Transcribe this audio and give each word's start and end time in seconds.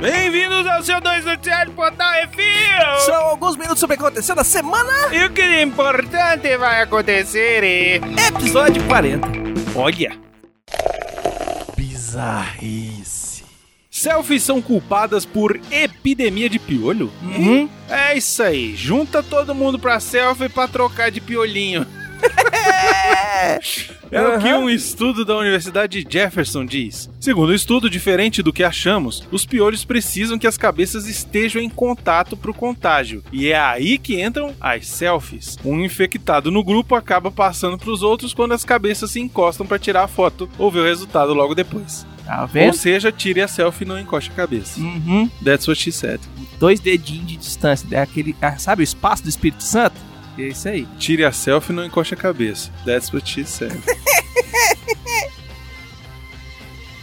Bem-vindos 0.00 0.66
ao 0.66 0.82
seu 0.82 1.00
2 1.00 1.24
Noticiário 1.24 1.72
Portal 1.72 2.12
Refil! 2.12 3.00
São 3.04 3.14
alguns 3.14 3.56
minutos 3.56 3.80
sobre 3.80 3.96
o 3.96 3.98
que 3.98 4.04
aconteceu 4.04 4.34
na 4.34 4.44
semana. 4.44 4.92
E 5.12 5.24
o 5.24 5.30
que 5.30 5.42
de 5.42 5.62
importante 5.62 6.56
vai 6.56 6.82
acontecer? 6.82 7.62
E... 7.62 8.00
Episódio 8.28 8.82
40. 8.84 9.28
Olha! 9.74 10.18
Bizarrice. 11.76 13.44
Selfies 13.90 14.42
são 14.42 14.62
culpadas 14.62 15.26
por 15.26 15.60
epidemia 15.70 16.48
de 16.48 16.58
piolho? 16.58 17.12
Uhum. 17.22 17.68
É 17.88 18.16
isso 18.16 18.42
aí, 18.42 18.74
junta 18.74 19.22
todo 19.22 19.54
mundo 19.54 19.78
pra 19.78 20.00
selfie 20.00 20.48
pra 20.48 20.66
trocar 20.66 21.10
de 21.10 21.20
piolinho. 21.20 21.86
É. 23.40 23.60
É 24.10 24.20
o 24.20 24.40
que 24.40 24.52
um 24.52 24.68
estudo 24.68 25.24
da 25.24 25.36
Universidade 25.36 26.02
de 26.02 26.12
Jefferson 26.12 26.64
diz. 26.64 27.08
Segundo 27.20 27.50
o 27.50 27.54
estudo, 27.54 27.88
diferente 27.88 28.42
do 28.42 28.52
que 28.52 28.64
achamos, 28.64 29.26
os 29.30 29.46
piolhos 29.46 29.84
precisam 29.84 30.38
que 30.38 30.46
as 30.46 30.58
cabeças 30.58 31.06
estejam 31.06 31.62
em 31.62 31.70
contato 31.70 32.36
para 32.36 32.50
o 32.50 32.54
contágio. 32.54 33.22
E 33.32 33.48
é 33.48 33.58
aí 33.58 33.98
que 33.98 34.20
entram 34.20 34.54
as 34.60 34.86
selfies. 34.88 35.56
Um 35.64 35.80
infectado 35.80 36.50
no 36.50 36.64
grupo 36.64 36.94
acaba 36.94 37.30
passando 37.30 37.78
para 37.78 37.90
os 37.90 38.02
outros 38.02 38.34
quando 38.34 38.52
as 38.52 38.64
cabeças 38.64 39.12
se 39.12 39.20
encostam 39.20 39.66
para 39.66 39.78
tirar 39.78 40.04
a 40.04 40.08
foto 40.08 40.48
ou 40.58 40.70
ver 40.70 40.80
o 40.80 40.84
resultado 40.84 41.32
logo 41.32 41.54
depois. 41.54 42.04
Tá 42.26 42.48
Ou 42.66 42.72
seja, 42.72 43.10
tire 43.10 43.40
a 43.40 43.48
selfie 43.48 43.84
e 43.84 43.88
não 43.88 43.98
encoste 43.98 44.30
a 44.30 44.34
cabeça. 44.34 44.78
Uhum. 44.80 45.28
That's 45.44 45.66
what 45.66 45.80
she 45.80 45.90
said. 45.90 46.20
Dois 46.58 46.78
dedinhos 46.78 47.26
de 47.26 47.36
distância. 47.36 47.86
É 47.90 48.00
aquele, 48.00 48.36
ah, 48.40 48.56
sabe 48.58 48.82
o 48.82 48.84
espaço 48.84 49.22
do 49.22 49.28
Espírito 49.28 49.62
Santo? 49.64 50.09
É 50.44 50.48
isso 50.48 50.68
aí. 50.68 50.86
Tire 50.98 51.24
a 51.24 51.32
selfie 51.32 51.72
e 51.72 51.76
não 51.76 51.84
encoste 51.84 52.14
a 52.14 52.16
cabeça. 52.16 52.70
That's 52.84 53.12
what 53.12 53.28
she 53.28 53.44
said. 53.44 53.78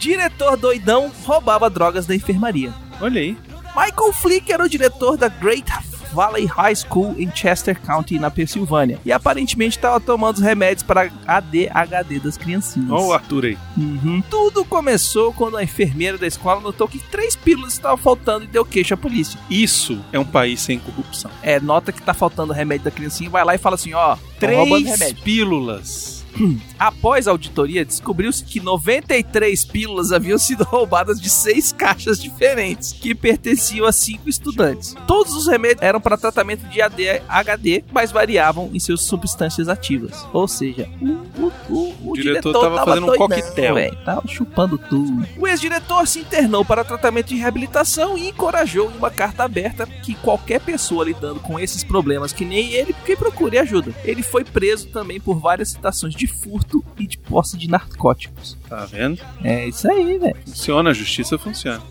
Diretor 0.00 0.56
doidão 0.56 1.12
roubava 1.24 1.68
drogas 1.68 2.06
da 2.06 2.14
enfermaria. 2.14 2.72
Olha 3.00 3.20
aí. 3.20 3.36
Michael 3.76 4.12
Flick 4.12 4.52
era 4.52 4.64
o 4.64 4.68
diretor 4.68 5.16
da 5.16 5.28
Great 5.28 5.70
Valley 6.12 6.46
High 6.46 6.76
School 6.76 7.14
em 7.18 7.30
Chester 7.34 7.80
County, 7.80 8.18
na 8.18 8.30
Pensilvânia. 8.30 8.98
E 9.04 9.12
aparentemente 9.12 9.76
estava 9.76 10.00
tomando 10.00 10.36
os 10.36 10.42
remédios 10.42 10.82
para 10.82 11.10
ADHD 11.26 12.20
das 12.20 12.36
criancinhas. 12.36 12.90
Olha 12.90 13.02
o 13.02 13.12
Arthur 13.12 13.44
aí. 13.46 13.58
Uhum. 13.76 14.22
Tudo 14.28 14.64
começou 14.64 15.32
quando 15.32 15.56
a 15.56 15.62
enfermeira 15.62 16.18
da 16.18 16.26
escola 16.26 16.60
notou 16.60 16.88
que 16.88 16.98
três 16.98 17.36
pílulas 17.36 17.72
estavam 17.72 17.96
faltando 17.96 18.44
e 18.44 18.48
deu 18.48 18.64
queixa 18.64 18.94
à 18.94 18.96
polícia. 18.96 19.38
Isso 19.50 19.98
é 20.12 20.18
um 20.18 20.24
país 20.24 20.60
sem 20.60 20.78
corrupção. 20.78 21.30
É, 21.42 21.60
nota 21.60 21.92
que 21.92 22.02
tá 22.02 22.14
faltando 22.14 22.52
remédio 22.52 22.84
da 22.84 22.90
criancinha, 22.90 23.30
vai 23.30 23.44
lá 23.44 23.54
e 23.54 23.58
fala 23.58 23.74
assim, 23.74 23.94
ó, 23.94 24.16
Três 24.38 25.12
pílulas. 25.24 26.17
Após 26.78 27.26
a 27.26 27.30
auditoria, 27.32 27.84
descobriu-se 27.84 28.44
que 28.44 28.60
93 28.60 29.64
pílulas 29.64 30.12
haviam 30.12 30.38
sido 30.38 30.62
roubadas 30.68 31.20
de 31.20 31.28
seis 31.28 31.72
caixas 31.72 32.20
diferentes, 32.20 32.92
que 32.92 33.14
pertenciam 33.14 33.86
a 33.86 33.92
cinco 33.92 34.28
estudantes. 34.28 34.94
Todos 35.06 35.34
os 35.34 35.46
remédios 35.46 35.82
eram 35.82 36.00
para 36.00 36.16
tratamento 36.16 36.68
de 36.68 36.80
ADHD, 36.80 37.84
mas 37.92 38.12
variavam 38.12 38.70
em 38.72 38.78
suas 38.80 39.02
substâncias 39.02 39.68
ativas. 39.68 40.26
Ou 40.32 40.46
seja, 40.46 40.88
o, 41.00 41.42
o, 41.42 41.52
o, 41.68 42.10
o 42.10 42.14
diretor 42.14 42.52
diretor, 42.52 42.60
tava 42.60 42.84
fazendo 42.84 43.02
um 43.04 43.06
doidão, 43.06 43.28
coquetel. 43.28 43.74
véi, 43.74 43.92
tava 44.04 44.26
chupando 44.26 44.78
tudo. 44.78 45.26
O 45.36 45.46
ex-diretor 45.46 46.06
se 46.06 46.20
internou 46.20 46.64
para 46.64 46.84
tratamento 46.84 47.28
de 47.28 47.36
reabilitação 47.36 48.16
e 48.16 48.28
encorajou 48.28 48.90
em 48.90 48.96
uma 48.96 49.10
carta 49.10 49.44
aberta 49.44 49.86
que 49.86 50.14
qualquer 50.14 50.60
pessoa 50.60 51.04
lidando 51.04 51.40
com 51.40 51.58
esses 51.58 51.82
problemas, 51.82 52.32
que 52.32 52.44
nem 52.44 52.72
ele, 52.72 52.94
que 53.04 53.16
procure 53.16 53.58
ajuda. 53.58 53.92
Ele 54.04 54.22
foi 54.22 54.44
preso 54.44 54.88
também 54.88 55.20
por 55.20 55.38
várias 55.38 55.70
citações 55.70 56.14
de 56.14 56.27
furto 56.28 56.84
e 56.98 57.06
de 57.06 57.18
posse 57.18 57.56
de 57.56 57.68
narcóticos. 57.68 58.56
Tá 58.68 58.84
vendo? 58.84 59.20
É 59.42 59.66
isso 59.66 59.90
aí, 59.90 60.18
velho. 60.18 60.36
Funciona, 60.46 60.90
a 60.90 60.94
justiça 60.94 61.38
funciona. 61.38 61.82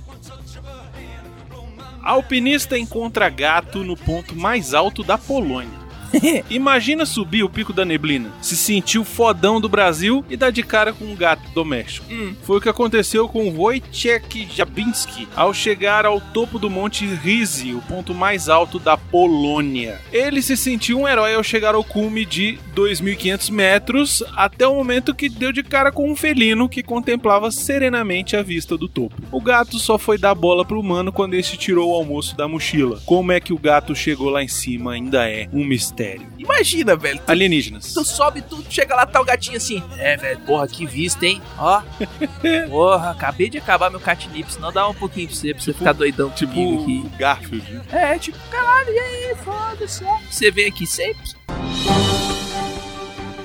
Alpinista 2.02 2.78
encontra 2.78 3.28
gato 3.30 3.84
no 3.84 3.98
ponto 3.98 4.36
mais 4.36 4.74
alto 4.74 5.03
da 5.03 5.18
Polônia. 5.18 5.87
Imagina 6.50 7.06
subir 7.06 7.44
o 7.44 7.50
pico 7.50 7.73
da 7.73 7.85
neblina, 7.85 8.31
se 8.41 8.56
sentir 8.56 9.00
o 9.00 9.03
fodão 9.03 9.59
do 9.59 9.69
Brasil 9.69 10.23
e 10.29 10.38
dar 10.38 10.51
de 10.51 10.63
cara 10.63 10.94
com 10.94 11.06
um 11.06 11.16
gato 11.16 11.50
doméstico. 11.53 12.12
Hum. 12.12 12.34
Foi 12.44 12.57
o 12.57 12.62
que 12.62 12.69
aconteceu 12.69 13.28
com 13.28 13.50
Wojciech 13.50 14.47
Jabinski 14.53 15.28
ao 15.35 15.53
chegar 15.53 16.06
ao 16.06 16.19
topo 16.19 16.59
do 16.59 16.69
Monte 16.69 17.06
Rizy, 17.06 17.73
o 17.73 17.81
ponto 17.81 18.13
mais 18.13 18.50
alto 18.50 18.79
da 18.79 18.97
Polônia. 18.97 20.00
Ele 20.12 20.41
se 20.41 20.56
sentiu 20.56 21.00
um 21.00 21.07
herói 21.07 21.35
ao 21.35 21.44
chegar 21.44 21.75
ao 21.75 21.84
cume 21.84 22.25
de 22.25 22.59
2.500 22.75 23.51
metros, 23.51 24.23
até 24.35 24.67
o 24.67 24.75
momento 24.75 25.16
que 25.16 25.29
deu 25.29 25.51
de 25.51 25.63
cara 25.63 25.91
com 25.91 26.09
um 26.09 26.16
felino 26.16 26.69
que 26.69 26.84
contemplava 26.84 27.51
serenamente 27.51 28.35
a 28.35 28.44
vista 28.44 28.78
do 28.78 28.88
topo. 28.88 29.16
O 29.31 29.41
gato 29.41 29.79
só 29.79 29.97
foi 29.97 30.17
dar 30.17 30.35
bola 30.35 30.66
pro 30.66 30.79
humano 30.79 31.12
quando 31.12 31.34
este 31.34 31.57
tirou 31.57 31.91
o 31.91 31.96
almoço 31.96 32.35
da 32.35 32.47
mochila. 32.47 33.01
Como 33.06 33.31
é 33.31 33.40
que 33.40 33.53
o 33.53 33.57
gato 33.57 33.96
chegou 33.96 34.29
lá 34.29 34.44
em 34.44 34.47
cima 34.47 34.94
ainda 34.94 35.29
é 35.29 35.50
um 35.51 35.66
mistério. 35.66 35.97
Imagina, 36.38 36.96
velho. 36.96 37.19
Tu, 37.19 37.31
Alienígenas. 37.31 37.94
tu 37.94 38.03
sobe 38.06 38.41
tudo, 38.41 38.66
chega 38.69 38.96
lá, 38.96 39.06
tá 39.06 39.19
o 39.22 39.25
gatinho 39.25 39.58
assim. 39.58 39.84
É, 39.97 40.16
velho, 40.18 40.40
porra, 40.41 40.68
que 40.68 40.85
vista, 40.85 41.25
hein? 41.25 41.41
Ó. 41.58 41.81
porra, 42.69 43.12
acabei 43.12 43.50
de 43.50 43.58
acabar 43.58 43.90
meu 43.90 44.00
catnip, 44.00 44.52
senão 44.52 44.72
dá 44.72 44.88
um 44.88 44.94
pouquinho 44.94 45.28
pra 45.28 45.35
você, 45.35 45.53
pra 45.53 45.63
você 45.63 45.74
ficar 45.74 45.94
doidão 45.94 46.30
Tipo 46.31 46.53
comigo 46.53 46.84
aqui. 46.84 47.03
o 47.06 47.18
Garfield. 47.18 47.72
né? 47.74 47.81
É, 47.91 48.18
tipo, 48.19 48.38
caralho, 48.50 48.90
e 48.94 49.00
aí, 49.00 49.35
foda-se. 49.44 50.03
ó. 50.03 50.18
Você 50.30 50.52
vem 50.52 50.68
aqui 50.68 50.85
sempre? 50.85 51.31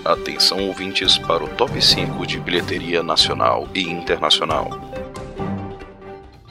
Atenção 0.04 0.66
ouvintes 0.66 1.16
para 1.16 1.44
o 1.44 1.48
top 1.48 1.80
5 1.80 2.26
de 2.26 2.40
bilheteria 2.40 3.02
nacional 3.02 3.68
e 3.72 3.82
internacional. 3.82 4.68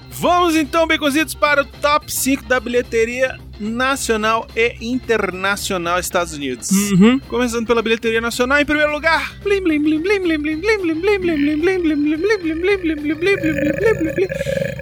Vamos 0.10 0.56
então, 0.56 0.88
Baconzitos, 0.88 1.34
para 1.34 1.62
o 1.64 1.66
top 1.66 2.12
5 2.12 2.44
da 2.46 2.60
bilheteria 2.60 3.38
nacional 3.62 4.48
e 4.56 4.76
internacional 4.82 6.00
Estados 6.00 6.34
Unidos. 6.34 6.72
Uhum. 6.72 7.20
Começando 7.20 7.68
pela 7.68 7.82
bilheteria 7.82 8.20
nacional, 8.20 8.60
em 8.60 8.66
primeiro 8.66 8.92
lugar. 8.92 9.34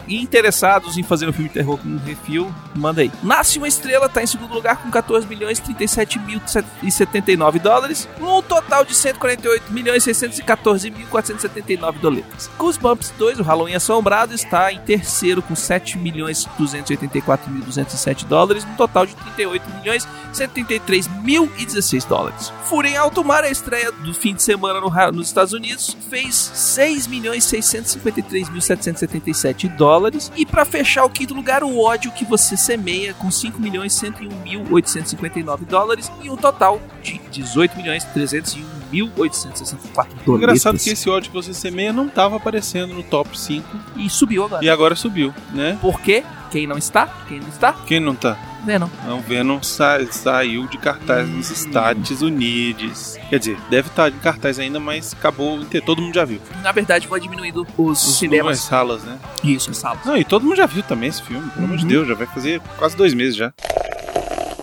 interessados 0.08 0.96
em 0.96 1.02
fazer 1.02 1.28
um 1.28 1.32
filme 1.32 1.48
de 1.48 1.54
terror 1.54 1.78
com 1.78 1.88
um 1.88 1.98
refil, 1.98 2.52
manda 2.75 3.00
aí. 3.00 3.10
Nasce 3.22 3.58
uma 3.58 3.69
estrela, 3.69 4.08
tá 4.08 4.22
em 4.22 4.26
segundo 4.26 4.52
lugar 4.52 4.76
com 4.76 4.90
14 4.90 5.26
milhões 5.26 5.58
37 5.58 6.19
mil 6.20 6.40
e 6.82 6.90
79 6.90 7.58
dólares, 7.58 8.08
um 8.20 8.42
total 8.42 8.84
de 8.84 8.94
148 8.94 9.72
milhões 9.72 10.04
614 10.04 10.90
mil 10.90 11.06
479 11.08 11.98
doletas. 11.98 12.50
Goosebumps 12.58 13.12
2, 13.19 13.40
o 13.40 13.42
Halloween 13.42 13.75
Assombrado, 13.75 14.34
está 14.34 14.72
em 14.72 14.81
terceiro 14.81 15.42
com 15.42 15.54
7 15.54 15.98
milhões 15.98 16.46
284 16.58 17.50
mil 17.50 17.62
207 17.64 18.26
dólares, 18.26 18.64
um 18.64 18.75
total 18.76 19.06
de 19.06 19.14
38 19.14 19.70
milhões 19.78 20.08
133 20.32 21.08
mil 21.22 21.50
e 21.58 21.66
16 21.80 22.04
dólares. 22.04 22.52
Fúria 22.64 22.90
em 22.90 22.96
Alto 22.96 23.24
Mar, 23.24 23.42
a 23.42 23.50
estreia 23.50 23.90
do 23.90 24.12
fim 24.12 24.34
de 24.34 24.42
semana 24.42 24.80
no 24.80 24.90
nos 25.12 25.28
Estados 25.28 25.52
Unidos, 25.52 25.96
fez 26.10 26.34
6 26.34 27.06
milhões 27.06 27.44
653 27.44 28.50
mil 28.50 28.60
777 28.60 29.68
dólares. 29.68 30.30
E 30.36 30.44
para 30.44 30.64
fechar 30.64 31.04
o 31.04 31.10
quinto 31.10 31.32
lugar, 31.34 31.64
o 31.64 31.80
ódio 31.80 32.12
que 32.12 32.24
você 32.24 32.56
semeia, 32.56 33.14
com 33.14 33.30
5 33.30 33.60
milhões 33.60 33.94
101 33.94 34.28
mil 34.42 34.64
859 34.70 35.64
dólares 35.64 36.10
e 36.22 36.30
um 36.30 36.36
total 36.36 36.80
de 37.02 37.18
18 37.30 37.76
milhões 37.76 38.04
301 38.04 38.62
mil 38.92 39.10
864 39.16 40.12
O 40.12 40.24
dólares. 40.24 40.42
Engraçado 40.42 40.78
que 40.78 40.90
esse 40.90 41.08
ódio 41.08 41.30
que 41.30 41.36
você 41.36 41.54
semeia 41.54 41.92
não 41.92 42.08
tava 42.08 42.36
aparecendo 42.36 42.92
no 42.92 43.02
top 43.02 43.38
5 43.38 43.66
E 43.96 44.10
subiu 44.10 44.44
agora. 44.44 44.64
e 44.64 44.68
agora 44.68 44.94
subiu, 44.96 45.32
né? 45.52 45.78
Por 45.80 46.00
quê? 46.00 46.24
Quem 46.50 46.66
não 46.66 46.76
está? 46.76 47.06
Quem 47.28 47.40
não 47.40 47.48
está? 47.48 47.72
Quem 47.86 48.00
não 48.00 48.14
tá? 48.14 48.36
Venom. 48.64 48.88
Não, 49.06 49.20
Venom 49.20 49.62
sa 49.62 49.98
saiu 50.10 50.66
de 50.66 50.76
cartaz 50.78 51.28
nos 51.28 51.50
Estados 51.50 52.22
Unidos. 52.22 53.16
Quer 53.28 53.38
dizer, 53.38 53.56
deve 53.70 53.88
estar 53.88 54.08
em 54.10 54.18
cartaz 54.18 54.58
ainda, 54.58 54.78
mas 54.78 55.12
acabou, 55.14 55.64
todo 55.84 56.02
mundo 56.02 56.14
já 56.14 56.24
viu. 56.24 56.40
Na 56.62 56.72
verdade, 56.72 57.06
foi 57.08 57.20
diminuindo 57.20 57.66
os, 57.76 58.02
Os 58.06 58.18
cinemas. 58.18 58.44
numas 58.44 58.58
salas, 58.60 59.02
né? 59.04 59.18
Isso, 59.42 59.70
as 59.70 59.76
salas. 59.78 60.04
Não, 60.04 60.16
e 60.16 60.24
todo 60.24 60.44
mundo 60.44 60.56
já 60.56 60.66
viu 60.66 60.82
também 60.82 61.08
esse 61.08 61.22
filme, 61.22 61.48
pelo 61.50 61.64
amor 61.66 61.76
de 61.78 61.84
Uhum. 61.84 61.88
Deus, 61.88 62.08
já 62.08 62.14
vai 62.14 62.26
fazer 62.26 62.60
quase 62.78 62.96
dois 62.96 63.14
meses 63.14 63.36
já. 63.36 63.52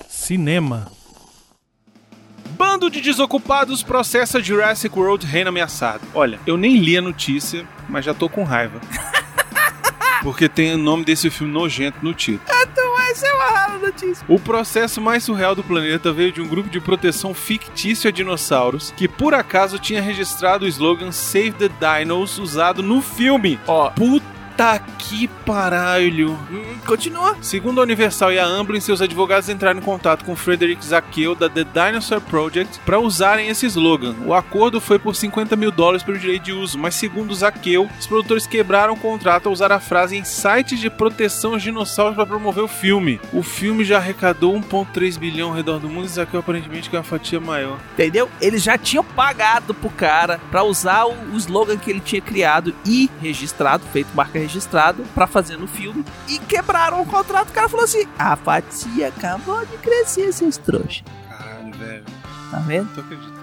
Cinema. 0.10 0.88
Bando 2.58 2.90
de 2.90 3.02
desocupados 3.02 3.84
processa 3.84 4.42
Jurassic 4.42 4.98
World 4.98 5.26
Reino 5.26 5.50
Ameaçado. 5.50 6.02
Olha, 6.14 6.40
eu 6.46 6.58
nem 6.58 6.78
li 6.78 6.98
a 6.98 7.02
notícia, 7.02 7.66
mas 7.88 8.04
já 8.04 8.14
tô 8.14 8.28
com 8.28 8.44
raiva. 8.44 8.80
Porque 10.24 10.50
tem 10.50 10.74
o 10.74 10.78
nome 10.78 11.06
desse 11.06 11.30
filme 11.30 11.54
nojento 11.54 12.00
no 12.02 12.14
título. 12.14 12.50
Então 12.72 12.87
essa 13.12 13.28
é 13.28 13.34
uma 13.34 13.46
rara 13.46 13.78
notícia. 13.78 14.26
O 14.28 14.40
processo 14.40 15.02
mais 15.02 15.24
surreal 15.24 15.56
do 15.56 15.64
planeta 15.64 16.12
veio 16.12 16.32
de 16.32 16.42
um 16.42 16.48
grupo 16.48 16.70
de 16.70 16.80
proteção 16.80 17.34
fictício 17.34 18.08
a 18.08 18.12
dinossauros 18.12 18.94
que 18.96 19.08
por 19.08 19.34
acaso 19.34 19.80
tinha 19.80 20.02
registrado 20.02 20.66
o 20.66 20.68
slogan 20.68 21.12
Save 21.12 21.54
the 21.54 21.70
Dinos 21.70 22.38
usado 22.38 22.84
no 22.84 23.02
filme. 23.02 23.60
Ó, 23.68 23.90
Puta 23.90 24.37
que 24.98 25.28
paralho. 25.46 26.32
hum, 26.52 26.78
continua. 26.86 27.38
Segundo 27.42 27.80
a 27.80 27.84
Universal 27.84 28.32
e 28.34 28.40
a 28.40 28.46
Amblin, 28.46 28.80
seus 28.80 29.02
advogados 29.02 29.50
entraram 29.50 29.80
em 29.80 29.84
contato 29.84 30.26
com 30.26 30.36
Frederick 30.36 30.84
Zaqueu 30.84 31.36
da 31.36 31.48
The 31.48 31.64
Dinosaur 31.64 32.22
Project 32.22 32.80
para 32.80 33.00
usarem 33.00 33.50
esse 33.50 33.68
slogan. 33.68 34.16
O 34.26 34.34
acordo 34.34 34.82
foi 34.82 34.98
por 34.98 35.16
50 35.16 35.56
mil 35.56 35.72
dólares 35.72 36.04
pelo 36.04 36.18
direito 36.18 36.46
de 36.46 36.54
uso, 36.54 36.78
mas 36.78 36.96
segundo 36.96 37.36
Zaqueu, 37.36 37.88
os 38.00 38.08
produtores 38.08 38.48
quebraram 38.48 38.94
o 38.94 39.00
contrato 39.00 39.48
ao 39.48 39.54
usar 39.54 39.72
a 39.72 39.80
frase 39.80 40.18
em 40.18 40.24
sites 40.24 40.80
de 40.80 40.90
proteção 40.90 41.54
aos 41.54 41.62
dinossauros 41.62 42.16
para 42.16 42.26
promover 42.26 42.64
o 42.64 42.68
filme. 42.68 43.22
O 43.32 43.44
filme 43.44 43.86
já 43.86 43.98
arrecadou 43.98 44.54
1,3 44.60 45.20
bilhão 45.20 45.50
ao 45.50 45.56
redor 45.56 45.80
do 45.80 45.90
mundo 45.90 46.06
e 46.06 46.10
Zaqueu 46.10 46.40
aparentemente 46.40 46.90
quer 46.90 46.98
uma 46.98 47.04
fatia 47.04 47.40
maior. 47.40 47.78
Entendeu? 47.94 48.30
Eles 48.42 48.64
já 48.64 48.78
tinham 48.78 49.04
pagado 49.04 49.74
pro 49.74 49.90
cara 49.90 50.40
pra 50.50 50.64
usar 50.64 51.06
o 51.06 51.36
slogan 51.36 51.78
que 51.78 51.92
ele 51.92 52.00
tinha 52.00 52.22
criado 52.22 52.74
e 52.86 53.10
registrado, 53.22 53.86
feito 53.94 54.16
marca 54.16 54.40
registrada, 54.40 54.47
pra 55.14 55.28
fazer 55.28 55.58
no 55.58 55.68
filme. 55.68 56.04
E 56.28 56.38
quebraram 56.40 57.02
o 57.02 57.06
contrato. 57.06 57.50
O 57.50 57.54
cara 57.54 57.68
falou 57.70 57.84
assim: 57.86 58.06
a 58.18 58.36
fatia 58.36 59.08
acabou 59.10 59.66
de 59.66 59.78
crescer, 59.78 60.32
seus 60.34 60.58
trouxas. 60.58 61.04
Caralho, 61.30 61.74
velho. 61.74 62.04
Tá 62.52 62.60
vendo? 62.60 62.86
Não 62.88 62.94
tô 62.96 63.02
acreditando. 63.02 63.38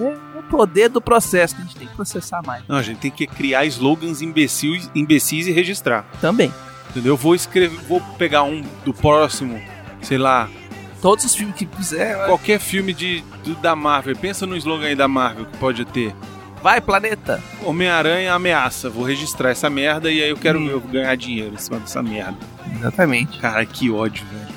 É 0.00 0.38
o 0.38 0.42
poder 0.44 0.88
do 0.88 1.00
processo. 1.00 1.54
A 1.56 1.60
gente 1.62 1.76
tem 1.76 1.86
que 1.86 1.94
processar 1.94 2.42
mais. 2.44 2.64
Não, 2.68 2.76
a 2.76 2.82
gente 2.82 2.98
tem 2.98 3.10
que 3.10 3.26
criar 3.26 3.64
slogans 3.66 4.20
imbecis, 4.22 4.90
imbecis 4.94 5.46
e 5.46 5.52
registrar. 5.52 6.04
Também. 6.20 6.52
Entendeu? 6.90 7.12
Eu 7.12 7.16
vou 7.16 7.34
escrever, 7.34 7.76
vou 7.88 8.00
pegar 8.18 8.42
um 8.44 8.62
do 8.84 8.92
próximo, 8.94 9.60
sei 10.02 10.18
lá, 10.18 10.48
Todos 11.02 11.24
os 11.24 11.34
filmes 11.34 11.54
que 11.56 11.66
fizer. 11.66 12.24
qualquer 12.26 12.58
filme 12.58 12.92
de, 12.94 13.22
do- 13.44 13.54
da 13.56 13.76
Marvel. 13.76 14.16
Pensa 14.16 14.46
no 14.46 14.56
slogan 14.56 14.86
aí 14.86 14.96
da 14.96 15.06
Marvel 15.06 15.44
que 15.46 15.56
pode 15.58 15.84
ter. 15.84 16.14
Vai, 16.64 16.80
planeta. 16.80 17.42
Homem-Aranha 17.62 18.32
ameaça. 18.32 18.88
Vou 18.88 19.04
registrar 19.04 19.50
essa 19.50 19.68
merda 19.68 20.10
e 20.10 20.22
aí 20.22 20.30
eu 20.30 20.36
quero 20.38 20.58
Hum. 20.58 20.66
eu 20.70 20.80
ganhar 20.80 21.14
dinheiro 21.14 21.52
em 21.54 21.58
cima 21.58 21.78
dessa 21.78 22.02
merda. 22.02 22.38
Exatamente. 22.74 23.38
Cara, 23.38 23.66
que 23.66 23.90
ódio, 23.90 24.24
velho. 24.32 24.54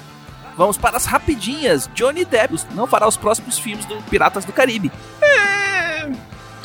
Vamos 0.56 0.78
para 0.78 0.96
as 0.96 1.06
rapidinhas. 1.06 1.90
Johnny 1.94 2.24
Depp 2.24 2.56
não 2.74 2.88
fará 2.88 3.06
os 3.10 3.18
próximos 3.18 3.60
filmes 3.60 3.84
do 3.86 3.98
Piratas 4.04 4.46
do 4.46 4.54
Caribe. 4.54 4.90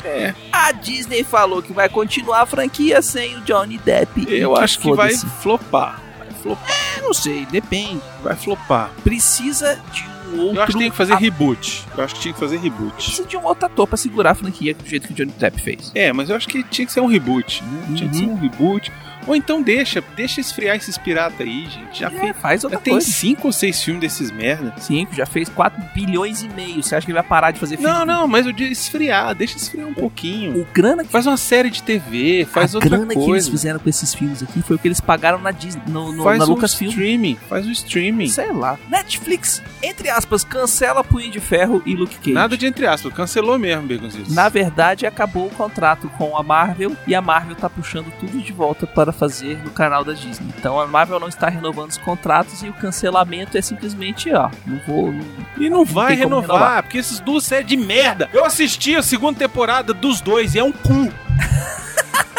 É, 0.05 0.33
A 0.51 0.71
Disney 0.71 1.23
falou 1.25 1.61
que 1.61 1.73
vai 1.73 1.89
continuar 1.89 2.41
a 2.41 2.45
franquia 2.45 3.01
sem 3.01 3.35
o 3.37 3.41
Johnny 3.41 3.77
Depp. 3.79 4.25
eu 4.33 4.55
acho 4.55 4.79
que 4.79 4.93
vai 4.93 5.13
flopar. 5.13 6.01
Vai 6.17 6.27
flopar. 6.41 6.69
Eu 6.97 7.03
não 7.03 7.13
sei, 7.13 7.45
depende. 7.45 8.01
Vai 8.23 8.35
flopar. 8.35 8.91
Precisa 9.03 9.77
de 9.91 10.03
um 10.33 10.41
outro. 10.41 10.57
Eu 10.57 10.63
acho 10.63 10.73
que 10.73 10.79
tem 10.79 10.91
que 10.91 10.97
fazer 10.97 11.13
a- 11.13 11.17
reboot. 11.17 11.85
Eu 11.97 12.03
acho 12.03 12.15
que 12.15 12.21
tinha 12.21 12.33
que 12.33 12.39
fazer 12.39 12.57
reboot. 12.57 12.93
Precisa 12.95 13.27
de 13.27 13.37
um 13.37 13.43
outro 13.45 13.65
ator 13.65 13.87
pra 13.87 13.97
segurar 13.97 14.31
a 14.31 14.35
franquia 14.35 14.73
do 14.73 14.85
jeito 14.87 15.07
que 15.07 15.13
o 15.13 15.15
Johnny 15.15 15.31
Depp 15.37 15.61
fez. 15.61 15.91
É, 15.95 16.11
mas 16.13 16.29
eu 16.29 16.35
acho 16.35 16.47
que 16.47 16.63
tinha 16.63 16.85
que 16.85 16.91
ser 16.91 17.01
um 17.01 17.07
reboot, 17.07 17.63
né? 17.63 17.95
Tinha 17.95 18.09
que 18.09 18.15
ser 18.17 18.25
Uhum. 18.25 18.33
um 18.33 18.35
reboot. 18.39 18.91
Ou 19.27 19.35
então 19.35 19.61
deixa, 19.61 20.03
deixa 20.15 20.41
esfriar 20.41 20.75
esses 20.75 20.97
piratas 20.97 21.39
aí, 21.41 21.67
gente. 21.69 21.99
Já, 21.99 22.09
fez, 22.09 22.23
É, 22.23 22.33
faz 22.33 22.61
já 22.61 22.67
outra 22.67 22.79
tem 22.79 22.93
coisa. 22.93 23.07
cinco 23.07 23.47
ou 23.47 23.53
seis 23.53 23.81
filmes 23.81 24.01
desses 24.01 24.31
merda. 24.31 24.73
Cinco, 24.79 25.13
já 25.15 25.25
fez 25.25 25.49
4 25.49 25.81
bilhões 25.93 26.41
e 26.43 26.49
meio. 26.49 26.81
Você 26.83 26.95
acha 26.95 27.05
que 27.05 27.11
ele 27.11 27.19
vai 27.19 27.27
parar 27.27 27.51
de 27.51 27.59
fazer 27.59 27.77
filme? 27.77 27.91
Não, 27.91 28.05
não, 28.05 28.27
mas 28.27 28.45
eu 28.45 28.51
digo 28.51 28.71
esfriar, 28.71 29.33
deixa 29.35 29.57
esfriar 29.57 29.87
um 29.87 29.93
pouquinho. 29.93 30.61
O 30.61 30.65
grana 30.73 31.03
que 31.03 31.09
Faz 31.13 31.25
uma 31.27 31.37
série 31.37 31.69
de 31.69 31.83
TV, 31.83 32.45
faz 32.51 32.73
a 32.73 32.77
outra 32.79 32.89
grana 32.89 33.07
que 33.07 33.13
eles 33.19 33.25
coisa. 33.25 33.51
fizeram 33.51 33.79
com 33.79 33.87
esses 33.89 34.13
filmes 34.13 34.41
aqui 34.41 34.61
foi 34.63 34.75
o 34.75 34.79
que 34.79 34.87
eles 34.87 34.99
pagaram 34.99 35.37
na 35.39 35.51
Disney, 35.51 35.81
no, 35.87 36.11
no, 36.11 36.23
faz 36.23 36.39
na 36.39 36.45
um 36.45 36.49
Lucasfilm. 36.49 36.89
streaming, 36.89 37.37
faz 37.47 37.65
um 37.67 37.71
streaming. 37.71 38.27
Sei 38.27 38.51
lá. 38.51 38.77
Netflix, 38.89 39.61
entre 39.81 40.09
aspas, 40.09 40.43
cancela 40.43 41.03
Punho 41.03 41.29
de 41.29 41.39
Ferro 41.39 41.81
e 41.85 41.95
Luke 41.95 42.15
Cage. 42.17 42.33
Nada 42.33 42.57
de 42.57 42.65
entre 42.65 42.87
aspas, 42.87 43.13
cancelou 43.13 43.59
mesmo, 43.59 43.87
Baconzitos. 43.87 44.33
Na 44.33 44.49
verdade, 44.49 45.05
acabou 45.05 45.47
o 45.47 45.51
contrato 45.51 46.09
com 46.17 46.35
a 46.35 46.41
Marvel 46.43 46.97
e 47.05 47.13
a 47.13 47.21
Marvel 47.21 47.55
tá 47.55 47.69
puxando 47.69 48.11
tudo 48.19 48.41
de 48.41 48.51
volta 48.51 48.87
para 48.87 49.12
fazer 49.13 49.57
no 49.63 49.71
canal 49.71 50.03
da 50.03 50.13
Disney. 50.13 50.53
Então 50.57 50.79
a 50.79 50.87
Marvel 50.87 51.19
não 51.19 51.27
está 51.27 51.49
renovando 51.49 51.91
os 51.91 51.97
contratos 51.97 52.61
e 52.63 52.69
o 52.69 52.73
cancelamento 52.73 53.57
é 53.57 53.61
simplesmente, 53.61 54.33
ó, 54.33 54.49
não 54.65 54.79
vou. 54.87 55.11
Não... 55.11 55.25
E 55.57 55.69
não 55.69 55.85
vai 55.85 56.15
tem 56.15 56.23
como 56.23 56.35
renovar, 56.35 56.59
renovar. 56.59 56.83
porque 56.83 56.97
esses 56.97 57.19
duas 57.19 57.43
séries 57.43 57.67
de 57.67 57.77
merda. 57.77 58.29
Eu 58.33 58.43
assisti 58.45 58.95
a 58.95 59.01
segunda 59.01 59.39
temporada 59.39 59.93
dos 59.93 60.21
dois 60.21 60.55
e 60.55 60.59
é 60.59 60.63
um 60.63 60.71
cu. 60.71 61.11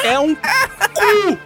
é 0.04 0.18
um 0.20 0.36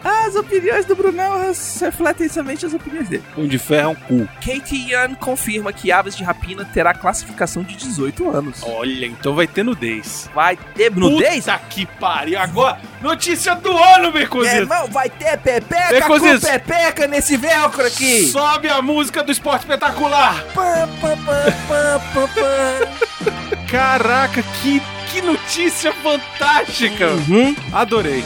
As 0.04 0.34
opiniões 0.36 0.84
do 0.84 0.94
Brunão 0.94 1.40
refletem 1.80 2.28
somente 2.28 2.66
as 2.66 2.74
opiniões 2.74 3.08
dele. 3.08 3.24
Pão 3.34 3.46
de 3.46 3.58
ferro 3.58 3.82
é 3.84 3.88
um 3.88 3.94
cu. 3.94 4.28
Kate 4.44 4.76
Young 4.92 5.14
confirma 5.14 5.72
que 5.72 5.90
Aves 5.90 6.16
de 6.16 6.22
Rapina 6.22 6.64
terá 6.64 6.92
classificação 6.94 7.62
de 7.62 7.74
18 7.76 8.30
anos. 8.30 8.62
Olha, 8.62 9.06
então 9.06 9.34
vai 9.34 9.46
ter 9.46 9.62
nudez. 9.64 10.28
Vai 10.34 10.56
ter 10.74 10.90
nudez? 10.94 11.44
Puta 11.46 11.58
que 11.70 11.86
pariu. 11.86 12.38
Agora, 12.38 12.78
notícia 13.00 13.54
do 13.54 13.70
ano, 13.76 14.08
É, 14.08 14.22
Baconzitos. 14.22 14.58
irmão, 14.60 14.86
vai 14.88 15.08
ter 15.08 15.38
pepeca 15.38 16.00
Baconzitos. 16.00 16.40
com 16.44 16.50
pepeca 16.50 17.06
nesse 17.06 17.36
velcro 17.36 17.86
aqui. 17.86 18.26
Sobe 18.28 18.68
a 18.68 18.82
música 18.82 19.22
do 19.22 19.32
esporte 19.32 19.62
espetacular. 19.62 20.44
Pam, 20.54 20.88
pam, 21.00 21.16
pam, 21.24 21.52
pam, 21.68 22.00
pam, 22.14 22.28
pam. 22.34 23.57
Caraca, 23.70 24.42
que, 24.42 24.80
que 25.10 25.20
notícia 25.20 25.92
fantástica. 25.92 27.08
Uhum. 27.10 27.54
Adorei. 27.72 28.24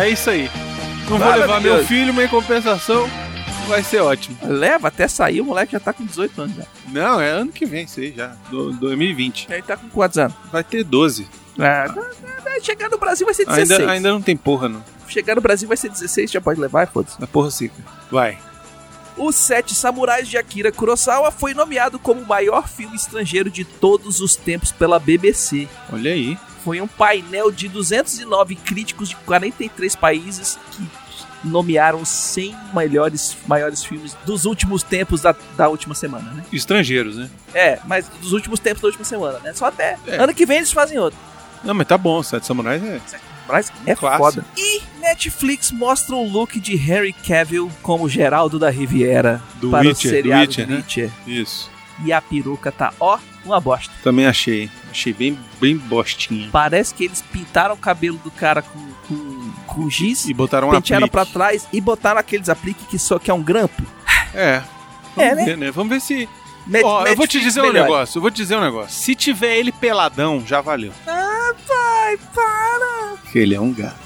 É 0.00 0.08
isso 0.08 0.30
aí. 0.30 0.50
Não 1.08 1.18
vou 1.18 1.34
levar 1.34 1.60
meu 1.60 1.84
filho, 1.84 2.12
mas 2.14 2.26
em 2.26 2.28
compensação, 2.28 3.08
Vai 3.70 3.84
ser 3.84 4.00
ótimo. 4.00 4.36
Leva 4.42 4.88
até 4.88 5.06
sair, 5.06 5.40
o 5.40 5.44
moleque 5.44 5.70
já 5.72 5.78
tá 5.78 5.92
com 5.92 6.04
18 6.04 6.42
anos 6.42 6.56
já. 6.56 6.64
Não, 6.88 7.20
é 7.20 7.30
ano 7.30 7.52
que 7.52 7.64
vem, 7.64 7.86
aí 7.96 8.12
já. 8.16 8.34
Do, 8.50 8.72
2020. 8.72 9.46
Ele 9.48 9.62
tá 9.62 9.76
com 9.76 9.88
quantos 9.88 10.18
anos? 10.18 10.34
Vai 10.50 10.64
ter 10.64 10.82
12. 10.82 11.28
Ah, 11.56 11.86
dá- 11.86 11.92
dá- 11.94 12.02
dá- 12.44 12.60
chegar 12.60 12.90
no 12.90 12.98
Brasil 12.98 13.24
vai 13.24 13.32
ser 13.32 13.44
16. 13.46 13.70
Ainda, 13.80 13.92
ainda 13.92 14.10
não 14.10 14.20
tem 14.20 14.36
porra, 14.36 14.68
não. 14.68 14.82
Chegar 15.06 15.36
no 15.36 15.40
Brasil 15.40 15.68
vai 15.68 15.76
ser 15.76 15.88
16, 15.88 16.32
já 16.32 16.40
pode 16.40 16.60
levar, 16.60 16.88
foda-se. 16.88 17.22
É 17.22 17.26
porra 17.26 17.48
seca. 17.52 17.74
Vai. 18.10 18.38
Os 19.20 19.36
Sete 19.36 19.74
Samurais 19.74 20.26
de 20.26 20.38
Akira 20.38 20.72
Kurosawa 20.72 21.30
foi 21.30 21.52
nomeado 21.52 21.98
como 21.98 22.22
o 22.22 22.26
maior 22.26 22.66
filme 22.66 22.96
estrangeiro 22.96 23.50
de 23.50 23.66
todos 23.66 24.18
os 24.18 24.34
tempos 24.34 24.72
pela 24.72 24.98
BBC. 24.98 25.68
Olha 25.92 26.10
aí. 26.10 26.38
Foi 26.64 26.80
um 26.80 26.86
painel 26.86 27.52
de 27.52 27.68
209 27.68 28.56
críticos 28.56 29.10
de 29.10 29.16
43 29.16 29.94
países 29.94 30.58
que 30.72 30.88
nomearam 31.44 32.00
os 32.00 32.08
100 32.08 32.56
melhores, 32.74 33.36
maiores 33.46 33.84
filmes 33.84 34.16
dos 34.24 34.46
últimos 34.46 34.82
tempos 34.82 35.20
da, 35.20 35.36
da 35.54 35.68
última 35.68 35.94
semana, 35.94 36.32
né? 36.32 36.42
Estrangeiros, 36.50 37.16
né? 37.16 37.28
É, 37.52 37.78
mas 37.84 38.08
dos 38.22 38.32
últimos 38.32 38.58
tempos 38.58 38.80
da 38.80 38.88
última 38.88 39.04
semana, 39.04 39.38
né? 39.40 39.52
Só 39.52 39.66
até. 39.66 39.98
É. 40.06 40.16
Ano 40.16 40.32
que 40.32 40.46
vem 40.46 40.56
eles 40.56 40.72
fazem 40.72 40.98
outro. 40.98 41.18
Não, 41.62 41.74
mas 41.74 41.86
tá 41.86 41.98
bom. 41.98 42.22
Sete 42.22 42.46
Samurais 42.46 42.82
é. 42.82 43.00
É 43.86 43.94
clássico. 43.94 44.18
foda. 44.24 44.44
E 44.56 44.80
Netflix 45.00 45.70
mostra 45.70 46.14
o 46.14 46.28
look 46.28 46.58
de 46.60 46.76
Harry 46.76 47.12
Cavill 47.12 47.70
como 47.82 48.08
Geraldo 48.08 48.58
da 48.58 48.70
Riviera 48.70 49.42
Do 49.60 49.70
para 49.70 49.88
Witcher, 49.88 50.10
o 50.10 50.14
seriado 50.14 50.44
do 50.44 50.48
Witcher, 50.48 50.66
do 50.66 50.70
né? 50.72 50.76
Witcher. 50.78 51.10
Isso. 51.26 51.70
E 52.04 52.12
a 52.12 52.20
peruca 52.22 52.72
tá, 52.72 52.92
ó, 52.98 53.18
uma 53.44 53.60
bosta. 53.60 53.92
Também 54.02 54.26
achei. 54.26 54.70
Achei 54.90 55.12
bem, 55.12 55.38
bem 55.60 55.76
bostinha. 55.76 56.48
Parece 56.50 56.94
que 56.94 57.04
eles 57.04 57.22
pintaram 57.22 57.74
o 57.74 57.78
cabelo 57.78 58.18
do 58.24 58.30
cara 58.30 58.62
com, 58.62 58.78
com, 59.06 59.52
com 59.66 59.90
giz, 59.90 60.24
E 60.26 60.32
botaram 60.32 60.68
um 60.68 60.70
pentearam 60.70 61.06
aplique. 61.06 61.12
pra 61.30 61.32
trás 61.32 61.66
e 61.72 61.80
botaram 61.80 62.18
aqueles 62.18 62.48
apliques 62.48 62.86
que 62.88 62.98
só 62.98 63.18
que 63.18 63.30
é 63.30 63.34
um 63.34 63.42
grampo. 63.42 63.82
É. 64.34 64.62
É, 65.16 65.28
Vamos 65.28 65.36
né? 65.36 65.44
ver, 65.44 65.56
né? 65.58 65.70
Vamos 65.70 65.90
ver 65.92 66.00
se. 66.00 66.28
Ó, 66.84 67.04
eu 67.06 67.16
vou 67.16 67.26
te 67.26 67.40
dizer 67.40 67.60
um 67.60 67.64
melhora. 67.66 67.82
negócio. 67.82 68.18
Eu 68.18 68.22
vou 68.22 68.30
te 68.30 68.36
dizer 68.36 68.56
um 68.56 68.60
negócio. 68.60 68.90
Se 68.96 69.14
tiver 69.14 69.56
ele 69.56 69.72
peladão, 69.72 70.42
já 70.46 70.60
valeu. 70.60 70.92
Ah, 71.06 71.29
pai, 72.16 72.28
para! 72.34 73.16
Porque 73.22 73.38
ele 73.38 73.54
é 73.54 73.60
um 73.60 73.72
gato. 73.72 73.96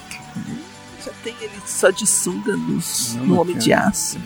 Já 1.05 1.13
tem 1.23 1.35
ele 1.41 1.53
só 1.67 1.91
de 1.91 2.07
sunga 2.07 2.57
nos- 2.57 3.15
Não, 3.17 3.27
no 3.27 3.41
Homem 3.41 3.55
quero. 3.55 3.65
de 3.65 3.73
Aço. 3.73 4.19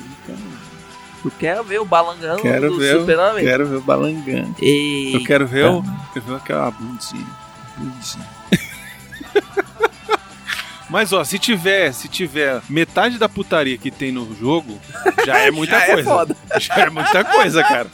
Tu 1.23 1.30
quer 1.32 1.62
ver 1.64 1.80
o 1.80 1.85
balangão 1.85 2.37
Quero 2.38 2.70
do 2.70 2.78
ver, 2.78 3.00
super-homem? 3.00 3.44
quero 3.44 3.66
ver 3.66 3.76
o 3.76 3.80
balangão. 3.80 4.54
Eita. 4.61 5.18
Eu 5.18 5.25
quero 5.25 5.47
ver 5.49 5.66
o. 5.66 5.82
Quero 6.14 6.26
ver 6.26 6.35
aquela 6.37 6.70
bundinha. 6.70 7.26
Bundinha. 7.76 8.28
Mas 10.88 11.12
ó, 11.12 11.23
se 11.23 11.38
tiver, 11.38 11.92
se 11.92 12.09
tiver 12.09 12.62
metade 12.68 13.18
da 13.18 13.28
putaria 13.28 13.76
que 13.76 13.90
tem 13.90 14.11
no 14.11 14.35
jogo, 14.37 14.78
já 15.26 15.38
é 15.38 15.50
muita 15.50 15.76
Já 15.78 15.85
é 15.87 15.92
coisa. 15.95 16.11
foda. 16.11 16.37
Já 16.59 16.75
é 16.76 16.90
muita 16.90 17.25
coisa, 17.25 17.62
cara. 17.62 17.88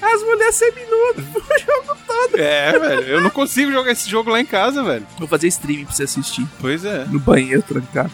As 0.00 0.22
mulheres 0.22 0.54
sem 0.54 0.72
minutos. 0.74 1.24
É, 2.34 2.78
velho. 2.78 3.02
Eu 3.02 3.20
não 3.20 3.30
consigo 3.30 3.72
jogar 3.72 3.90
esse 3.92 4.08
jogo 4.08 4.30
lá 4.30 4.40
em 4.40 4.46
casa, 4.46 4.82
velho. 4.84 5.06
Vou 5.18 5.26
fazer 5.26 5.48
streaming 5.48 5.84
pra 5.86 5.94
você 5.94 6.04
assistir. 6.04 6.46
Pois 6.60 6.84
é. 6.84 7.04
No 7.06 7.18
banheiro, 7.18 7.62
trancado. 7.62 8.10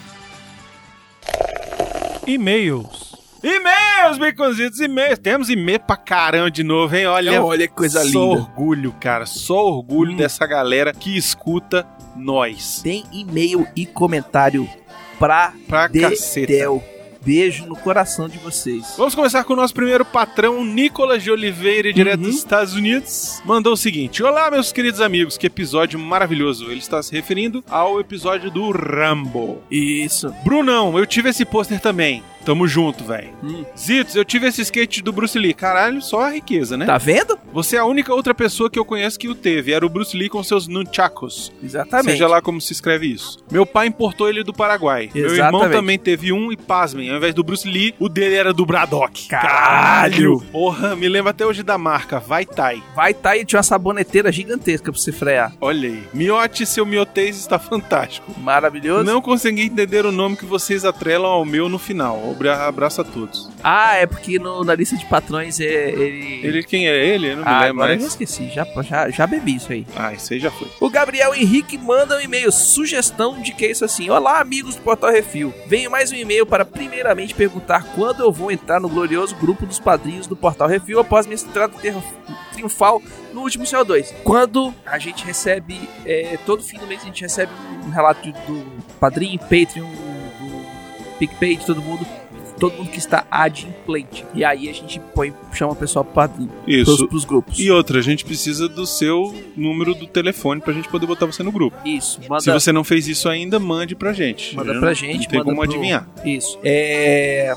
E-mails. 2.26 3.05
E-mails, 3.42 4.18
baconzitos, 4.18 4.80
e-mails. 4.80 5.18
Temos 5.18 5.48
e-mail 5.50 5.80
pra 5.80 5.96
caramba 5.96 6.50
de 6.50 6.62
novo, 6.64 6.94
hein? 6.96 7.06
Olha, 7.06 7.42
Olha 7.42 7.68
que 7.68 7.74
coisa 7.74 8.00
só 8.00 8.06
linda. 8.06 8.18
orgulho, 8.42 8.92
cara. 9.00 9.26
Só 9.26 9.66
orgulho 9.66 10.12
Hum. 10.12 10.16
dessa 10.16 10.46
galera 10.46 10.92
que 10.92 11.16
escuta 11.16 11.86
nós. 12.16 12.80
Tem 12.82 13.04
e-mail 13.12 13.66
e 13.76 13.86
comentário 13.86 14.68
pra 15.18 15.52
Pra 15.68 15.88
caceta. 15.88 16.46
Dedéu. 16.46 16.82
Beijo 17.24 17.66
no 17.66 17.74
coração 17.74 18.28
de 18.28 18.38
vocês. 18.38 18.94
Vamos 18.96 19.12
começar 19.12 19.42
com 19.42 19.52
o 19.52 19.56
nosso 19.56 19.74
primeiro 19.74 20.04
patrão, 20.04 20.64
Nicolas 20.64 21.24
de 21.24 21.30
Oliveira, 21.32 21.92
direto 21.92 22.20
Uhum. 22.20 22.26
dos 22.26 22.36
Estados 22.36 22.74
Unidos. 22.74 23.42
Mandou 23.44 23.72
o 23.72 23.76
seguinte: 23.76 24.22
Olá, 24.22 24.48
meus 24.48 24.70
queridos 24.70 25.00
amigos, 25.00 25.36
que 25.36 25.46
episódio 25.48 25.98
maravilhoso. 25.98 26.66
Ele 26.70 26.78
está 26.78 27.02
se 27.02 27.10
referindo 27.12 27.64
ao 27.68 27.98
episódio 27.98 28.48
do 28.48 28.70
Rambo. 28.70 29.60
Isso. 29.68 30.32
Brunão, 30.44 30.96
eu 30.96 31.04
tive 31.04 31.30
esse 31.30 31.44
pôster 31.44 31.80
também. 31.80 32.22
Tamo 32.46 32.66
junto, 32.68 33.04
velho. 33.04 33.30
Hum. 33.42 33.64
Zitos, 33.76 34.14
eu 34.14 34.24
tive 34.24 34.46
esse 34.46 34.62
skate 34.62 35.02
do 35.02 35.12
Bruce 35.12 35.38
Lee. 35.38 35.52
Caralho, 35.52 36.00
só 36.00 36.22
a 36.22 36.30
riqueza, 36.30 36.76
né? 36.76 36.86
Tá 36.86 36.96
vendo? 36.96 37.38
Você 37.52 37.76
é 37.76 37.80
a 37.80 37.84
única 37.84 38.14
outra 38.14 38.32
pessoa 38.34 38.70
que 38.70 38.78
eu 38.78 38.84
conheço 38.84 39.18
que 39.18 39.28
o 39.28 39.34
teve. 39.34 39.72
Era 39.72 39.84
o 39.84 39.88
Bruce 39.88 40.16
Lee 40.16 40.28
com 40.28 40.42
seus 40.42 40.68
nunchakos. 40.68 41.52
Exatamente. 41.62 42.12
Seja 42.12 42.28
lá 42.28 42.40
como 42.40 42.60
se 42.60 42.72
escreve 42.72 43.12
isso. 43.12 43.38
Meu 43.50 43.66
pai 43.66 43.88
importou 43.88 44.28
ele 44.28 44.44
do 44.44 44.52
Paraguai. 44.52 45.10
Meu 45.12 45.24
irmão 45.24 45.34
Exatamente. 45.34 45.72
também 45.72 45.98
teve 45.98 46.32
um 46.32 46.52
e 46.52 46.56
pasmem, 46.56 47.10
ao 47.10 47.16
invés 47.16 47.34
do 47.34 47.42
Bruce 47.42 47.68
Lee, 47.68 47.94
o 47.98 48.08
dele 48.08 48.36
era 48.36 48.52
do 48.52 48.64
Braddock. 48.64 49.28
Caralho! 49.28 50.40
Porra, 50.52 50.94
me 50.94 51.08
lembro 51.08 51.30
até 51.30 51.44
hoje 51.44 51.62
da 51.62 51.76
marca, 51.76 52.20
Vai 52.20 52.44
Tai. 52.44 52.82
Vai 52.94 53.14
aí, 53.24 53.44
tinha 53.44 53.58
uma 53.58 53.62
saboneteira 53.62 54.30
gigantesca 54.32 54.90
pra 54.90 55.00
você 55.00 55.12
frear. 55.12 55.52
Olha 55.60 55.88
aí. 55.88 56.04
Miote, 56.12 56.64
seu 56.64 56.86
miotês 56.86 57.36
está 57.36 57.58
fantástico. 57.58 58.32
Maravilhoso. 58.38 59.04
Não 59.04 59.20
consegui 59.20 59.62
entender 59.62 60.06
o 60.06 60.12
nome 60.12 60.36
que 60.36 60.44
vocês 60.44 60.84
atrelam 60.84 61.30
ao 61.30 61.44
meu 61.44 61.68
no 61.68 61.78
final. 61.78 62.35
Obra- 62.36 62.66
Abraço 62.66 63.00
a 63.00 63.04
todos. 63.04 63.50
Ah, 63.64 63.96
é 63.96 64.06
porque 64.06 64.38
no- 64.38 64.62
na 64.62 64.74
lista 64.74 64.96
de 64.96 65.04
patrões 65.06 65.58
é, 65.58 65.64
ele. 65.64 66.46
Ele, 66.46 66.62
quem 66.62 66.86
é 66.88 66.94
ele? 67.06 67.32
Eu 67.32 67.36
não 67.38 67.44
me 67.44 67.48
ah, 67.50 67.60
lembro 67.60 67.82
agora 67.82 67.92
eu 67.94 67.98
mais. 67.98 68.10
esqueci. 68.12 68.48
Já, 68.50 68.66
já, 68.82 69.10
já 69.10 69.26
bebi 69.26 69.56
isso 69.56 69.72
aí. 69.72 69.86
Ah, 69.96 70.12
isso 70.12 70.32
aí 70.32 70.38
já 70.38 70.50
foi. 70.50 70.68
O 70.80 70.88
Gabriel 70.90 71.34
Henrique 71.34 71.76
manda 71.78 72.16
um 72.16 72.20
e-mail, 72.20 72.52
sugestão 72.52 73.40
de 73.40 73.52
que 73.52 73.64
é 73.64 73.70
isso 73.70 73.84
assim. 73.84 74.08
Olá, 74.10 74.40
amigos 74.40 74.76
do 74.76 74.82
Portal 74.82 75.10
Refil. 75.10 75.52
Venho 75.66 75.90
mais 75.90 76.12
um 76.12 76.14
e-mail 76.14 76.46
para 76.46 76.64
primeiramente 76.64 77.34
perguntar 77.34 77.84
quando 77.94 78.20
eu 78.22 78.30
vou 78.30 78.50
entrar 78.52 78.80
no 78.80 78.88
glorioso 78.88 79.34
grupo 79.36 79.66
dos 79.66 79.80
padrinhos 79.80 80.26
do 80.26 80.36
Portal 80.36 80.68
Refil 80.68 81.00
após 81.00 81.26
minha 81.26 81.40
entrada 81.40 81.72
ter- 81.80 81.94
triunfal 82.52 83.02
no 83.32 83.42
último 83.42 83.64
CO2. 83.64 84.12
Quando 84.24 84.72
a 84.86 84.98
gente 84.98 85.24
recebe, 85.24 85.78
é, 86.04 86.38
todo 86.46 86.62
fim 86.62 86.78
do 86.78 86.86
mês 86.86 87.02
a 87.02 87.04
gente 87.06 87.22
recebe 87.22 87.52
um 87.86 87.90
relato 87.90 88.30
do 88.46 88.64
padrinho, 88.98 89.38
Patreon, 89.38 89.86
do 90.40 90.66
PicPay, 91.18 91.56
de 91.56 91.66
todo 91.66 91.82
mundo. 91.82 92.06
Todo 92.58 92.75
mundo 92.76 92.90
que 92.90 92.98
está 92.98 93.26
adimplente. 93.30 94.25
E 94.34 94.44
aí 94.44 94.68
a 94.68 94.72
gente 94.72 94.98
põe, 95.14 95.32
chama 95.52 95.72
o 95.72 95.76
pessoal 95.76 96.04
Isso. 96.66 97.06
pros 97.08 97.25
grupos. 97.25 97.58
E 97.58 97.70
outra, 97.70 97.98
a 97.98 98.02
gente 98.02 98.25
precisa 98.25 98.68
do 98.68 98.86
seu 98.86 99.34
número 99.56 99.94
do 99.94 100.06
telefone 100.06 100.60
pra 100.60 100.72
gente 100.72 100.88
poder 100.88 101.06
botar 101.06 101.26
você 101.26 101.42
no 101.42 101.52
grupo. 101.52 101.76
Isso. 101.86 102.20
Manda, 102.28 102.40
Se 102.40 102.50
você 102.50 102.72
não 102.72 102.82
fez 102.84 103.06
isso 103.08 103.28
ainda, 103.28 103.58
mande 103.58 103.94
pra 103.94 104.12
gente. 104.12 104.56
Manda 104.56 104.72
Eu 104.72 104.80
pra 104.80 104.94
gente, 104.94 105.25
Não 105.25 105.30
tem 105.30 105.42
como 105.42 105.56
pro- 105.56 105.64
adivinhar. 105.64 106.08
Isso. 106.25 106.58
É... 106.64 107.54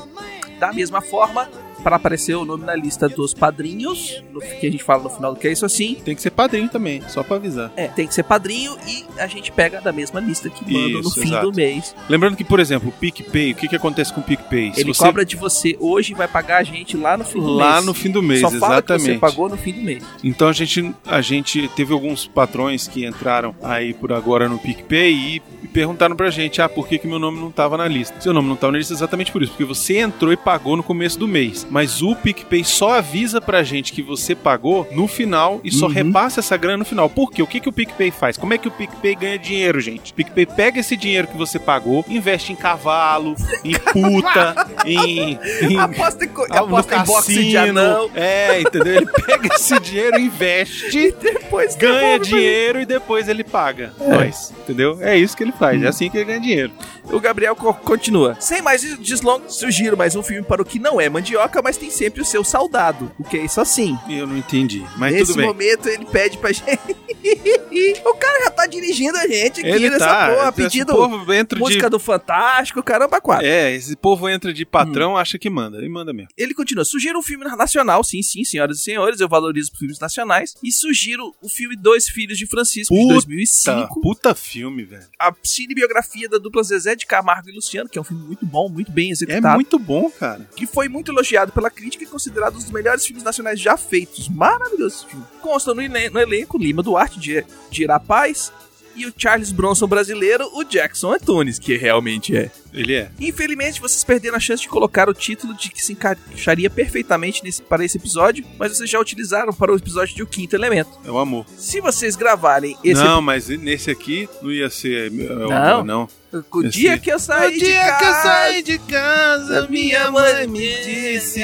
Da 0.58 0.72
mesma 0.72 1.00
forma, 1.00 1.48
para 1.80 1.96
aparecer 1.96 2.34
o 2.34 2.44
nome 2.44 2.64
na 2.64 2.74
lista 2.74 3.08
dos 3.08 3.34
padrinhos, 3.34 4.22
que 4.60 4.66
a 4.66 4.70
gente 4.70 4.82
fala 4.84 5.02
no 5.04 5.10
final 5.10 5.34
do 5.34 5.40
que 5.40 5.48
é 5.48 5.52
isso 5.52 5.64
assim, 5.66 5.96
Tem 6.04 6.14
que 6.14 6.22
ser 6.22 6.30
padrinho 6.30 6.68
também, 6.68 7.02
só 7.08 7.22
pra 7.22 7.36
avisar. 7.36 7.72
é, 7.76 7.88
tem 7.88 8.06
que 8.06 8.14
ser 8.14 8.22
padrinho 8.22 8.76
e 8.86 9.04
a 9.18 9.26
gente 9.26 9.50
pega 9.52 9.80
da 9.80 9.92
mesma 9.92 10.20
lista 10.20 10.48
que 10.48 10.70
manda 10.72 11.00
no 11.02 11.10
fim 11.10 11.28
exato. 11.28 11.50
do 11.50 11.56
mês. 11.56 11.94
Lembrando 12.08 12.36
que, 12.36 12.44
por 12.44 12.60
exemplo, 12.60 12.88
o 12.88 12.92
PicPay, 12.92 13.52
o 13.52 13.54
que, 13.54 13.68
que 13.68 13.76
acontece 13.76 14.12
com 14.12 14.20
o 14.20 14.24
PicPay? 14.24 14.72
Se 14.74 14.80
Ele 14.80 14.92
você- 14.94 15.02
cobra 15.04 15.24
de 15.24 15.36
você 15.36 15.76
hoje 15.80 16.12
e 16.12 16.14
vai 16.16 16.28
pagar 16.28 16.58
a 16.58 16.62
gente 16.62 16.96
lá 16.96 17.16
no 17.16 17.24
fim 17.24 17.40
do 17.40 17.46
mês. 17.46 17.56
Lá 17.58 17.80
no 17.80 17.94
fim 17.94 18.10
do 18.10 18.22
mês, 18.22 18.40
Só 18.40 18.48
exatamente. 18.48 19.04
você 19.14 19.18
pagou 19.18 19.48
no 19.48 19.56
fim 19.56 19.72
do 19.72 19.80
mês. 19.82 20.02
Então 20.22 20.48
a 20.48 20.52
gente, 20.52 20.94
a 21.06 21.20
gente 21.20 21.68
teve 21.76 21.92
alguns 21.92 22.26
patrões 22.26 22.86
que 22.88 23.04
entraram 23.06 23.54
aí 23.62 23.92
por 23.94 24.12
agora 24.12 24.48
no 24.48 24.58
PicPay 24.58 25.12
e, 25.12 25.42
e 25.64 25.68
perguntaram 25.68 26.14
pra 26.16 26.30
gente, 26.30 26.60
ah, 26.60 26.68
por 26.68 26.86
que, 26.88 26.98
que 26.98 27.06
meu 27.06 27.18
nome 27.18 27.38
não 27.38 27.50
tava 27.50 27.76
na 27.76 27.86
lista? 27.88 28.20
Seu 28.20 28.32
nome 28.32 28.48
não 28.48 28.56
tava 28.56 28.72
na 28.72 28.78
lista 28.78 28.92
exatamente 28.92 29.30
por 29.32 29.42
isso, 29.42 29.52
porque 29.52 29.64
você 29.64 29.98
entrou 29.98 30.32
e 30.32 30.36
pagou 30.36 30.76
no 30.76 30.82
começo 30.82 31.18
do 31.18 31.28
mês, 31.28 31.66
mas 31.70 32.02
o 32.02 32.14
PicPay 32.16 32.64
só 32.64 32.98
avisa 32.98 33.40
pra 33.40 33.62
gente 33.62 33.92
que 33.92 34.02
você 34.02 34.34
pagou 34.34 34.86
no 34.92 35.06
final 35.08 35.60
e 35.64 35.70
só 35.70 35.86
Uhum. 35.86 35.92
repassa 35.92 36.40
essa 36.40 36.56
grana 36.56 36.78
no 36.78 36.84
final. 36.84 37.08
Por 37.08 37.30
quê? 37.30 37.42
O 37.42 37.46
que, 37.46 37.60
que 37.60 37.68
o 37.68 37.72
PicPay 37.72 38.10
faz? 38.10 38.36
Como 38.36 38.52
é 38.52 38.58
que 38.58 38.68
o 38.68 38.70
PicPay 38.70 39.14
ganha 39.14 39.38
dinheiro, 39.38 39.80
gente? 39.80 40.12
O 40.12 40.14
PicPay 40.14 40.46
pega 40.46 40.80
esse 40.80 40.96
dinheiro 40.96 41.26
que 41.28 41.36
você 41.36 41.58
pagou, 41.58 42.04
investe 42.08 42.52
em 42.52 42.56
cavalo, 42.56 43.34
em 43.64 43.72
puta, 43.92 44.66
em... 44.84 45.38
em 45.62 45.78
Aposta 45.78 46.24
em, 46.24 46.30
ah, 46.50 46.58
aposta 46.60 46.96
em 46.96 47.04
boxe 47.04 47.44
de 47.44 47.56
anão. 47.56 48.10
É, 48.14 48.60
entendeu? 48.60 48.96
Ele 48.96 49.06
pega 49.06 49.54
esse 49.54 49.78
dinheiro, 49.80 50.18
investe, 50.18 51.14
Depois 51.22 51.76
ganha 51.76 52.18
pra 52.18 52.24
dinheiro 52.24 52.80
e 52.80 52.86
depois 52.86 53.28
ele 53.28 53.44
paga 53.44 53.92
nós, 53.98 54.52
entendeu? 54.62 54.98
É 55.00 55.16
isso 55.16 55.36
que 55.36 55.42
ele 55.42 55.52
faz, 55.52 55.82
é 55.82 55.86
assim 55.88 56.10
que 56.10 56.16
ele 56.16 56.24
ganha 56.24 56.40
dinheiro. 56.40 56.72
O 57.04 57.18
Gabriel 57.20 57.56
co- 57.56 57.74
continua. 57.74 58.36
Sem 58.40 58.62
mais 58.62 58.82
deslongas, 58.98 59.54
sugiro 59.54 59.96
mais 59.96 60.14
um 60.16 60.22
filme 60.22 60.42
para 60.46 60.62
o 60.62 60.64
que 60.64 60.78
não 60.78 61.00
é 61.00 61.08
mandioca, 61.08 61.59
mas 61.62 61.76
tem 61.76 61.90
sempre 61.90 62.20
o 62.22 62.24
seu 62.24 62.42
saudado. 62.44 63.10
O 63.18 63.24
que 63.24 63.38
é 63.38 63.44
isso 63.44 63.60
assim? 63.60 63.98
Eu 64.08 64.26
não 64.26 64.36
entendi, 64.36 64.84
mas 64.96 65.12
Nesse 65.12 65.26
tudo 65.26 65.36
bem. 65.38 65.46
momento 65.46 65.88
ele 65.88 66.04
pede 66.06 66.38
pra 66.38 66.52
gente. 66.52 66.96
o 68.04 68.14
cara 68.14 68.44
já 68.44 68.50
tá 68.50 68.66
dirigindo 68.66 69.16
a 69.18 69.26
gente 69.26 69.60
aqui 69.60 69.68
Ele 69.68 69.90
nessa 69.90 70.06
tá. 70.06 70.34
porra, 70.34 70.52
pedindo 70.52 70.92
povo 70.92 71.32
entra 71.32 71.58
música 71.58 71.84
de... 71.86 71.90
do 71.90 71.98
Fantástico, 71.98 72.82
caramba, 72.82 73.20
quatro. 73.20 73.46
É, 73.46 73.74
esse 73.74 73.94
povo 73.96 74.28
entra 74.28 74.52
de 74.52 74.64
patrão, 74.64 75.12
Hum. 75.12 75.16
acha 75.16 75.38
que 75.38 75.48
manda. 75.50 75.84
E 75.84 75.88
manda 75.88 76.12
mesmo. 76.12 76.28
Ele 76.36 76.54
continua, 76.54 76.84
sugiro 76.84 77.18
um 77.18 77.22
filme 77.22 77.44
nacional, 77.44 78.02
sim, 78.04 78.22
sim, 78.22 78.44
senhoras 78.44 78.78
e 78.78 78.82
senhores, 78.82 79.20
eu 79.20 79.28
valorizo 79.28 79.70
filmes 79.78 79.98
nacionais, 79.98 80.54
e 80.62 80.70
sugiro 80.72 81.34
o 81.42 81.48
filme 81.48 81.76
Dois 81.76 82.08
Filhos 82.08 82.38
de 82.38 82.46
Francisco, 82.46 82.94
de 82.94 83.00
Puta, 83.00 83.14
2005, 83.14 84.00
puta 84.00 84.34
filme, 84.34 84.84
velho. 84.84 85.04
a 85.18 85.32
cinebiografia 85.42 86.28
da 86.28 86.38
dupla 86.38 86.62
Zezé 86.62 86.94
de 86.94 87.06
Camargo 87.06 87.48
e 87.48 87.52
Luciano, 87.52 87.88
que 87.88 87.98
é 87.98 88.00
um 88.00 88.04
filme 88.04 88.22
muito 88.24 88.44
bom, 88.46 88.68
muito 88.68 88.90
bem 88.92 89.08
É 89.08 89.12
executado, 89.12 89.54
muito 89.54 89.78
bom, 89.78 90.10
cara. 90.10 90.48
que 90.56 90.66
foi 90.66 90.88
muito 90.88 91.10
elogiado 91.12 91.52
pela 91.52 91.70
crítica 91.70 92.04
e 92.04 92.06
considerado 92.06 92.54
um 92.54 92.58
dos 92.58 92.70
melhores 92.70 93.04
filmes 93.04 93.22
nacionais 93.24 93.58
já 93.60 93.76
feitos. 93.76 94.28
Maravilhoso 94.28 94.96
esse 94.96 95.06
filme. 95.06 95.24
Consta 95.40 95.74
no, 95.74 95.82
no 95.82 96.20
elenco 96.20 96.58
Lima 96.58 96.82
Duarte, 96.82 97.09
de, 97.18 97.44
de 97.70 97.82
Irapaz, 97.82 98.52
e 98.96 99.06
o 99.06 99.14
Charles 99.16 99.52
Bronson 99.52 99.86
brasileiro, 99.86 100.50
o 100.52 100.64
Jackson 100.64 101.12
Antunes, 101.14 101.58
que 101.60 101.76
realmente 101.76 102.36
é. 102.36 102.50
Ele 102.74 102.94
é. 102.94 103.08
Infelizmente, 103.20 103.80
vocês 103.80 104.02
perderam 104.04 104.36
a 104.36 104.40
chance 104.40 104.62
de 104.62 104.68
colocar 104.68 105.08
o 105.08 105.14
título 105.14 105.54
de 105.54 105.70
que 105.70 105.82
se 105.82 105.92
encaixaria 105.92 106.68
perfeitamente 106.68 107.42
nesse- 107.42 107.62
para 107.62 107.84
esse 107.84 107.96
episódio, 107.96 108.44
mas 108.58 108.76
vocês 108.76 108.90
já 108.90 108.98
utilizaram 109.00 109.52
para 109.52 109.72
o 109.72 109.76
episódio 109.76 110.14
de 110.14 110.22
O 110.22 110.26
Quinto 110.26 110.54
Elemento. 110.56 110.90
É 111.04 111.10
o 111.10 111.18
amor. 111.18 111.46
Se 111.56 111.80
vocês 111.80 112.14
gravarem 112.16 112.76
esse 112.84 113.02
Não, 113.02 113.22
mas 113.22 113.48
nesse 113.48 113.90
aqui 113.90 114.28
não 114.42 114.50
ia 114.52 114.68
ser. 114.68 115.06
é, 115.06 115.32
o 115.32 115.48
Não. 115.48 115.52
amor, 115.52 115.84
não. 115.84 116.08
o 116.52 116.60
esse- 116.62 116.70
dia 116.70 116.98
que 116.98 117.10
eu 117.12 117.18
saí 117.18 117.58
de 117.58 117.72
casa, 117.72 118.62
de 118.62 118.78
casa, 118.80 119.66
minha 119.68 120.10
mãe 120.10 120.46
me 120.48 120.60
disse, 120.84 121.40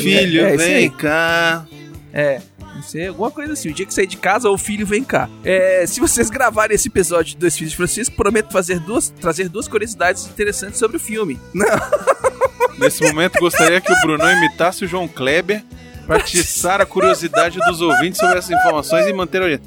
Filho, 0.00 0.44
É, 0.44 0.54
é 0.54 0.56
vem 0.56 0.90
cá. 0.90 1.66
É. 2.12 2.40
Não 2.74 2.82
sei, 2.82 3.08
alguma 3.08 3.30
coisa 3.30 3.52
assim. 3.52 3.70
O 3.70 3.74
dia 3.74 3.86
que 3.86 3.94
sair 3.94 4.06
de 4.06 4.16
casa, 4.16 4.50
o 4.50 4.58
filho 4.58 4.86
vem 4.86 5.04
cá. 5.04 5.28
É, 5.44 5.86
se 5.86 6.00
vocês 6.00 6.28
gravarem 6.28 6.74
esse 6.74 6.88
episódio 6.88 7.32
de 7.32 7.36
Dois 7.36 7.56
Filhos 7.56 7.70
de 7.70 7.76
Francisco, 7.76 8.16
prometo 8.16 8.52
fazer 8.52 8.80
duas, 8.80 9.10
trazer 9.10 9.48
duas 9.48 9.68
curiosidades 9.68 10.26
interessantes 10.26 10.78
sobre 10.78 10.96
o 10.96 11.00
filme. 11.00 11.40
Não, 11.54 11.66
Nesse 12.78 13.02
momento, 13.02 13.38
gostaria 13.38 13.80
que 13.80 13.92
o 13.92 14.00
Brunão 14.00 14.30
imitasse 14.32 14.84
o 14.84 14.88
João 14.88 15.06
Kleber 15.06 15.64
para 16.06 16.16
atiçar 16.16 16.80
a 16.80 16.86
curiosidade 16.86 17.58
dos 17.60 17.80
ouvintes 17.80 18.18
sobre 18.18 18.38
essas 18.38 18.50
informações 18.50 19.06
e 19.06 19.12
manter 19.12 19.42
a. 19.42 19.60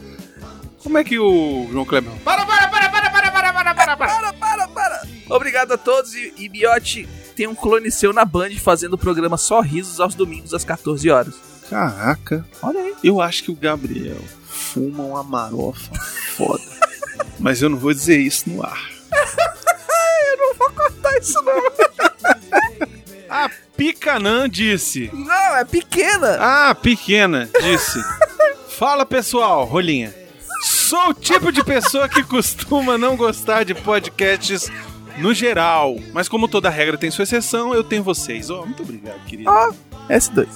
Como 0.84 0.98
é 0.98 1.04
que 1.04 1.18
o 1.18 1.68
João 1.72 1.86
Kleber. 1.86 2.12
Para, 2.24 2.46
para, 2.46 2.68
para, 2.68 2.90
para, 2.90 3.10
para, 3.10 3.32
para, 3.32 3.54
para, 3.54 3.74
para, 3.74 3.98
para. 3.98 3.98
para, 3.98 4.34
para, 4.34 4.68
para. 4.68 5.02
Obrigado 5.30 5.72
a 5.74 5.78
todos 5.78 6.14
e, 6.16 6.34
e 6.38 6.50
Miotti 6.50 7.08
tem 7.36 7.48
um 7.48 7.56
clone 7.56 7.92
seu 7.92 8.12
na 8.12 8.26
Band 8.26 8.52
fazendo 8.60 8.94
o 8.94 8.98
programa 8.98 9.38
Só 9.38 9.62
Risos 9.62 10.00
aos 10.00 10.16
domingos 10.16 10.54
às 10.54 10.64
14 10.64 11.10
horas. 11.10 11.36
Caraca, 11.70 12.46
Olha 12.62 12.80
aí. 12.80 12.96
eu 13.04 13.22
acho 13.22 13.44
que 13.44 13.52
o 13.52 13.56
Gabriel 13.56 14.22
fuma 14.46 15.04
uma 15.04 15.24
marofa 15.24 15.94
foda. 16.36 16.64
Mas 17.40 17.62
eu 17.62 17.70
não 17.70 17.78
vou 17.78 17.94
dizer 17.94 18.20
isso 18.20 18.50
no 18.50 18.64
ar. 18.64 18.90
Tá 21.02 21.18
isso 21.20 21.42
não. 21.44 21.62
A 23.30 23.50
Picanã 23.76 24.50
disse. 24.50 25.10
Não, 25.14 25.56
é 25.56 25.64
pequena. 25.64 26.38
Ah, 26.40 26.76
pequena, 26.76 27.50
disse. 27.62 28.00
Fala 28.70 29.06
pessoal, 29.06 29.64
rolinha. 29.66 30.14
Sou 30.64 31.10
o 31.10 31.14
tipo 31.14 31.52
de 31.52 31.64
pessoa 31.64 32.10
que 32.10 32.24
costuma 32.24 32.98
não 32.98 33.16
gostar 33.16 33.64
de 33.64 33.74
podcasts 33.76 34.72
no 35.18 35.34
geral. 35.34 35.98
Mas 36.14 36.28
como 36.28 36.48
toda 36.48 36.70
regra 36.70 36.98
tem 36.98 37.12
sua 37.12 37.24
exceção, 37.24 37.74
eu 37.74 37.84
tenho 37.84 38.04
vocês. 38.04 38.50
Oh, 38.50 38.66
muito 38.66 38.84
obrigado, 38.84 39.24
querido. 39.26 39.50
Ah. 39.50 39.72
S2. 40.10 40.48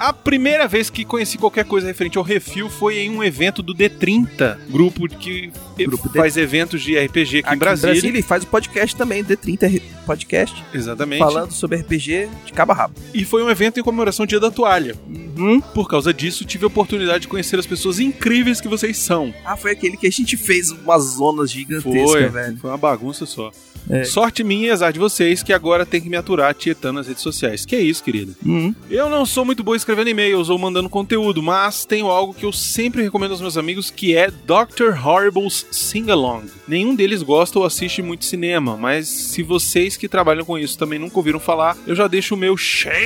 A 0.00 0.14
primeira 0.14 0.66
vez 0.66 0.88
que 0.88 1.04
conheci 1.04 1.36
qualquer 1.36 1.66
coisa 1.66 1.86
referente 1.86 2.16
ao 2.16 2.24
refil 2.24 2.70
foi 2.70 3.00
em 3.00 3.10
um 3.10 3.22
evento 3.22 3.62
do 3.62 3.74
D30, 3.74 4.56
grupo 4.70 5.06
que 5.06 5.52
Grupo 5.78 6.08
faz 6.08 6.38
eventos 6.38 6.80
de 6.82 6.98
RPG 6.98 7.38
aqui, 7.38 7.46
Aqui 7.46 7.54
em 7.54 7.58
Brasília. 7.58 8.18
e 8.18 8.22
faz 8.22 8.42
o 8.42 8.46
podcast 8.46 8.96
também, 8.96 9.22
D30 9.22 9.82
Podcast, 10.06 10.64
Exatamente. 10.72 11.18
falando 11.18 11.52
sobre 11.52 11.78
RPG 11.78 12.28
de 12.46 12.52
cabo 12.52 12.72
a 12.72 12.74
rabo. 12.74 12.94
E 13.12 13.24
foi 13.26 13.42
um 13.42 13.50
evento 13.50 13.78
em 13.78 13.82
comemoração 13.82 14.22
ao 14.24 14.26
Dia 14.26 14.40
da 14.40 14.50
Toalha. 14.50 14.96
Uhum. 15.06 15.60
Por 15.60 15.86
causa 15.88 16.12
disso, 16.14 16.44
tive 16.46 16.64
a 16.64 16.68
oportunidade 16.68 17.20
de 17.22 17.28
conhecer 17.28 17.58
as 17.58 17.66
pessoas 17.66 18.00
incríveis 18.00 18.58
que 18.60 18.68
vocês 18.68 18.96
são. 18.96 19.34
Ah, 19.44 19.56
foi 19.56 19.72
aquele 19.72 19.96
que 19.98 20.06
a 20.06 20.10
gente 20.10 20.36
fez 20.36 20.70
umas 20.70 21.02
zonas 21.02 21.50
gigantescas, 21.50 22.10
Foi, 22.10 22.26
velho. 22.28 22.56
foi 22.56 22.70
uma 22.70 22.78
bagunça 22.78 23.26
só. 23.26 23.52
É. 23.88 24.04
Sorte 24.04 24.44
minha 24.44 24.68
e 24.68 24.70
azar 24.70 24.92
de 24.92 24.98
vocês 24.98 25.42
que 25.42 25.52
agora 25.52 25.86
tem 25.86 26.00
que 26.00 26.08
me 26.08 26.16
aturar 26.16 26.54
tietando 26.54 26.94
nas 26.98 27.08
redes 27.08 27.22
sociais. 27.22 27.64
Que 27.64 27.74
é 27.74 27.80
isso, 27.80 28.04
querida. 28.04 28.32
Uhum. 28.44 28.74
Eu 28.90 29.08
não 29.08 29.24
sou 29.24 29.44
muito 29.44 29.64
bom 29.64 29.74
escrevendo 29.90 30.10
e-mails 30.10 30.48
ou 30.48 30.56
mandando 30.56 30.88
conteúdo, 30.88 31.42
mas 31.42 31.84
tenho 31.84 32.06
algo 32.06 32.32
que 32.32 32.46
eu 32.46 32.52
sempre 32.52 33.02
recomendo 33.02 33.32
aos 33.32 33.40
meus 33.40 33.56
amigos 33.56 33.90
que 33.90 34.16
é 34.16 34.30
Dr. 34.30 34.96
Horrible's 35.04 35.66
Sing 35.72 36.08
Along. 36.08 36.44
Nenhum 36.68 36.94
deles 36.94 37.24
gosta 37.24 37.58
ou 37.58 37.64
assiste 37.64 38.00
muito 38.00 38.24
cinema, 38.24 38.76
mas 38.76 39.08
se 39.08 39.42
vocês 39.42 39.96
que 39.96 40.08
trabalham 40.08 40.44
com 40.44 40.56
isso 40.56 40.78
também 40.78 40.96
nunca 40.96 41.16
ouviram 41.16 41.40
falar, 41.40 41.76
eu 41.88 41.96
já 41.96 42.06
deixo 42.06 42.36
o 42.36 42.38
meu 42.38 42.56
shame 42.56 43.00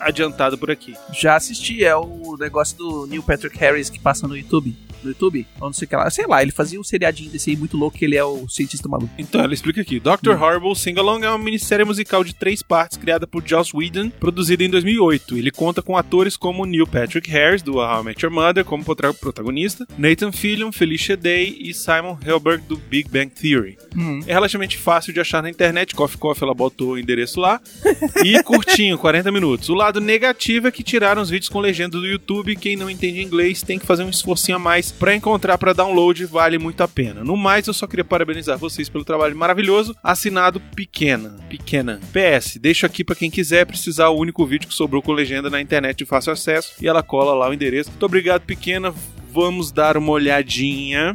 adiantado 0.00 0.56
por 0.56 0.70
aqui. 0.70 0.94
Já 1.12 1.36
assisti, 1.36 1.84
é 1.84 1.94
o 1.94 2.38
negócio 2.40 2.78
do 2.78 3.06
Neil 3.06 3.22
Patrick 3.22 3.58
Harris 3.58 3.90
que 3.90 3.98
passa 3.98 4.26
no 4.26 4.34
YouTube. 4.34 4.74
No 5.02 5.10
YouTube? 5.10 5.46
Ou 5.60 5.68
não 5.68 5.72
sei 5.72 5.86
o 5.86 5.88
que 5.88 5.96
lá. 5.96 6.10
Sei 6.10 6.26
lá, 6.26 6.42
ele 6.42 6.52
fazia 6.52 6.80
um 6.80 6.84
seriadinho 6.84 7.30
desse 7.30 7.50
aí 7.50 7.56
muito 7.56 7.76
louco 7.76 7.96
que 7.98 8.04
ele 8.04 8.16
é 8.16 8.24
o 8.24 8.48
cientista 8.48 8.88
maluco. 8.88 9.12
Então, 9.18 9.40
ela 9.40 9.54
explica 9.54 9.80
aqui. 9.80 10.00
Dr. 10.00 10.40
Horrible 10.40 10.74
Sing 10.74 10.98
Along 10.98 11.24
é 11.24 11.28
uma 11.28 11.38
minissérie 11.38 11.84
musical 11.84 12.24
de 12.24 12.34
três 12.34 12.62
partes 12.62 12.98
criada 12.98 13.26
por 13.26 13.42
Joss 13.46 13.74
Whedon, 13.74 14.10
produzida 14.10 14.64
em 14.64 14.70
2008. 14.70 15.36
Ele 15.36 15.50
conta 15.50 15.82
com 15.82 15.96
atores 15.96 16.36
como 16.36 16.64
Neil 16.64 16.86
Patrick 16.86 17.30
Harris, 17.30 17.62
do 17.62 17.76
How 17.76 18.02
I 18.02 18.04
Met 18.04 18.24
Your 18.24 18.32
Mother, 18.32 18.64
como 18.64 18.84
protagonista, 18.84 19.86
Nathan 19.98 20.32
Fillion, 20.32 20.72
Felicia 20.72 21.16
Day 21.16 21.56
e 21.60 21.72
Simon 21.72 22.18
Helberg, 22.24 22.64
do 22.66 22.76
Big 22.76 23.08
Bang 23.08 23.30
Theory. 23.30 23.78
É 24.26 24.32
relativamente 24.32 24.76
fácil 24.78 25.12
de 25.12 25.20
achar 25.20 25.42
na 25.42 25.50
internet, 25.50 25.94
Coffee 25.94 26.18
Coffee 26.18 26.44
ela 26.44 26.54
botou 26.54 26.92
o 26.92 26.98
endereço 26.98 27.40
lá. 27.40 27.60
E 28.24 28.42
curtinho, 28.42 28.98
40 28.98 29.32
minutos. 29.32 29.68
O 29.68 29.74
lado 29.74 30.00
negativo 30.00 30.68
é 30.68 30.70
que 30.70 30.82
tiraram 30.82 31.22
os 31.22 31.30
vídeos 31.30 31.48
com 31.48 31.58
legenda 31.58 31.98
do 31.98 32.06
YouTube. 32.06 32.56
Quem 32.56 32.76
não 32.76 32.90
entende 32.90 33.22
inglês 33.22 33.62
tem 33.62 33.78
que 33.78 33.86
fazer 33.86 34.02
um 34.02 34.10
esforcinho 34.10 34.56
a 34.56 34.58
mais 34.58 34.89
pra 34.90 35.14
encontrar 35.14 35.58
pra 35.58 35.72
download, 35.72 36.24
vale 36.26 36.58
muito 36.58 36.82
a 36.82 36.88
pena. 36.88 37.22
No 37.22 37.36
mais, 37.36 37.66
eu 37.66 37.74
só 37.74 37.86
queria 37.86 38.04
parabenizar 38.04 38.58
vocês 38.58 38.88
pelo 38.88 39.04
trabalho 39.04 39.36
maravilhoso. 39.36 39.94
Assinado 40.02 40.60
Pequena. 40.74 41.36
Pequena. 41.48 42.00
PS, 42.12 42.58
deixo 42.58 42.86
aqui 42.86 43.04
pra 43.04 43.14
quem 43.14 43.30
quiser 43.30 43.66
precisar 43.66 44.08
o 44.08 44.18
único 44.18 44.44
vídeo 44.46 44.68
que 44.68 44.74
sobrou 44.74 45.02
com 45.02 45.12
legenda 45.12 45.50
na 45.50 45.60
internet 45.60 45.98
de 45.98 46.06
fácil 46.06 46.32
acesso. 46.32 46.74
E 46.80 46.88
ela 46.88 47.02
cola 47.02 47.34
lá 47.34 47.48
o 47.48 47.54
endereço. 47.54 47.90
Muito 47.90 48.06
obrigado, 48.06 48.42
Pequena. 48.42 48.94
Vamos 49.32 49.70
dar 49.70 49.96
uma 49.96 50.12
olhadinha. 50.12 51.12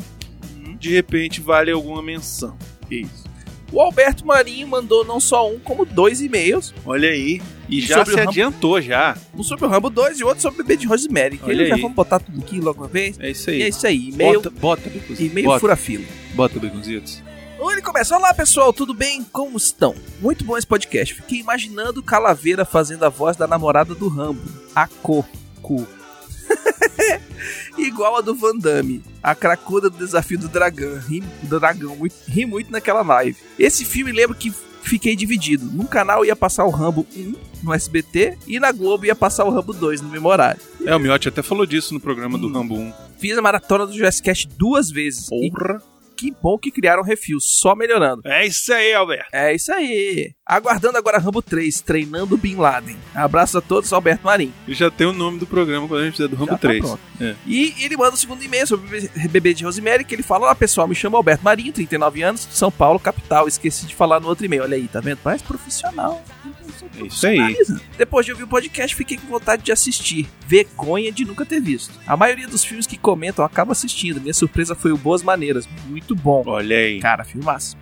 De 0.79 0.89
repente 0.91 1.41
vale 1.41 1.71
alguma 1.71 2.01
menção. 2.01 2.57
Isso. 2.89 3.24
O 3.71 3.81
Alberto 3.81 4.25
Marinho 4.25 4.67
mandou 4.67 5.03
não 5.03 5.19
só 5.19 5.49
um, 5.49 5.59
como 5.59 5.85
dois 5.85 6.21
e-mails. 6.21 6.73
Olha 6.85 7.09
aí. 7.09 7.41
E 7.67 7.79
E 7.79 7.81
já 7.81 8.05
se 8.05 8.15
Rambo? 8.15 8.29
adiantou, 8.29 8.79
já. 8.81 9.17
Um 9.33 9.41
sobre 9.43 9.65
o 9.65 9.67
Rambo 9.67 9.89
2 9.89 10.19
e 10.19 10.23
outro 10.23 10.41
sobre 10.41 10.61
o 10.61 10.63
bebê 10.63 10.77
de 10.77 10.85
Rosemary. 10.87 11.37
Que 11.37 11.49
eles 11.49 11.67
já 11.69 11.75
aí. 11.75 11.81
vamos 11.81 11.95
botar 11.95 12.19
tudo 12.19 12.39
aqui 12.41 12.59
logo 12.61 12.81
uma 12.83 12.87
vez. 12.87 13.19
É 13.19 13.31
isso 13.31 13.49
E 13.49 13.53
aí. 13.55 13.61
é 13.63 13.67
isso 13.67 13.87
aí. 13.87 14.09
E-mail, 14.09 14.41
Bota, 14.41 14.49
bota, 14.51 14.91
e-mail 15.19 15.47
bota, 15.47 15.59
fura-fila. 15.59 16.05
bota, 16.35 16.59
Baconzitos. 16.59 17.21
Então 17.55 17.71
ele 17.71 17.81
começa: 17.81 18.15
Olá 18.15 18.33
pessoal, 18.33 18.71
tudo 18.71 18.93
bem? 18.93 19.23
Como 19.31 19.57
estão? 19.57 19.95
Muito 20.21 20.45
bom 20.45 20.55
esse 20.57 20.67
podcast. 20.67 21.15
Fiquei 21.15 21.39
imaginando 21.39 22.03
Calaveira 22.03 22.63
fazendo 22.65 23.03
a 23.03 23.09
voz 23.09 23.35
da 23.35 23.47
namorada 23.47 23.95
do 23.95 24.07
Rambo, 24.07 24.41
a 24.75 24.87
Coco. 24.87 25.87
Igual 27.77 28.17
a 28.17 28.21
do 28.21 28.33
Van 28.35 28.55
Damme, 28.57 29.03
a 29.21 29.35
cracuda 29.35 29.89
do 29.89 29.97
desafio 29.97 30.39
do 30.39 30.47
dragão. 30.47 30.97
Ri, 30.99 31.21
do 31.43 31.59
dragão, 31.59 31.95
muito, 31.95 32.15
ri 32.27 32.45
muito 32.45 32.71
naquela 32.71 33.01
live. 33.01 33.37
Esse 33.59 33.83
filme 33.85 34.11
lembro 34.11 34.35
que 34.35 34.53
fiquei 34.81 35.15
dividido. 35.15 35.65
Num 35.65 35.85
canal 35.85 36.23
ia 36.23 36.35
passar 36.35 36.63
o 36.65 36.69
Rambo 36.69 37.05
1 37.15 37.35
no 37.63 37.73
SBT 37.73 38.37
e 38.47 38.59
na 38.59 38.71
Globo 38.71 39.05
ia 39.05 39.15
passar 39.15 39.43
o 39.45 39.49
Rambo 39.49 39.73
2 39.73 40.01
no 40.01 40.09
mesmo 40.09 40.29
horário. 40.29 40.61
É, 40.85 40.95
o 40.95 40.99
Miotti 40.99 41.27
até 41.27 41.41
falou 41.41 41.65
disso 41.65 41.93
no 41.93 41.99
programa 41.99 42.37
do 42.37 42.47
Hum. 42.47 42.53
Rambo 42.53 42.75
1. 42.75 42.93
Fiz 43.17 43.37
a 43.37 43.41
maratona 43.41 43.85
do 43.87 43.93
Jurassic 43.93 44.23
Cast 44.25 44.47
duas 44.57 44.89
vezes. 44.89 45.27
E 45.31 45.49
Porra. 45.51 45.81
Que 46.15 46.31
bom 46.41 46.57
que 46.57 46.71
criaram 46.71 47.03
refil, 47.03 47.39
só 47.39 47.75
melhorando. 47.75 48.21
É 48.25 48.45
isso 48.45 48.73
aí, 48.73 48.93
Alberto. 48.93 49.29
É 49.33 49.53
isso 49.53 49.71
aí. 49.73 50.33
Aguardando 50.45 50.97
agora 50.97 51.17
Rambo 51.17 51.41
3, 51.41 51.81
treinando 51.81 52.37
Bin 52.37 52.55
Laden. 52.55 52.95
Abraço 53.13 53.57
a 53.57 53.61
todos, 53.61 53.91
Alberto 53.91 54.25
Marinho. 54.25 54.53
E 54.67 54.73
já 54.73 54.91
tem 54.91 55.07
o 55.07 55.13
nome 55.13 55.39
do 55.39 55.47
programa 55.47 55.87
quando 55.87 56.01
a 56.01 56.05
gente 56.05 56.13
fizer 56.17 56.27
do 56.27 56.35
Rambo 56.35 56.51
Já 56.51 56.57
tá 56.57 56.67
3. 56.67 56.79
pronto. 56.85 56.99
É. 57.19 57.35
E 57.47 57.73
ele 57.83 57.97
manda 57.97 58.13
o 58.13 58.17
segundo 58.17 58.43
e-mail 58.43 58.67
sobre 58.67 58.85
o 59.07 59.29
bebê- 59.29 59.53
de 59.53 59.63
Rosemary, 59.65 60.03
que 60.03 60.13
ele 60.13 60.21
fala: 60.23 60.45
Olá 60.45 60.55
pessoal, 60.55 60.87
me 60.87 60.93
chamo 60.95 61.17
Alberto 61.17 61.43
Marinho, 61.43 61.71
39 61.73 62.21
anos, 62.21 62.47
São 62.51 62.71
Paulo, 62.71 62.99
capital. 62.99 63.47
Esqueci 63.47 63.85
de 63.87 63.95
falar 63.95 64.19
no 64.19 64.27
outro 64.27 64.45
e-mail. 64.45 64.63
Olha 64.63 64.75
aí, 64.77 64.87
tá 64.87 64.99
vendo? 64.99 65.19
Mais 65.23 65.41
profissional. 65.41 66.23
É 66.99 67.05
isso 67.05 67.25
aí. 67.25 67.55
Depois 67.97 68.25
de 68.25 68.31
ouvir 68.31 68.43
o 68.43 68.47
podcast, 68.47 68.95
fiquei 68.95 69.17
com 69.17 69.27
vontade 69.27 69.63
de 69.63 69.71
assistir. 69.71 70.27
Vergonha 70.47 71.11
de 71.11 71.25
nunca 71.25 71.45
ter 71.45 71.59
visto. 71.59 71.93
A 72.05 72.15
maioria 72.15 72.47
dos 72.47 72.63
filmes 72.63 72.85
que 72.85 72.97
comentam 72.97 73.43
acaba 73.43 73.71
assistindo. 73.71 74.21
Minha 74.21 74.33
surpresa 74.33 74.75
foi 74.75 74.91
o 74.91 74.97
Boas 74.97 75.23
Maneiras. 75.23 75.67
Muito 75.87 76.04
bom. 76.13 76.43
Olha 76.45 76.75
aí. 76.77 76.99
Cara, 76.99 77.23
filmaço. 77.23 77.77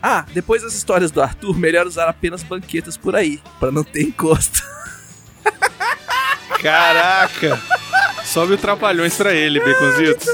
Ah, 0.00 0.24
depois 0.32 0.62
das 0.62 0.74
histórias 0.74 1.10
do 1.10 1.20
Arthur, 1.20 1.58
melhor 1.58 1.86
usar 1.86 2.08
apenas 2.08 2.42
banquetas 2.42 2.96
por 2.96 3.16
aí, 3.16 3.40
pra 3.58 3.72
não 3.72 3.82
ter 3.82 4.02
encosto. 4.02 4.62
Caraca. 6.60 7.60
Sobe 8.24 8.54
o 8.54 8.58
Trapalhões 8.58 9.16
pra 9.16 9.34
ele, 9.34 9.58
Baconzitos. 9.60 10.28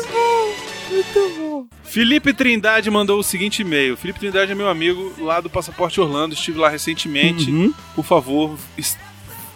Muito 0.90 1.34
bom. 1.38 1.66
Felipe 1.82 2.32
Trindade 2.34 2.90
mandou 2.90 3.20
o 3.20 3.22
seguinte 3.22 3.62
e-mail. 3.62 3.96
Felipe 3.96 4.18
Trindade 4.18 4.52
é 4.52 4.54
meu 4.54 4.68
amigo 4.68 5.14
lá 5.18 5.40
do 5.40 5.48
Passaporte 5.48 6.00
Orlando, 6.00 6.34
estive 6.34 6.58
lá 6.58 6.68
recentemente. 6.68 7.50
Uhum. 7.50 7.72
Por 7.94 8.04
favor, 8.04 8.58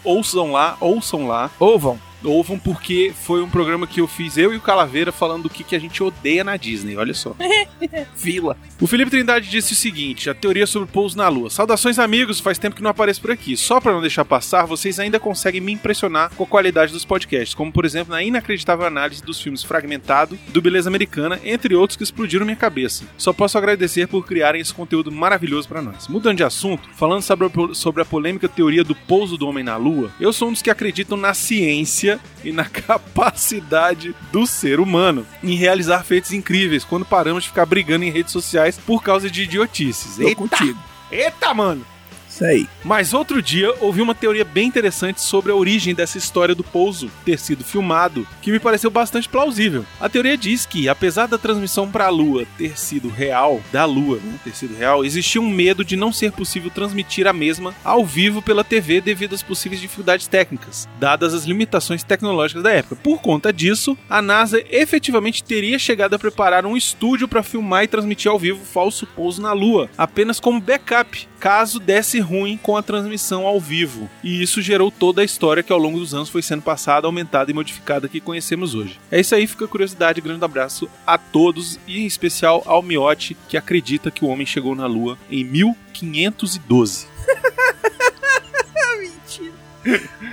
ouçam 0.04 0.52
lá, 0.52 0.76
ouçam 0.80 1.26
lá. 1.26 1.50
Ouvam. 1.58 1.98
Ouvam 2.24 2.59
porque 2.59 3.12
foi 3.14 3.42
um 3.42 3.48
programa 3.48 3.87
que 3.87 4.00
eu 4.00 4.09
fiz, 4.09 4.37
eu 4.37 4.52
e 4.52 4.57
o 4.57 4.61
Calaveira, 4.61 5.12
falando 5.12 5.44
do 5.44 5.50
que, 5.50 5.62
que 5.62 5.76
a 5.76 5.78
gente 5.78 6.02
odeia 6.02 6.42
na 6.42 6.57
Disney, 6.57 6.96
olha 6.96 7.14
só. 7.14 7.35
Vila. 8.16 8.57
O 8.81 8.87
Felipe 8.87 9.11
Trindade 9.11 9.48
disse 9.48 9.72
o 9.72 9.76
seguinte: 9.76 10.28
a 10.28 10.35
teoria 10.35 10.66
sobre 10.66 10.88
o 10.88 10.92
pouso 10.92 11.16
na 11.16 11.28
Lua. 11.28 11.50
Saudações, 11.50 11.98
amigos, 11.98 12.40
faz 12.40 12.59
tempo 12.59 12.76
que 12.76 12.83
não 12.83 12.90
apareço 12.90 13.20
por 13.20 13.31
aqui. 13.31 13.57
Só 13.57 13.81
pra 13.81 13.92
não 13.92 14.00
deixar 14.00 14.24
passar, 14.24 14.66
vocês 14.66 14.98
ainda 14.98 15.20
conseguem 15.20 15.61
me 15.61 15.72
impressionar 15.72 16.31
com 16.35 16.44
a 16.44 16.46
qualidade 16.46 16.92
dos 16.92 17.04
podcasts, 17.04 17.54
como 17.54 17.72
por 17.72 17.85
exemplo 17.85 18.12
na 18.12 18.22
inacreditável 18.22 18.87
análise 18.87 19.22
dos 19.22 19.40
filmes 19.40 19.62
Fragmentado, 19.62 20.38
do 20.48 20.62
Beleza 20.62 20.88
Americana, 20.88 21.40
entre 21.44 21.74
outros 21.74 21.96
que 21.96 22.02
explodiram 22.02 22.44
minha 22.44 22.57
cabeça. 22.57 23.04
Só 23.16 23.33
posso 23.33 23.57
agradecer 23.59 24.09
por 24.09 24.26
criarem 24.26 24.61
esse 24.61 24.74
conteúdo 24.74 25.12
maravilhoso 25.12 25.68
pra 25.68 25.83
nós. 25.83 26.09
Mudando 26.09 26.38
de 26.38 26.44
assunto, 26.44 26.88
falando 26.94 27.22
sobre 27.22 27.46
a, 27.46 27.74
sobre 27.74 28.02
a 28.02 28.04
polêmica 28.04 28.48
teoria 28.48 28.83
do 28.83 28.94
pouso 28.94 29.37
do 29.37 29.46
homem 29.46 29.64
na 29.64 29.76
Lua, 29.76 30.11
eu 30.20 30.33
sou 30.33 30.48
um 30.48 30.52
dos 30.52 30.62
que 30.62 30.70
acreditam 30.70 31.16
na 31.16 31.35
ciência 31.35 32.08
e 32.44 32.53
na 32.53 32.64
capacidade 32.71 34.14
do 34.33 34.47
ser 34.47 34.81
humano 34.81 35.27
em 35.42 35.55
realizar 35.57 36.05
feitos 36.05 36.33
incríveis 36.33 36.85
quando 36.85 37.05
paramos 37.05 37.42
de 37.42 37.49
ficar 37.51 37.66
brigando 37.66 38.05
em 38.05 38.11
redes 38.11 38.33
sociais 38.33 38.79
por 38.79 39.03
causa 39.03 39.31
de 39.31 39.42
idiotices. 39.42 40.16
Tô 40.16 40.23
Eita, 40.23 40.37
contigo. 40.37 40.79
eita, 41.11 41.53
mano! 41.53 41.85
Isso 42.28 42.44
aí. 42.44 42.68
Mas 42.84 43.12
outro 43.12 43.42
dia 43.42 43.74
ouvi 43.80 44.02
uma 44.02 44.14
teoria 44.14 44.44
bem 44.44 44.68
interessante 44.68 45.20
sobre 45.20 45.50
a 45.50 45.54
origem 45.54 45.94
dessa 45.94 46.18
história 46.18 46.54
do 46.54 46.62
pouso 46.62 47.10
ter 47.24 47.38
sido 47.38 47.64
filmado, 47.64 48.26
que 48.42 48.52
me 48.52 48.60
pareceu 48.60 48.90
bastante 48.90 49.28
plausível. 49.28 49.84
A 50.00 50.08
teoria 50.08 50.36
diz 50.36 50.66
que, 50.66 50.88
apesar 50.88 51.26
da 51.26 51.38
transmissão 51.38 51.90
para 51.90 52.06
a 52.06 52.10
Lua 52.10 52.46
ter 52.56 52.78
sido 52.78 53.08
real, 53.08 53.60
da 53.72 53.84
Lua 53.84 54.18
né, 54.22 54.38
ter 54.44 54.54
sido 54.54 54.76
real, 54.76 55.04
existia 55.04 55.40
um 55.40 55.48
medo 55.48 55.84
de 55.84 55.96
não 55.96 56.12
ser 56.12 56.32
possível 56.32 56.70
transmitir 56.70 57.26
a 57.26 57.32
mesma 57.32 57.74
ao 57.82 58.04
vivo 58.04 58.42
pela 58.42 58.64
TV 58.64 59.00
devido 59.00 59.34
às 59.34 59.42
possíveis 59.42 59.80
dificuldades 59.80 60.26
técnicas, 60.26 60.88
dadas 60.98 61.34
as 61.34 61.44
limitações 61.44 62.02
tecnológicas 62.02 62.62
da 62.62 62.72
época. 62.72 62.96
Por 62.96 63.20
conta 63.20 63.52
disso, 63.52 63.96
a 64.08 64.20
NASA 64.20 64.62
efetivamente 64.70 65.42
teria 65.42 65.78
chegado 65.78 66.14
a 66.14 66.18
preparar 66.18 66.66
um 66.66 66.76
estúdio 66.76 67.26
para 67.26 67.42
filmar 67.42 67.84
e 67.84 67.88
transmitir 67.88 68.30
ao 68.30 68.38
vivo 68.38 68.62
o 68.62 68.66
falso 68.66 69.06
pouso 69.06 69.40
na 69.40 69.52
Lua, 69.52 69.88
apenas 69.96 70.38
como 70.38 70.60
backup, 70.60 71.26
caso 71.38 71.79
desse 71.79 72.20
ruim 72.20 72.57
com 72.57 72.77
a 72.77 72.83
transmissão 72.83 73.46
ao 73.46 73.61
vivo. 73.61 74.09
E 74.22 74.42
isso 74.42 74.61
gerou 74.61 74.90
toda 74.90 75.22
a 75.22 75.24
história 75.24 75.62
que 75.62 75.72
ao 75.72 75.79
longo 75.79 75.98
dos 75.98 76.14
anos 76.14 76.29
foi 76.29 76.42
sendo 76.42 76.62
passada, 76.62 77.07
aumentada 77.07 77.51
e 77.51 77.55
modificada 77.55 78.09
que 78.09 78.20
conhecemos 78.20 78.74
hoje. 78.74 78.98
É 79.11 79.20
isso 79.20 79.35
aí, 79.35 79.46
fica 79.46 79.64
a 79.64 79.68
curiosidade, 79.68 80.20
grande 80.20 80.44
abraço 80.44 80.88
a 81.07 81.16
todos 81.16 81.79
e 81.87 82.01
em 82.01 82.07
especial 82.07 82.62
ao 82.66 82.83
Miotti, 82.83 83.37
que 83.48 83.57
acredita 83.57 84.11
que 84.11 84.24
o 84.24 84.29
homem 84.29 84.46
chegou 84.46 84.74
na 84.74 84.87
Lua 84.87 85.18
em 85.31 85.44
1512. 85.44 87.07
Mentira. 88.98 89.53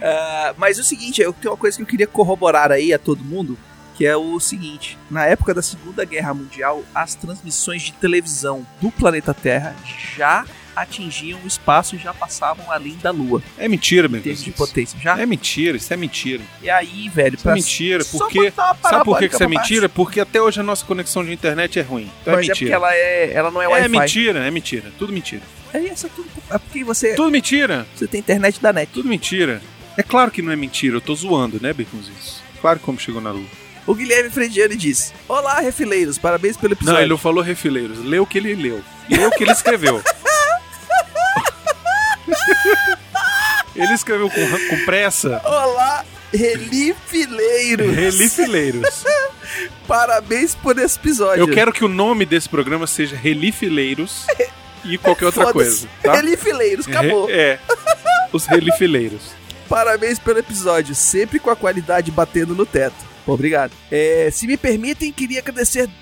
Ah, 0.01 0.53
mas 0.57 0.79
o 0.79 0.83
seguinte, 0.83 1.21
eu 1.21 1.33
tenho 1.33 1.51
uma 1.51 1.57
coisa 1.57 1.77
que 1.77 1.83
eu 1.83 1.87
queria 1.87 2.07
corroborar 2.07 2.71
aí 2.71 2.93
a 2.93 2.99
todo 2.99 3.23
mundo, 3.23 3.57
que 3.95 4.05
é 4.05 4.15
o 4.15 4.39
seguinte: 4.39 4.97
na 5.09 5.25
época 5.25 5.53
da 5.53 5.61
Segunda 5.61 6.03
Guerra 6.03 6.33
Mundial, 6.33 6.83
as 6.93 7.15
transmissões 7.15 7.83
de 7.83 7.93
televisão 7.93 8.65
do 8.81 8.91
planeta 8.91 9.33
Terra 9.33 9.75
já 10.15 10.45
atingiam 10.75 11.39
o 11.43 11.47
espaço 11.47 11.95
e 11.95 11.99
já 11.99 12.13
passavam 12.13 12.69
além 12.71 12.95
da 13.01 13.11
Lua, 13.11 13.41
É 13.57 13.67
mentira, 13.67 14.07
meu 14.07 14.21
termos 14.21 14.39
de 14.43 14.51
Deus. 14.51 14.57
potência. 14.57 14.99
Já? 14.99 15.19
É 15.19 15.25
mentira, 15.25 15.77
isso 15.77 15.93
é 15.93 15.97
mentira. 15.97 16.43
E 16.61 16.69
aí, 16.69 17.09
velho, 17.09 17.35
Isso 17.35 17.49
é 17.49 17.53
mentira, 17.53 18.05
porque. 18.11 18.51
Sabe 18.81 19.03
por 19.05 19.17
que, 19.19 19.25
isso 19.25 19.35
é 19.35 19.39
pra 19.39 19.47
mentira? 19.49 19.89
Porque 19.89 20.19
até 20.19 20.41
hoje 20.41 20.59
a 20.59 20.63
nossa 20.63 20.85
conexão 20.85 21.23
de 21.23 21.31
internet 21.31 21.79
é 21.79 21.81
ruim. 21.81 22.09
Então 22.21 22.33
é 22.33 22.37
Mas 22.37 22.45
é 22.45 22.49
porque 22.53 22.65
mentira. 22.65 22.75
ela, 22.75 22.93
é, 22.95 23.31
ela 23.33 23.51
não 23.51 23.61
é 23.61 23.65
É 23.65 23.67
Wi-Fi. 23.69 23.89
mentira, 23.89 24.39
é 24.47 24.51
mentira. 24.51 24.91
Tudo 24.97 25.13
mentira. 25.13 25.41
É 25.73 25.79
isso, 25.79 26.05
é 26.05 26.09
tudo. 26.15 26.27
É 26.49 26.57
porque 26.57 26.83
você, 26.83 27.15
Tudo 27.15 27.31
mentira. 27.31 27.85
você 27.95 28.07
tem 28.07 28.19
internet 28.19 28.61
da 28.61 28.71
net. 28.71 28.89
Tudo 28.93 29.09
mentira. 29.09 29.61
É 29.97 30.03
claro 30.03 30.29
que 30.31 30.41
não 30.41 30.51
é 30.51 30.55
mentira, 30.55 30.97
eu 30.97 31.01
tô 31.01 31.13
zoando, 31.15 31.59
né, 31.61 31.71
Baconzitos? 31.73 32.41
Claro 32.61 32.79
como 32.79 32.99
chegou 32.99 33.21
na 33.21 33.31
lua. 33.31 33.45
O 33.87 33.93
Guilherme 33.93 34.29
Frediani 34.29 34.75
diz: 34.75 35.13
Olá, 35.27 35.59
refileiros, 35.59 36.17
parabéns 36.17 36.57
pelo 36.57 36.73
episódio. 36.73 36.93
Não, 36.95 37.01
ele 37.01 37.09
não 37.09 37.17
falou 37.17 37.43
refileiros. 37.43 37.99
Leu 38.03 38.23
o 38.23 38.27
que 38.27 38.37
ele 38.39 38.55
leu. 38.55 38.81
Leu 39.09 39.27
o 39.29 39.31
que 39.31 39.43
ele 39.43 39.51
escreveu. 39.51 40.01
ele 43.75 43.93
escreveu 43.93 44.29
com, 44.29 44.41
com 44.69 44.85
pressa. 44.85 45.41
Olá, 45.43 46.05
relifileiros. 46.33 47.95
Relifileiros. 47.95 49.03
Parabéns 49.87 50.55
por 50.55 50.77
esse 50.77 50.97
episódio. 50.97 51.41
Eu 51.41 51.47
quero 51.47 51.71
que 51.71 51.83
o 51.83 51.87
nome 51.87 52.25
desse 52.25 52.49
programa 52.49 52.87
seja 52.87 53.15
Relifileiros 53.15 54.25
e 54.83 54.97
qualquer 54.99 55.25
outra 55.25 55.51
coisa, 55.51 55.87
tá? 56.03 56.13
Relifileiros, 56.15 56.87
acabou. 56.87 57.27
Re- 57.27 57.33
É. 57.33 57.59
Os 58.33 58.45
relifileiros. 58.45 59.31
Parabéns 59.69 60.19
pelo 60.19 60.39
episódio, 60.39 60.93
sempre 60.93 61.39
com 61.39 61.49
a 61.49 61.55
qualidade 61.55 62.11
batendo 62.11 62.53
no 62.53 62.65
teto. 62.65 62.95
Obrigado. 63.25 63.71
É, 63.91 64.29
se 64.31 64.45
me 64.45 64.55
permitem, 64.55 65.11
queria 65.11 65.43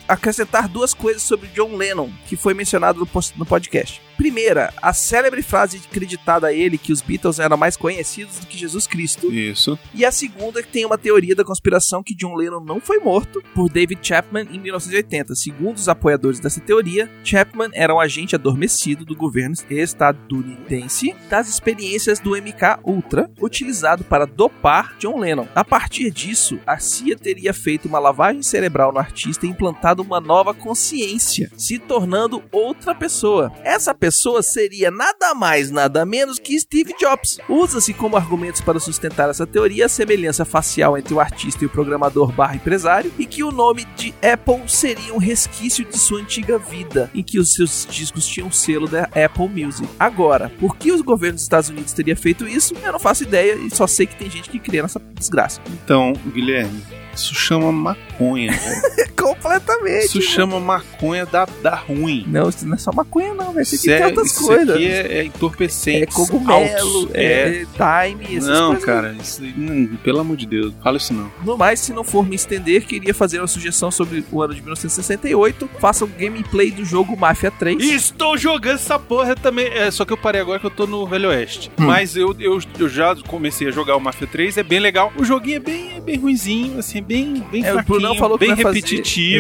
acrescentar 0.08 0.68
duas 0.68 0.94
coisas 0.94 1.22
sobre 1.24 1.48
John 1.56 1.78
Lennon, 1.78 2.10
que 2.28 2.36
foi 2.36 2.54
mencionado 2.54 3.08
no 3.38 3.46
podcast. 3.46 4.02
Primeira, 4.24 4.74
a 4.82 4.94
célebre 4.94 5.44
frase 5.44 5.82
acreditada 5.86 6.48
a 6.48 6.54
ele 6.54 6.78
que 6.78 6.94
os 6.94 7.02
Beatles 7.02 7.40
eram 7.40 7.58
mais 7.58 7.76
conhecidos 7.76 8.40
do 8.40 8.48
que 8.48 8.58
Jesus 8.58 8.88
Cristo. 8.88 9.30
Isso. 9.30 9.78
E 9.94 10.06
a 10.06 10.14
segunda, 10.14 10.64
que 10.64 10.70
tem 10.70 10.86
uma 10.86 10.98
teoria 10.98 11.36
da 11.36 11.44
conspiração 11.44 12.02
que 12.02 12.16
John 12.16 12.34
Lennon 12.34 12.62
não 12.62 12.80
foi 12.80 13.00
morto 13.00 13.44
por 13.54 13.70
David 13.70 14.00
Chapman 14.02 14.48
em 14.50 14.58
1980. 14.58 15.36
Segundo 15.36 15.76
os 15.76 15.90
apoiadores 15.90 16.40
dessa 16.40 16.62
teoria, 16.62 17.12
Chapman 17.22 17.70
era 17.74 17.94
um 17.94 18.00
agente 18.00 18.34
adormecido 18.34 19.04
do 19.04 19.14
governo 19.14 19.56
estadunidense 19.70 21.14
das 21.30 21.50
experiências 21.50 22.18
do 22.22 22.32
MK 22.32 22.80
Ultra, 22.86 23.30
utilizado 23.42 24.06
para 24.06 24.26
dopar 24.26 24.96
John 25.00 25.20
Lennon. 25.20 25.50
A 25.54 25.66
partir 25.66 26.10
disso, 26.10 26.58
a 26.66 26.78
CIA 26.78 27.18
teria 27.18 27.54
feito 27.54 27.90
uma 27.90 28.00
lavagem 28.00 28.42
cerebral 28.42 28.94
no 28.94 29.00
artista 29.00 29.46
e 29.46 29.50
implantado 29.50 30.02
uma 30.02 30.22
nova 30.22 30.54
consciência, 30.54 31.52
se 31.58 31.78
tornando 31.78 32.42
outra 32.54 32.96
pessoa. 32.96 33.52
Essa 33.66 33.94
pessoa 33.94 34.13
seria 34.42 34.90
nada 34.90 35.34
mais, 35.34 35.72
nada 35.72 36.06
menos 36.06 36.40
que 36.40 36.60
Steve 36.60 36.94
Jobs. 37.00 37.40
Usa-se 37.50 37.94
como 37.94 38.16
argumentos 38.16 38.62
para 38.62 38.80
sustentar 38.80 39.30
essa 39.30 39.46
teoria 39.46 39.86
a 39.86 39.90
semelhança 39.90 40.46
facial 40.46 40.98
entre 40.98 41.14
o 41.14 41.20
artista 41.20 41.64
e 41.64 41.68
o 41.68 41.70
programador 41.70 42.32
barra 42.32 42.56
empresário 42.56 43.12
e 43.18 43.26
que 43.26 43.44
o 43.44 43.52
nome 43.52 43.86
de 43.96 44.14
Apple 44.22 44.64
seria 44.68 45.14
um 45.14 45.18
resquício 45.18 45.84
de 45.84 45.98
sua 45.98 46.20
antiga 46.20 46.58
vida, 46.58 47.10
em 47.14 47.24
que 47.24 47.40
os 47.40 47.54
seus 47.54 47.88
discos 47.90 48.26
tinham 48.26 48.48
o 48.48 48.54
selo 48.54 48.88
da 48.88 49.04
Apple 49.04 49.50
Music. 49.50 49.88
Agora, 50.00 50.50
por 50.60 50.78
que 50.78 50.92
os 50.92 51.02
governos 51.02 51.42
dos 51.42 51.44
Estados 51.44 51.70
Unidos 51.70 51.94
teriam 51.94 52.16
feito 52.16 52.48
isso? 52.48 52.74
Eu 52.84 52.92
não 52.92 53.00
faço 53.00 53.24
ideia 53.24 53.56
e 53.56 53.70
só 53.70 53.88
sei 53.88 54.06
que 54.06 54.16
tem 54.16 54.30
gente 54.30 54.50
que 54.50 54.60
crê 54.60 54.82
nessa 54.82 55.00
desgraça. 55.14 55.62
Então, 55.84 56.14
Guilherme, 56.34 56.82
isso 57.16 57.34
chama 57.36 57.72
maconha, 57.72 58.52
velho. 58.52 58.82
Completamente. 59.44 60.06
Isso 60.06 60.22
chama 60.22 60.60
maconha 60.60 61.26
da, 61.26 61.46
da 61.62 61.76
ruim. 61.76 62.24
Não, 62.28 62.48
isso 62.50 62.66
não 62.66 62.76
é 62.76 62.78
só 62.78 62.92
maconha, 62.94 63.34
não, 63.34 63.52
velho. 63.52 63.64
Isso 63.64 63.76
aqui 63.76 63.88
tem 63.88 64.06
outras 64.06 64.28
isso 64.32 64.46
coisas. 64.46 64.70
aqui 64.76 64.88
é, 64.88 65.18
é 65.20 65.24
entorpecente. 65.26 66.04
É 66.04 66.06
cogumelo, 66.06 67.10
é, 67.14 67.24
é 67.24 67.66
time, 68.10 68.38
essas 68.38 68.48
Não, 68.50 68.68
coisas. 68.68 68.86
cara, 68.86 69.16
isso, 69.22 69.44
hum, 69.44 69.98
pelo 70.04 70.20
amor 70.20 70.38
de 70.38 70.46
Deus, 70.46 70.74
fala 70.82 70.98
isso 70.98 71.14
não. 71.14 71.30
No 71.44 71.58
mais, 71.58 71.82
se 71.82 71.92
não 71.92 72.04
for 72.04 72.26
me 72.28 72.36
estender, 72.36 72.86
queria 72.86 73.14
fazer 73.14 73.40
uma 73.40 73.48
sugestão 73.48 73.92
sobre 73.92 74.24
o 74.32 74.42
ano 74.42 74.54
de 74.56 74.62
1968. 74.62 75.70
Faça 75.80 76.06
o 76.06 76.08
gameplay 76.08 76.72
do 76.72 76.86
jogo 76.86 77.18
Mafia 77.18 77.52
3. 77.52 77.84
Estou 77.84 78.38
jogando 78.38 78.76
essa 78.76 78.98
porra 78.98 79.36
também. 79.36 79.68
É, 79.68 79.92
só 79.92 80.06
que 80.06 80.14
eu 80.14 80.18
parei 80.18 80.40
agora 80.42 80.60
que 80.60 80.66
eu 80.66 80.72
tô 80.72 80.88
no 80.88 81.06
Velho 81.06 81.30
Oeste. 81.30 81.70
Hum. 81.78 81.86
Mas 81.86 82.16
eu, 82.16 82.34
eu, 82.40 82.60
eu 82.80 82.88
já 82.90 83.16
comecei 83.28 83.68
a 83.68 83.72
jogar 83.72 83.96
o 83.98 84.00
Mafia 84.00 84.28
3, 84.28 84.58
é 84.58 84.64
bem 84.64 84.80
legal. 84.80 85.12
O 85.18 85.26
joguinho 85.26 85.58
é 85.58 85.60
bem, 85.60 85.98
é 85.98 86.00
bem 86.00 86.18
ruinzinho, 86.18 86.80
assim, 86.80 87.02
bem, 87.02 87.44
bem 87.52 87.64
É, 87.64 87.72
o 87.72 87.74
fraquinho, 87.74 88.00
Brunão 88.00 88.16
falou 88.16 88.38
bem 88.38 88.50
vai 88.56 88.64
fazer- 88.64 88.82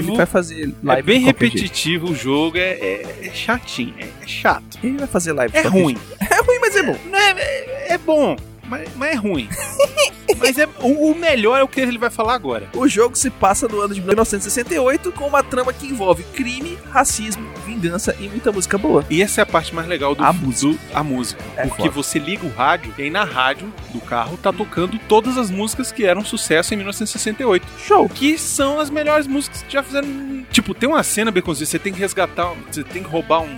repetitivo. 0.01 0.09
ele 0.11 0.17
vai 0.17 0.25
fazer 0.25 0.73
live 0.83 0.99
é 0.99 1.03
bem 1.03 1.19
repetitivo 1.21 2.11
o 2.11 2.15
jogo, 2.15 2.57
é, 2.57 2.71
é- 2.71 3.19
é 3.27 3.31
chatinho, 3.33 3.93
é, 3.99 4.03
é 4.23 4.27
chato. 4.27 4.77
Ele 4.83 4.97
vai 4.97 5.07
fazer 5.07 5.33
live 5.33 5.55
É 5.57 5.61
ruim. 5.61 5.97
É 6.29 6.35
ruim, 6.41 6.59
mas 6.59 6.75
é 6.75 6.83
bom. 6.83 6.97
É, 7.13 7.29
é, 7.31 7.93
é 7.93 7.97
bom, 7.97 8.35
mas, 8.67 8.89
mas 8.95 9.11
é 9.11 9.15
ruim. 9.15 9.47
mas 10.39 10.57
é, 10.57 10.67
o, 10.79 11.11
o 11.11 11.15
melhor 11.15 11.59
é 11.59 11.63
o 11.63 11.67
que 11.67 11.79
ele 11.79 11.97
vai 11.97 12.09
falar 12.09 12.33
agora. 12.33 12.69
O 12.75 12.87
jogo 12.87 13.15
se 13.17 13.29
passa 13.29 13.67
no 13.67 13.79
ano 13.81 13.93
de 13.93 14.01
1968 14.01 15.11
com 15.11 15.27
uma 15.27 15.43
trama 15.43 15.71
que 15.73 15.87
envolve 15.87 16.23
crime, 16.33 16.77
racismo, 16.91 17.47
vingança 17.65 18.15
e 18.19 18.27
muita 18.29 18.51
música 18.51 18.77
boa. 18.77 19.05
E 19.09 19.21
essa 19.21 19.41
é 19.41 19.43
a 19.43 19.45
parte 19.45 19.73
mais 19.73 19.87
legal 19.87 20.13
do 20.15 20.23
A 20.23 20.31
do- 20.31 20.79
a 20.93 21.03
música. 21.03 21.41
É 21.57 21.63
porque 21.67 21.83
foda. 21.83 21.91
você 21.91 22.19
liga 22.19 22.45
o 22.45 22.49
rádio 22.53 22.93
e 22.97 23.03
aí 23.03 23.09
na 23.09 23.23
rádio 23.23 23.71
do 23.91 23.99
carro 24.01 24.37
tá 24.37 24.51
tocando 24.53 24.99
todas 25.07 25.37
as 25.37 25.49
músicas 25.49 25.91
que 25.91 26.05
eram 26.05 26.23
sucesso 26.23 26.73
em 26.73 26.77
1968. 26.77 27.65
Show. 27.85 28.07
Que 28.09 28.37
são 28.37 28.79
as 28.79 28.89
melhores 28.89 29.27
músicas 29.27 29.61
que 29.63 29.73
já 29.73 29.81
fizeram. 29.83 30.43
Tipo, 30.51 30.73
tem 30.73 30.87
uma 30.89 31.03
cena, 31.03 31.31
Beconzinho, 31.31 31.65
você 31.67 31.79
tem 31.79 31.93
que 31.93 31.99
resgatar, 31.99 32.53
você 32.71 32.83
tem 32.83 33.03
que 33.03 33.09
roubar 33.09 33.41
um 33.41 33.57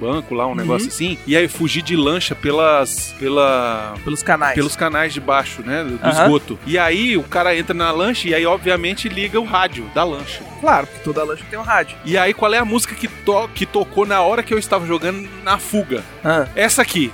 banco 0.00 0.34
lá, 0.34 0.46
um 0.46 0.54
negócio 0.54 0.88
assim, 0.88 1.18
e 1.26 1.36
aí 1.36 1.46
fugir 1.46 1.82
de 1.82 1.94
lancha 1.94 2.34
pelas. 2.34 3.14
pela. 3.18 3.94
Pelos 4.02 4.22
canais. 4.22 4.54
Pelos 4.54 4.74
canais 4.74 5.12
de 5.12 5.20
baixo, 5.20 5.62
né? 5.62 5.84
Do 5.84 5.98
Aham. 6.02 6.22
esgoto. 6.24 6.58
E 6.66 6.78
aí 6.78 7.16
o 7.16 7.22
cara 7.22 7.56
entra 7.56 7.74
na 7.74 7.90
lancha 7.90 8.28
e 8.28 8.34
aí, 8.34 8.46
obviamente, 8.46 9.08
liga 9.08 9.38
o 9.38 9.44
rádio 9.44 9.84
da 9.94 10.02
lancha. 10.02 10.42
Claro, 10.60 10.86
porque 10.86 11.02
toda 11.04 11.24
lancha 11.24 11.44
tem 11.48 11.58
um 11.58 11.62
rádio. 11.62 11.96
E 12.04 12.16
aí, 12.16 12.32
qual 12.32 12.52
é 12.52 12.58
a 12.58 12.64
música 12.64 12.94
que, 12.94 13.08
to 13.08 13.48
que 13.54 13.66
tocou 13.66 14.06
na 14.06 14.20
hora 14.22 14.42
que 14.42 14.52
eu 14.52 14.58
estava 14.58 14.86
jogando 14.86 15.28
na 15.42 15.58
fuga? 15.58 16.02
Ah. 16.24 16.46
Essa 16.54 16.82
aqui. 16.82 17.10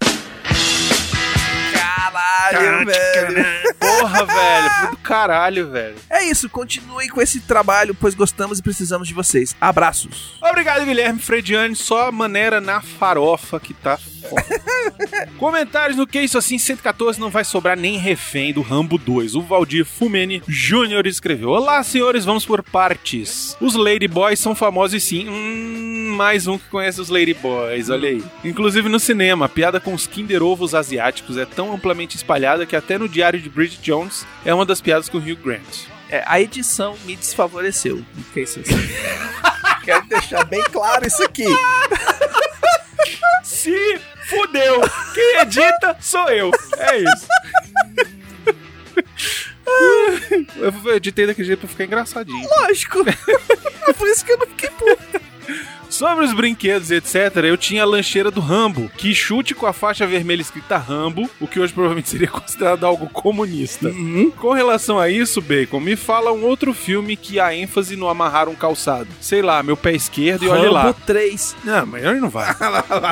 Caralho, 2.17 2.87
velho. 2.87 3.75
Porra, 3.79 4.25
velho. 4.27 4.91
Do 4.91 4.97
caralho, 4.99 5.71
velho. 5.71 5.97
É 6.11 6.25
isso, 6.25 6.49
continuem 6.49 7.09
com 7.09 7.21
esse 7.21 7.41
trabalho, 7.41 7.95
pois 7.95 8.15
gostamos 8.15 8.59
e 8.59 8.63
precisamos 8.63 9.09
de 9.09 9.15
vocês. 9.15 9.55
Abraços. 9.61 10.39
Obrigado, 10.43 10.85
Guilherme 10.85 11.19
Frediani. 11.21 11.75
Só 11.77 12.11
maneira 12.11 12.61
na 12.61 12.81
farofa 12.81 13.61
que 13.61 13.75
tá. 13.75 13.99
Comentários 15.39 15.97
no 15.97 16.07
que 16.07 16.21
isso 16.21 16.39
assim 16.39 16.59
114 16.59 17.21
não 17.21 17.31
vai 17.31 17.45
sobrar 17.45 17.77
nem 17.77 17.99
refém 17.99 18.53
do 18.53 18.63
Rambo 18.63 18.99
2. 18.99 19.35
O 19.35 19.43
Valdir 19.43 19.85
Fumene 19.85 20.43
Júnior 20.49 21.07
escreveu: 21.07 21.51
Olá, 21.51 21.83
senhores, 21.83 22.25
vamos 22.25 22.45
por 22.45 22.63
partes. 22.63 23.57
Os 23.61 23.75
Ladyboys 23.75 24.39
são 24.39 24.55
famosos 24.55 25.03
sim. 25.03 25.29
Hum, 25.29 26.15
mais 26.17 26.47
um 26.47 26.59
que 26.59 26.69
conhece 26.69 27.01
os 27.01 27.09
Ladyboys, 27.09 27.91
olha 27.91 28.09
aí. 28.09 28.25
Inclusive 28.45 28.89
no 28.89 28.99
cinema, 28.99 29.47
a 29.47 29.49
piada 29.49 29.79
com 29.79 29.95
os 29.95 30.07
Kinder 30.07 30.43
Ovos 30.43 30.75
asiáticos 30.75 31.37
é 31.37 31.45
tão 31.45 31.73
amplamente 31.73 32.17
espalhada 32.17 32.67
que 32.67 32.77
até 32.77 32.99
no 32.99 33.09
diário 33.09 33.41
de 33.41 33.49
Bridget 33.49 33.83
Jones 33.83 34.27
é 34.45 34.55
uma 34.55 34.65
das 34.65 34.81
piadas 34.81 35.09
com 35.09 35.19
o 35.19 35.21
Hugh 35.21 35.37
Grant. 35.43 35.87
É, 36.09 36.23
a 36.27 36.41
edição 36.41 36.97
me 37.05 37.17
desfavoreceu. 37.17 38.03
Isso 38.35 38.61
assim? 38.61 38.75
Quero 39.85 40.07
deixar 40.09 40.45
bem 40.45 40.63
claro 40.65 41.07
isso 41.07 41.23
aqui. 41.23 41.47
Se 43.43 44.01
fudeu. 44.29 44.81
Quem 45.15 45.39
edita 45.41 45.97
sou 46.01 46.29
eu. 46.29 46.51
É 46.79 46.99
isso. 46.99 47.27
Eu 50.57 50.95
editei 50.95 51.27
daquele 51.27 51.47
jeito 51.47 51.61
pra 51.61 51.69
ficar 51.69 51.85
engraçadinho. 51.85 52.49
Lógico. 52.61 53.05
É 53.89 53.93
por 53.93 54.09
isso 54.09 54.25
que 54.25 54.33
eu 54.33 54.39
não 54.39 54.47
fiquei 54.47 54.71
puto. 54.71 55.21
Sobre 55.89 56.25
os 56.25 56.33
brinquedos 56.33 56.91
e 56.91 56.97
etc., 56.97 57.37
eu 57.45 57.57
tinha 57.57 57.83
a 57.83 57.87
lancheira 57.87 58.31
do 58.31 58.41
Rambo, 58.41 58.91
que 58.97 59.15
chute 59.15 59.55
com 59.55 59.67
a 59.67 59.73
faixa 59.73 60.07
vermelha 60.07 60.43
escrita 60.43 60.77
Rambo, 60.77 61.31
o 61.41 61.47
que 61.47 61.61
hoje 61.61 61.73
provavelmente 61.73 62.09
seria 62.09 62.27
considerado 62.29 62.85
algo 62.85 63.09
comunista. 63.09 63.93
Com 64.37 64.53
relação 64.53 64.99
a 64.99 65.09
isso, 65.09 65.41
Bacon, 65.41 65.81
me 65.81 65.97
fala 65.97 66.33
um 66.33 66.45
outro 66.45 66.75
filme 66.75 67.17
que 67.17 67.39
a 67.39 67.55
ênfase 67.55 67.97
no 67.97 68.09
amarrar 68.09 68.49
um 68.49 68.55
calçado. 68.55 69.09
Sei 69.21 69.43
lá, 69.43 69.63
meu 69.63 69.77
pé 69.77 69.93
esquerdo 69.93 70.45
e 70.45 70.49
olha 70.49 70.71
lá. 70.71 70.83
Rambo 70.83 70.99
3. 71.07 71.57
Não, 71.65 71.87
mas 71.87 72.05
ele 72.05 72.21
não 72.21 72.31
vai. 72.31 72.55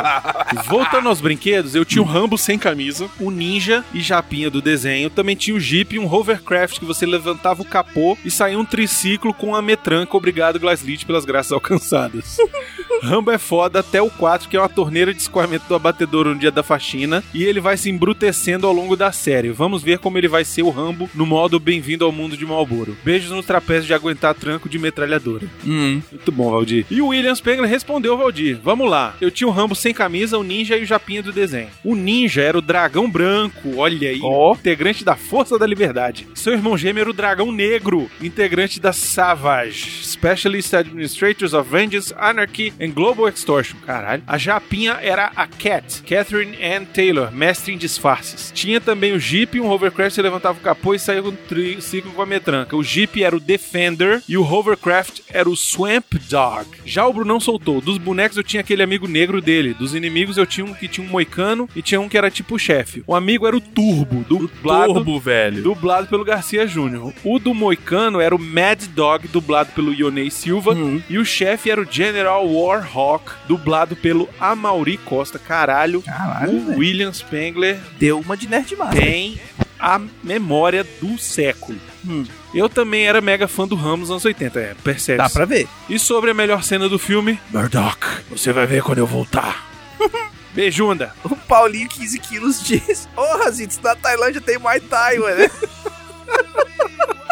Voltando 0.67 1.09
aos 1.09 1.21
brinquedos, 1.21 1.75
eu 1.75 1.85
tinha 1.85 2.03
o 2.03 2.07
Rambo 2.07 2.37
sem 2.37 2.59
camisa, 2.59 3.09
o 3.21 3.31
Ninja 3.31 3.85
e 3.95 4.01
Japinha 4.01 4.51
do 4.51 4.61
desenho. 4.61 5.11
Também 5.11 5.37
tinha 5.37 5.57
o 5.57 5.61
Jeep 5.61 5.95
e 5.95 5.99
um 5.99 6.13
hovercraft 6.13 6.79
que 6.79 6.85
você 6.85 7.07
levantava 7.07 7.63
o 7.63 7.65
capô 7.65 8.19
e 8.25 8.31
saía 8.31 8.59
um 8.59 8.65
triciclo 8.65 9.33
com 9.33 9.55
a 9.55 9.63
metranca. 9.63 10.17
Obrigado, 10.17 10.59
Glasslit, 10.59 11.07
pelas 11.07 11.25
graças 11.25 11.53
alcançadas. 11.53 12.24
Rambo 13.03 13.31
é 13.31 13.39
foda 13.39 13.81
até 13.81 14.01
o 14.01 14.11
4, 14.11 14.49
que 14.49 14.57
é 14.57 14.61
uma 14.61 14.69
torneira 14.69 15.13
de 15.13 15.21
escoamento 15.21 15.67
do 15.69 15.75
abatedor 15.75 16.27
no 16.27 16.39
dia 16.39 16.51
da 16.51 16.63
faxina, 16.63 17.23
e 17.35 17.45
ele 17.45 17.61
vai 17.61 17.77
se 17.77 17.91
embrutecendo 17.91 18.67
ao 18.67 18.73
longo 18.73 18.97
da 18.97 19.13
série. 19.13 19.51
Vamos 19.51 19.83
ver 19.83 19.99
como 19.99 20.17
ele 20.17 20.29
vai 20.29 20.45
ser 20.45 20.63
o 20.63 20.71
Rambo 20.71 21.09
no 21.15 21.27
modo 21.27 21.61
Bem-vindo 21.61 22.05
ao 22.05 22.13
Mundo 22.13 22.37
de 22.37 22.47
Malboro. 22.47 22.97
Beijos 23.05 23.31
no 23.31 23.43
trapézio 23.43 23.87
de 23.87 23.95
aguentar 23.95 24.35
tranco 24.35 24.69
de 24.69 24.79
metralhadora. 24.79 25.47
Hum. 25.67 26.01
Muito 26.11 26.33
bom, 26.33 26.51
Valdir. 26.51 26.87
E 26.91 27.01
o 27.03 27.09
William 27.09 27.35
Spengler 27.35 27.69
respondeu, 27.69 28.17
Valdir. 28.17 28.59
Vamos 28.63 28.89
lá. 28.89 29.15
Eu 29.21 29.31
tinha 29.31 29.49
o 29.49 29.51
Rambo 29.51 29.75
sem 29.75 29.93
camisa, 29.93 30.39
o 30.39 30.43
Ninja 30.43 30.77
e 30.77 30.83
o 30.83 30.87
Japinha 30.87 31.23
do 31.23 31.33
desenho. 31.33 31.69
O 31.85 31.95
Ninja 31.95 32.43
era 32.43 32.57
o 32.59 32.63
dragão 32.63 33.11
branco, 33.11 33.77
olha 33.77 34.09
aí, 34.09 34.21
Ó. 34.23 34.55
integrante 34.55 35.05
da 35.05 35.17
Força 35.17 35.59
da 35.59 35.67
Liberdade. 35.67 36.27
Seu 36.35 36.53
irmão 36.53 36.77
gêmeo 36.77 37.03
era 37.03 37.11
o 37.11 37.15
dragão 37.15 37.53
negro, 37.53 38.11
integrante 38.21 38.81
da 38.81 38.93
Savage, 38.93 40.05
Specialist 40.05 40.73
Administrators 40.75 41.53
of 41.53 41.69
Vengeance, 41.71 42.14
Anarchy 42.19 42.73
and 42.81 42.91
Global 42.91 43.29
Extortion. 43.29 43.77
Caralho. 43.85 44.23
A 44.27 44.39
Japinha 44.39 44.99
era 45.01 45.31
a 45.35 45.47
Cat, 45.47 46.03
Catherine 46.03 46.57
Ann 46.63 46.85
Taylor, 46.85 47.33
mestre 47.33 47.73
em 47.73 47.79
disfarces. 47.79 48.51
Tinha 48.55 48.81
também 48.81 49.13
o 49.13 49.19
Jeep, 49.19 49.61
um 49.61 49.71
hovercraft, 49.71 50.15
você 50.15 50.23
levantava 50.23 50.59
o 50.59 50.63
capô 50.63 50.95
e 50.95 50.99
saía 50.99 51.23
com 51.23 51.29
um 51.29 51.37
triciclo 51.37 52.13
com 52.13 52.23
a 52.23 52.27
metranca. 52.27 52.77
O 52.77 52.83
Jeep 52.83 53.23
era 53.23 53.37
o 53.37 53.41
Defender 53.41 54.23
e 54.29 54.37
o 54.37 54.43
hovercraft 54.43 55.21
era 55.31 55.49
o 55.49 55.57
Swamp 55.57 56.15
Dog. 56.29 56.67
Já 56.85 57.07
o 57.07 57.13
Brunão 57.13 57.41
soltou. 57.41 57.81
Dos 57.81 57.99
bonecos 57.99 58.37
eu 58.37 58.45
tinha 58.45 58.61
aquele 58.61 58.83
amigo 58.83 59.07
negro 59.07 59.41
dele. 59.41 59.75
Dos 59.75 59.95
inimigos 59.95 60.37
eu 60.37 60.47
tinha 60.47 60.65
um 60.65 60.75
que 60.75 60.89
tinha 60.89 61.07
um 61.07 61.11
moicano 61.11 61.69
e 61.75 61.83
tinha 61.83 62.01
um 62.01 62.09
que 62.09 62.19
era 62.19 62.31
tipo 62.31 62.55
o 62.55 62.59
chefe. 62.59 63.03
O 63.07 63.15
amigo 63.15 63.47
era 63.47 63.57
o 63.57 63.61
Turbo, 63.61 64.25
dublado, 64.29 65.19
velho. 65.19 65.63
dublado 65.63 66.07
pelo 66.07 66.25
Garcia 66.25 66.67
Júnior. 66.67 67.13
O 67.25 67.39
do 67.39 67.55
moicano 67.55 68.21
era 68.21 68.35
o 68.35 68.39
Mad 68.39 68.83
Dog, 68.89 69.29
dublado 69.29 69.73
pelo 69.73 69.93
Ionei 69.93 70.31
Silva. 70.31 70.73
Hum. 70.73 71.03
E 71.09 71.19
o 71.19 71.25
chefe 71.25 71.71
era 71.71 71.81
o 71.81 71.87
General 72.05 72.47
Warhawk, 72.47 73.33
dublado 73.49 73.97
pelo 73.97 74.29
Amaury 74.39 74.99
Costa. 74.99 75.39
Caralho, 75.39 76.03
Caralho, 76.03 76.59
o 76.59 76.65
velho. 76.67 76.79
William 76.79 77.13
Spengler 77.13 77.81
Deu 77.99 78.21
uma 78.21 78.37
de 78.37 78.47
nerd 78.47 78.77
massa. 78.77 78.93
tem 78.93 79.41
a 79.81 79.99
memória 80.23 80.85
do 81.01 81.17
século. 81.19 81.79
Hum. 82.07 82.25
Eu 82.55 82.69
também 82.69 83.07
era 83.07 83.21
mega 83.21 83.49
fã 83.49 83.67
do 83.67 83.75
Ramos 83.75 84.01
nos 84.01 84.11
anos 84.11 84.25
80, 84.27 84.61
é, 84.61 84.75
percebe 84.85 85.19
Dá 85.19 85.31
pra 85.31 85.45
ver. 85.47 85.67
E 85.89 85.99
sobre 85.99 86.31
a 86.31 86.35
melhor 86.35 86.63
cena 86.63 86.89
do 86.89 86.99
filme? 86.99 87.41
Murdoch, 87.51 87.99
você 88.31 88.53
vai 88.53 88.67
ver 88.67 88.83
quando 88.83 88.99
eu 88.99 89.07
voltar. 89.07 89.67
Beijunda. 90.55 91.13
O 91.25 91.35
Paulinho, 91.35 91.89
15 91.89 92.19
quilos, 92.21 92.63
diz: 92.63 93.09
Ô, 93.17 93.39
Razito, 93.39 93.81
na 93.83 93.97
Tailândia 93.97 94.41
tem 94.41 94.59
Muay 94.59 94.79
Thai, 94.81 95.19
mano. 95.19 95.51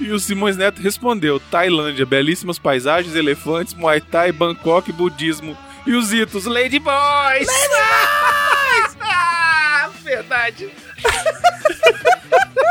E 0.00 0.10
o 0.12 0.18
Simões 0.18 0.56
Neto 0.56 0.80
respondeu: 0.80 1.40
Tailândia, 1.40 2.04
belíssimas 2.04 2.58
paisagens, 2.58 3.14
elefantes, 3.14 3.74
Muay 3.74 4.00
Thai, 4.00 4.32
Bangkok, 4.32 4.92
budismo. 4.92 5.56
E 5.86 5.94
os 5.94 6.12
itos, 6.12 6.46
Lady 6.46 6.78
Boys! 6.78 7.48
ah, 9.00 9.90
verdade. 10.02 10.70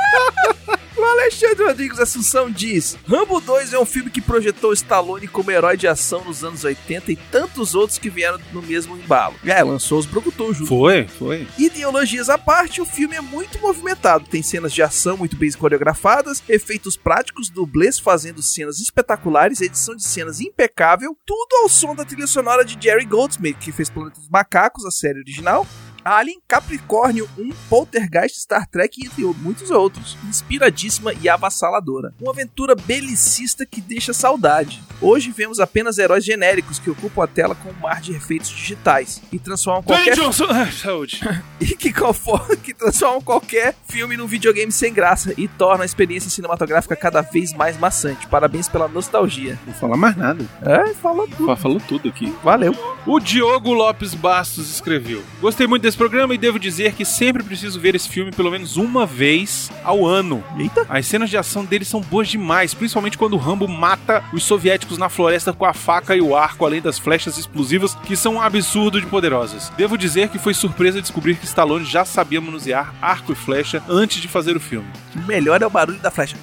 Alexandre 1.13 1.63
Rodrigues 1.63 1.99
Assunção 1.99 2.49
diz: 2.49 2.97
Rambo 3.07 3.39
2 3.39 3.73
é 3.73 3.79
um 3.79 3.85
filme 3.85 4.09
que 4.09 4.21
projetou 4.21 4.73
Stallone 4.73 5.27
como 5.27 5.51
herói 5.51 5.77
de 5.77 5.87
ação 5.87 6.23
nos 6.23 6.43
anos 6.43 6.63
80 6.63 7.11
e 7.11 7.15
tantos 7.15 7.75
outros 7.75 7.99
que 7.99 8.09
vieram 8.09 8.39
no 8.51 8.61
mesmo 8.61 8.97
embalo. 8.97 9.35
É, 9.45 9.61
lançou 9.63 9.99
os 9.99 10.05
Brucutu 10.05 10.53
junto. 10.53 10.67
Foi, 10.67 11.07
foi. 11.07 11.47
Ideologias 11.57 12.29
à 12.29 12.37
parte, 12.37 12.81
o 12.81 12.85
filme 12.85 13.15
é 13.15 13.21
muito 13.21 13.59
movimentado. 13.59 14.25
Tem 14.27 14.41
cenas 14.41 14.73
de 14.73 14.81
ação 14.81 15.15
muito 15.15 15.37
bem 15.37 15.51
coreografadas, 15.51 16.41
efeitos 16.49 16.97
práticos, 16.97 17.49
dublês 17.49 17.99
fazendo 17.99 18.41
cenas 18.41 18.79
espetaculares, 18.79 19.61
edição 19.61 19.95
de 19.95 20.03
cenas 20.03 20.41
impecável, 20.41 21.15
tudo 21.25 21.55
ao 21.61 21.69
som 21.69 21.93
da 21.95 22.03
trilha 22.03 22.25
sonora 22.25 22.65
de 22.65 22.77
Jerry 22.81 23.05
Goldsmith, 23.05 23.57
que 23.59 23.71
fez 23.71 23.89
Planeta 23.89 24.19
dos 24.19 24.29
Macacos, 24.29 24.85
a 24.85 24.91
série 24.91 25.19
original. 25.19 25.67
Alien, 26.03 26.39
Capricórnio 26.47 27.29
1, 27.37 27.49
Poltergeist, 27.69 28.39
Star 28.41 28.67
Trek, 28.67 29.05
entre 29.05 29.23
muitos 29.41 29.71
outros. 29.71 30.17
Inspiradíssima 30.27 31.13
e 31.13 31.29
avassaladora. 31.29 32.13
Uma 32.21 32.31
aventura 32.31 32.75
belicista 32.75 33.65
que 33.65 33.79
deixa 33.81 34.13
saudade. 34.13 34.81
Hoje 35.01 35.31
vemos 35.31 35.59
apenas 35.59 35.97
heróis 35.97 36.23
genéricos 36.23 36.79
que 36.79 36.89
ocupam 36.89 37.23
a 37.23 37.27
tela 37.27 37.55
com 37.55 37.69
um 37.69 37.73
mar 37.81 38.01
de 38.01 38.13
efeitos 38.15 38.49
digitais 38.49 39.21
e 39.31 39.39
transformam 39.39 39.83
qualquer 39.83 40.15
Johnson! 40.15 40.45
Saúde. 40.71 41.19
e 41.59 41.67
que, 41.75 41.91
conforme, 41.93 42.55
que 42.57 42.73
transformam 42.73 43.21
qualquer 43.21 43.75
filme 43.87 44.15
num 44.17 44.27
videogame 44.27 44.71
sem 44.71 44.93
graça 44.93 45.33
e 45.37 45.47
torna 45.47 45.83
a 45.83 45.85
experiência 45.85 46.29
cinematográfica 46.29 46.95
cada 46.95 47.21
vez 47.21 47.53
mais 47.53 47.77
maçante. 47.77 48.27
Parabéns 48.27 48.67
pela 48.69 48.87
nostalgia. 48.87 49.59
Não 49.65 49.73
fala 49.73 49.97
mais 49.97 50.15
nada. 50.15 50.45
É, 50.61 50.93
falou 50.95 51.27
tudo. 51.27 51.45
Fa- 51.47 51.63
Falou 51.63 51.79
tudo 51.87 52.09
aqui. 52.09 52.33
Valeu. 52.43 52.73
O 53.05 53.19
Diogo 53.19 53.73
Lopes 53.73 54.13
Bastos 54.13 54.69
escreveu: 54.69 55.23
Gostei 55.39 55.65
muito 55.67 55.81
desse 55.83 55.92
programa 55.97 56.33
e 56.33 56.37
devo 56.37 56.59
dizer 56.59 56.93
que 56.93 57.05
sempre 57.05 57.43
preciso 57.43 57.79
ver 57.79 57.95
esse 57.95 58.09
filme 58.09 58.31
pelo 58.31 58.51
menos 58.51 58.77
uma 58.77 59.05
vez 59.05 59.71
ao 59.83 60.05
ano. 60.05 60.43
Eita. 60.57 60.85
As 60.89 61.05
cenas 61.05 61.29
de 61.29 61.37
ação 61.37 61.65
dele 61.65 61.85
são 61.85 62.01
boas 62.01 62.27
demais, 62.27 62.73
principalmente 62.73 63.17
quando 63.17 63.33
o 63.33 63.37
Rambo 63.37 63.67
mata 63.67 64.23
os 64.33 64.43
soviéticos 64.43 64.97
na 64.97 65.09
floresta 65.09 65.53
com 65.53 65.65
a 65.65 65.73
faca 65.73 66.15
e 66.15 66.21
o 66.21 66.35
arco, 66.35 66.65
além 66.65 66.81
das 66.81 66.99
flechas 66.99 67.37
explosivas, 67.37 67.95
que 68.05 68.15
são 68.15 68.35
um 68.35 68.41
absurdo 68.41 68.99
de 68.99 69.07
poderosas. 69.07 69.71
Devo 69.77 69.97
dizer 69.97 70.29
que 70.29 70.39
foi 70.39 70.53
surpresa 70.53 71.01
descobrir 71.01 71.35
que 71.35 71.45
Stallone 71.45 71.85
já 71.85 72.05
sabia 72.05 72.41
manusear 72.41 72.93
arco 73.01 73.31
e 73.31 73.35
flecha 73.35 73.81
antes 73.87 74.21
de 74.21 74.27
fazer 74.27 74.55
o 74.55 74.59
filme. 74.59 74.87
O 75.15 75.27
melhor 75.27 75.61
é 75.61 75.65
o 75.65 75.69
barulho 75.69 75.99
da 75.99 76.11
flecha. 76.11 76.35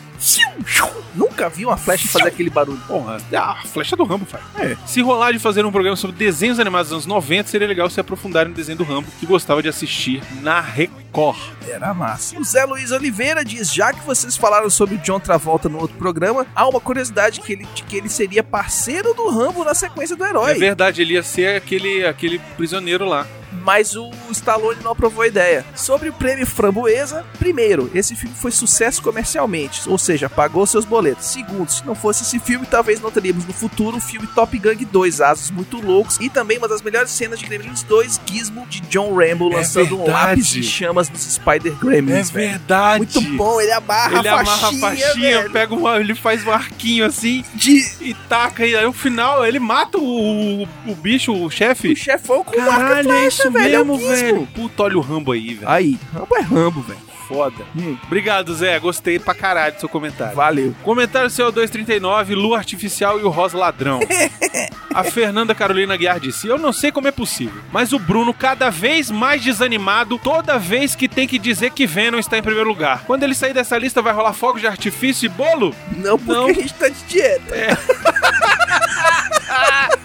Nunca 1.14 1.48
vi 1.48 1.64
uma 1.64 1.76
flecha 1.76 2.08
fazer 2.08 2.28
aquele 2.28 2.50
barulho. 2.50 2.80
Porra, 2.86 3.18
a 3.32 3.62
flecha 3.64 3.96
do 3.96 4.04
Rambo 4.04 4.26
faz. 4.26 4.42
É. 4.58 4.76
Se 4.86 5.00
rolar 5.00 5.32
de 5.32 5.38
fazer 5.38 5.64
um 5.64 5.72
programa 5.72 5.96
sobre 5.96 6.16
desenhos 6.16 6.60
animados 6.60 6.88
dos 6.88 6.96
anos 6.96 7.06
90, 7.06 7.48
seria 7.48 7.66
legal 7.66 7.88
se 7.90 7.98
aprofundar 8.00 8.46
no 8.46 8.54
desenho 8.54 8.78
do 8.78 8.84
Rambo, 8.84 9.08
que 9.18 9.26
gostava 9.26 9.62
de 9.62 9.68
assistir 9.68 10.22
na 10.42 10.60
Record. 10.60 11.38
Era 11.68 11.92
massa. 11.92 12.38
O 12.38 12.44
Zé 12.44 12.64
Luiz 12.64 12.92
Oliveira 12.92 13.44
diz: 13.44 13.72
já 13.72 13.92
que 13.92 14.04
vocês 14.06 14.36
falaram 14.36 14.70
sobre 14.70 14.94
o 14.96 14.98
John 14.98 15.18
Travolta 15.18 15.68
no 15.68 15.78
outro 15.78 15.96
programa, 15.96 16.46
há 16.54 16.68
uma 16.68 16.80
curiosidade 16.80 17.40
que 17.40 17.52
ele, 17.52 17.66
de 17.74 17.82
que 17.82 17.96
ele 17.96 18.08
seria 18.08 18.42
parceiro 18.42 19.14
do 19.14 19.28
Rambo 19.30 19.64
na 19.64 19.74
sequência 19.74 20.16
do 20.16 20.24
herói. 20.24 20.52
É 20.52 20.54
verdade, 20.54 21.02
ele 21.02 21.14
ia 21.14 21.22
ser 21.22 21.56
aquele, 21.56 22.06
aquele 22.06 22.38
prisioneiro 22.56 23.04
lá. 23.04 23.26
Mas 23.64 23.94
o 23.96 24.10
Stallone 24.30 24.80
não 24.82 24.92
aprovou 24.92 25.22
a 25.22 25.26
ideia. 25.26 25.64
Sobre 25.74 26.08
o 26.08 26.12
prêmio 26.12 26.46
Framboesa, 26.46 27.24
primeiro, 27.38 27.90
esse 27.94 28.14
filme 28.16 28.34
foi 28.34 28.50
sucesso 28.50 29.02
comercialmente, 29.02 29.88
ou 29.88 29.98
seja, 29.98 30.28
pagou 30.28 30.66
seus 30.66 30.84
boletos. 30.84 31.26
Segundo, 31.26 31.68
se 31.70 31.84
não 31.86 31.94
fosse 31.94 32.22
esse 32.22 32.38
filme, 32.38 32.66
talvez 32.66 33.00
não 33.00 33.10
teríamos 33.10 33.44
no 33.46 33.52
futuro 33.52 33.96
o 33.96 34.00
filme 34.00 34.26
Top 34.28 34.56
Gun 34.58 34.70
2, 34.90 35.20
Asos 35.20 35.50
Muito 35.50 35.80
Loucos, 35.80 36.18
e 36.20 36.28
também 36.28 36.58
uma 36.58 36.68
das 36.68 36.82
melhores 36.82 37.10
cenas 37.10 37.38
de 37.38 37.46
Gremlins 37.46 37.82
2, 37.82 38.20
Gizmo 38.26 38.66
de 38.68 38.80
John 38.82 39.14
Rambo 39.14 39.50
É 39.52 39.56
lançando 39.56 40.00
um 40.00 40.06
lápis 40.10 40.48
de 40.48 40.62
chamas 40.62 41.08
nos 41.08 41.22
Spider 41.22 41.74
Gremlins. 41.74 42.30
velho. 42.30 42.46
É 42.46 42.50
verdade. 42.50 42.98
Muito 42.98 43.36
bom, 43.36 43.60
ele 43.60 43.72
amarra 43.72 44.18
Ele 44.18 44.28
a 44.28 44.32
amarra 44.40 44.56
faixinha, 44.58 44.86
a 44.86 44.90
faixinha, 44.90 45.38
velho. 45.38 45.50
pega 45.52 45.74
uma, 45.74 45.96
ele 45.98 46.14
faz 46.14 46.46
um 46.46 46.50
arquinho 46.52 47.04
assim 47.04 47.44
De... 47.54 47.78
e 48.00 48.14
taca, 48.28 48.66
e 48.66 48.76
aí 48.76 48.84
no 48.84 48.92
final 48.92 49.44
ele 49.44 49.58
mata 49.58 49.98
o, 49.98 50.62
o, 50.62 50.68
o 50.86 50.94
bicho, 50.94 51.32
o 51.32 51.50
chefe. 51.50 51.92
O 51.92 51.96
chefão 51.96 52.44
com 52.44 52.52
Caralho, 52.52 53.10
é 53.12 53.26
isso 53.26 53.49
velho, 53.50 53.74
é 53.76 53.80
o 53.80 53.84
mesmo, 53.84 54.08
velho. 54.08 54.48
Puta, 54.54 54.82
olha 54.82 54.98
o 54.98 55.00
Rambo 55.00 55.32
aí, 55.32 55.54
velho. 55.54 55.68
Aí, 55.68 55.98
Rambo 56.12 56.36
é 56.36 56.40
Rambo, 56.40 56.80
velho. 56.82 57.10
Foda. 57.30 57.64
Obrigado, 58.02 58.52
Zé. 58.52 58.76
Gostei 58.80 59.16
pra 59.20 59.32
caralho 59.32 59.74
do 59.74 59.78
seu 59.78 59.88
comentário. 59.88 60.34
Valeu. 60.34 60.74
Comentário 60.82 61.30
CO239, 61.30 62.34
Lua 62.34 62.58
Artificial 62.58 63.20
e 63.20 63.22
o 63.22 63.28
Rosa 63.28 63.56
Ladrão. 63.56 64.00
A 64.92 65.04
Fernanda 65.04 65.54
Carolina 65.54 65.96
Guiar 65.96 66.18
disse: 66.18 66.48
Eu 66.48 66.58
não 66.58 66.72
sei 66.72 66.90
como 66.90 67.06
é 67.06 67.12
possível, 67.12 67.62
mas 67.72 67.92
o 67.92 68.00
Bruno, 68.00 68.34
cada 68.34 68.68
vez 68.68 69.08
mais 69.12 69.40
desanimado, 69.44 70.18
toda 70.18 70.58
vez 70.58 70.96
que 70.96 71.06
tem 71.06 71.28
que 71.28 71.38
dizer 71.38 71.70
que 71.70 71.86
Venom 71.86 72.18
está 72.18 72.36
em 72.36 72.42
primeiro 72.42 72.68
lugar. 72.68 73.04
Quando 73.06 73.22
ele 73.22 73.36
sair 73.36 73.54
dessa 73.54 73.78
lista, 73.78 74.02
vai 74.02 74.12
rolar 74.12 74.32
fogos 74.32 74.60
de 74.60 74.66
artifício 74.66 75.26
e 75.26 75.28
bolo? 75.28 75.72
Não 75.96 76.18
porque 76.18 76.32
Não. 76.32 76.46
a 76.48 76.52
gente 76.52 76.74
tá 76.74 76.88
de 76.88 77.04
dieta. 77.04 77.54
É. 77.54 77.76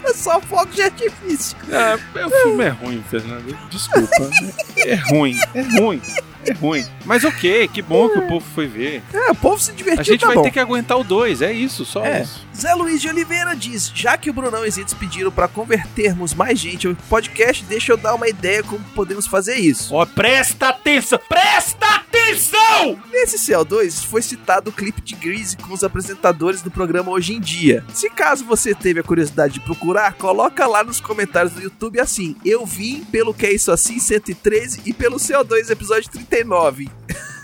É 0.03 0.13
só 0.13 0.39
fogo 0.41 0.65
de 0.67 0.81
artifício. 0.81 1.57
É, 1.69 1.95
o 2.25 2.29
filme 2.29 2.63
é 2.63 2.69
ruim, 2.69 3.03
Fernanda. 3.09 3.55
Desculpa. 3.69 4.29
É 4.77 4.95
ruim, 4.95 5.37
é 5.53 5.61
ruim. 5.79 6.01
É 6.47 6.53
ruim. 6.53 6.85
Mas 7.05 7.23
ok, 7.23 7.67
que 7.69 7.81
bom 7.81 8.07
que 8.07 8.19
o 8.19 8.27
povo 8.27 8.45
foi 8.53 8.67
ver. 8.67 9.01
É, 9.11 9.31
o 9.31 9.35
povo 9.35 9.59
se 9.59 9.71
divertiu, 9.73 10.01
A 10.01 10.03
gente 10.03 10.21
tá 10.21 10.27
vai 10.27 10.35
bom. 10.35 10.43
ter 10.43 10.51
que 10.51 10.59
aguentar 10.59 10.95
o 10.99 11.03
2, 11.03 11.41
é 11.41 11.51
isso, 11.51 11.83
só 11.85 12.05
É. 12.05 12.21
isso. 12.21 12.45
Zé 12.55 12.73
Luiz 12.75 13.01
de 13.01 13.09
Oliveira 13.09 13.55
diz: 13.55 13.91
Já 13.93 14.15
que 14.15 14.29
o 14.29 14.33
Brunão 14.33 14.63
e 14.63 14.69
Zitos 14.69 14.93
pediram 14.93 15.31
pra 15.31 15.47
convertermos 15.47 16.33
mais 16.35 16.59
gente 16.59 16.85
ao 16.87 16.95
podcast, 17.09 17.63
deixa 17.65 17.91
eu 17.91 17.97
dar 17.97 18.13
uma 18.13 18.27
ideia 18.29 18.61
como 18.63 18.79
podemos 18.93 19.25
fazer 19.25 19.55
isso. 19.55 19.93
Ó, 19.95 20.05
presta 20.05 20.69
atenção! 20.69 21.19
Presta 21.27 21.84
Nesse 23.11 23.37
CO2 23.37 24.05
foi 24.05 24.21
citado 24.21 24.69
o 24.69 24.73
clipe 24.73 25.01
de 25.01 25.15
Grease 25.15 25.55
com 25.57 25.73
os 25.73 25.83
apresentadores 25.83 26.61
do 26.61 26.69
programa 26.69 27.11
Hoje 27.11 27.33
em 27.33 27.39
Dia. 27.39 27.83
Se 27.93 28.09
caso 28.09 28.43
você 28.43 28.75
teve 28.75 28.99
a 28.99 29.03
curiosidade 29.03 29.55
de 29.55 29.59
procurar, 29.61 30.13
coloca 30.13 30.67
lá 30.67 30.83
nos 30.83 30.99
comentários 30.99 31.53
do 31.53 31.61
YouTube 31.61 31.99
assim: 31.99 32.35
Eu 32.43 32.65
vim 32.65 33.03
pelo 33.05 33.33
Que 33.33 33.45
É 33.47 33.53
Isso 33.53 33.71
Assim 33.71 33.99
113 33.99 34.81
e 34.85 34.93
pelo 34.93 35.17
CO2 35.17 35.69
episódio 35.69 36.09
39. 36.11 36.89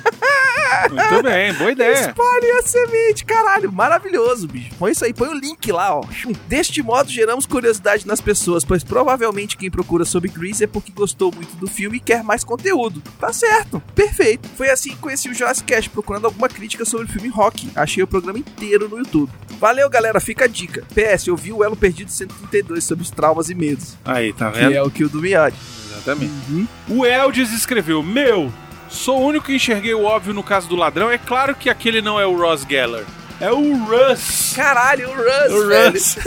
Muito 0.89 1.23
bem, 1.23 1.53
boa 1.53 1.71
ideia. 1.71 1.93
Espalhe 1.93 2.51
a 2.51 2.61
semente, 2.63 3.25
caralho. 3.25 3.71
Maravilhoso, 3.71 4.47
bicho. 4.47 4.69
Põe 4.77 4.91
isso 4.91 5.05
aí, 5.05 5.13
põe 5.13 5.29
o 5.29 5.33
link 5.33 5.71
lá, 5.71 5.95
ó. 5.95 6.03
Deste 6.47 6.81
modo, 6.81 7.09
geramos 7.09 7.45
curiosidade 7.45 8.05
nas 8.07 8.21
pessoas, 8.21 8.63
pois 8.65 8.83
provavelmente 8.83 9.57
quem 9.57 9.69
procura 9.69 10.05
sobre 10.05 10.29
Grease 10.29 10.63
é 10.63 10.67
porque 10.67 10.91
gostou 10.91 11.31
muito 11.33 11.55
do 11.57 11.67
filme 11.67 11.97
e 11.97 11.99
quer 11.99 12.23
mais 12.23 12.43
conteúdo. 12.43 13.01
Tá 13.19 13.31
certo, 13.33 13.81
perfeito. 13.95 14.47
Foi 14.55 14.69
assim 14.69 14.91
que 14.91 14.97
conheci 14.97 15.29
o 15.29 15.33
Jurassic 15.33 15.65
Cast, 15.67 15.89
procurando 15.89 16.25
alguma 16.25 16.47
crítica 16.49 16.85
sobre 16.85 17.05
o 17.05 17.09
filme 17.09 17.29
Rock. 17.29 17.69
Achei 17.75 18.03
o 18.03 18.07
programa 18.07 18.39
inteiro 18.39 18.87
no 18.89 18.97
YouTube. 18.97 19.31
Valeu, 19.59 19.89
galera, 19.89 20.19
fica 20.19 20.45
a 20.45 20.47
dica. 20.47 20.83
PS, 20.93 21.27
eu 21.27 21.35
vi 21.35 21.51
o 21.51 21.63
Elo 21.63 21.75
Perdido 21.75 22.09
132 22.09 22.83
sobre 22.83 23.03
os 23.03 23.11
traumas 23.11 23.49
e 23.49 23.55
medos, 23.55 23.95
Aí, 24.03 24.33
tá 24.33 24.51
que 24.51 24.59
vendo? 24.59 24.73
é 24.73 24.81
o 24.81 24.89
que 24.89 25.03
o 25.03 25.09
do 25.09 25.21
Miyagi. 25.21 25.55
Exatamente. 25.91 26.67
O 26.89 27.05
Eldes 27.05 27.51
escreveu: 27.53 28.01
Meu, 28.01 28.51
sou 28.91 29.19
o 29.19 29.25
único 29.25 29.45
que 29.45 29.55
enxerguei 29.55 29.93
o 29.93 30.03
óbvio 30.03 30.33
no 30.33 30.43
caso 30.43 30.67
do 30.67 30.75
ladrão. 30.75 31.09
É 31.09 31.17
claro 31.17 31.55
que 31.55 31.69
aquele 31.69 32.01
não 32.01 32.19
é 32.19 32.25
o 32.25 32.37
Ross 32.37 32.65
Geller. 32.69 33.05
É 33.39 33.51
o 33.51 33.75
Russ. 33.85 34.53
Caralho, 34.55 35.09
o 35.09 35.15
Russ, 35.15 35.51
O 35.51 35.67
velho. 35.67 35.93
Russ. 35.93 36.17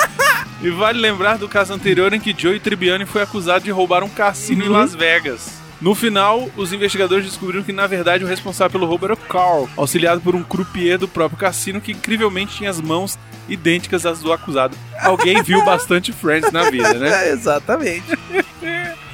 e 0.62 0.70
vale 0.70 0.98
lembrar 0.98 1.36
do 1.36 1.46
caso 1.48 1.74
anterior 1.74 2.14
em 2.14 2.20
que 2.20 2.34
Joey 2.36 2.58
Tribbiani 2.58 3.04
foi 3.04 3.20
acusado 3.20 3.64
de 3.64 3.70
roubar 3.70 4.02
um 4.02 4.08
cassino 4.08 4.64
em 4.64 4.68
Las 4.68 4.94
Vegas. 4.94 5.66
No 5.78 5.94
final, 5.94 6.48
os 6.56 6.72
investigadores 6.72 7.26
descobriram 7.26 7.62
que, 7.62 7.72
na 7.72 7.86
verdade, 7.86 8.24
o 8.24 8.26
responsável 8.26 8.70
pelo 8.72 8.86
roubo 8.86 9.04
era 9.04 9.12
o 9.12 9.16
Carl, 9.18 9.68
auxiliado 9.76 10.22
por 10.22 10.34
um 10.34 10.42
croupier 10.42 10.96
do 10.98 11.06
próprio 11.06 11.38
cassino 11.38 11.82
que 11.82 11.92
incrivelmente 11.92 12.56
tinha 12.56 12.70
as 12.70 12.80
mãos 12.80 13.18
idênticas 13.46 14.06
às 14.06 14.20
do 14.20 14.32
acusado. 14.32 14.74
Alguém 14.98 15.42
viu 15.42 15.62
bastante 15.62 16.10
Friends 16.10 16.50
na 16.50 16.70
vida, 16.70 16.94
né? 16.94 17.28
Exatamente. 17.28 18.06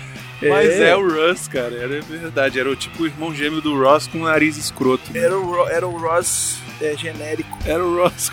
Mas 0.49 0.69
é. 0.71 0.97
o 0.97 1.09
Russ, 1.09 1.49
cara, 1.49 1.75
era 1.75 2.01
verdade. 2.01 2.59
Era 2.61 2.71
o 2.71 2.77
tipo 2.77 3.03
o 3.03 3.07
irmão 3.07 3.35
gêmeo 3.35 3.61
do 3.61 3.79
Ross 3.81 4.07
com 4.07 4.19
o 4.19 4.25
nariz 4.25 4.57
escroto. 4.57 5.13
né? 5.13 5.21
Era 5.21 5.39
o, 5.39 5.45
Ro- 5.45 5.69
era 5.69 5.87
o 5.87 5.97
Ross 5.99 6.59
é, 6.81 6.97
genérico. 6.97 7.57
Era 7.65 7.85
o 7.85 7.97
Ross. 8.03 8.31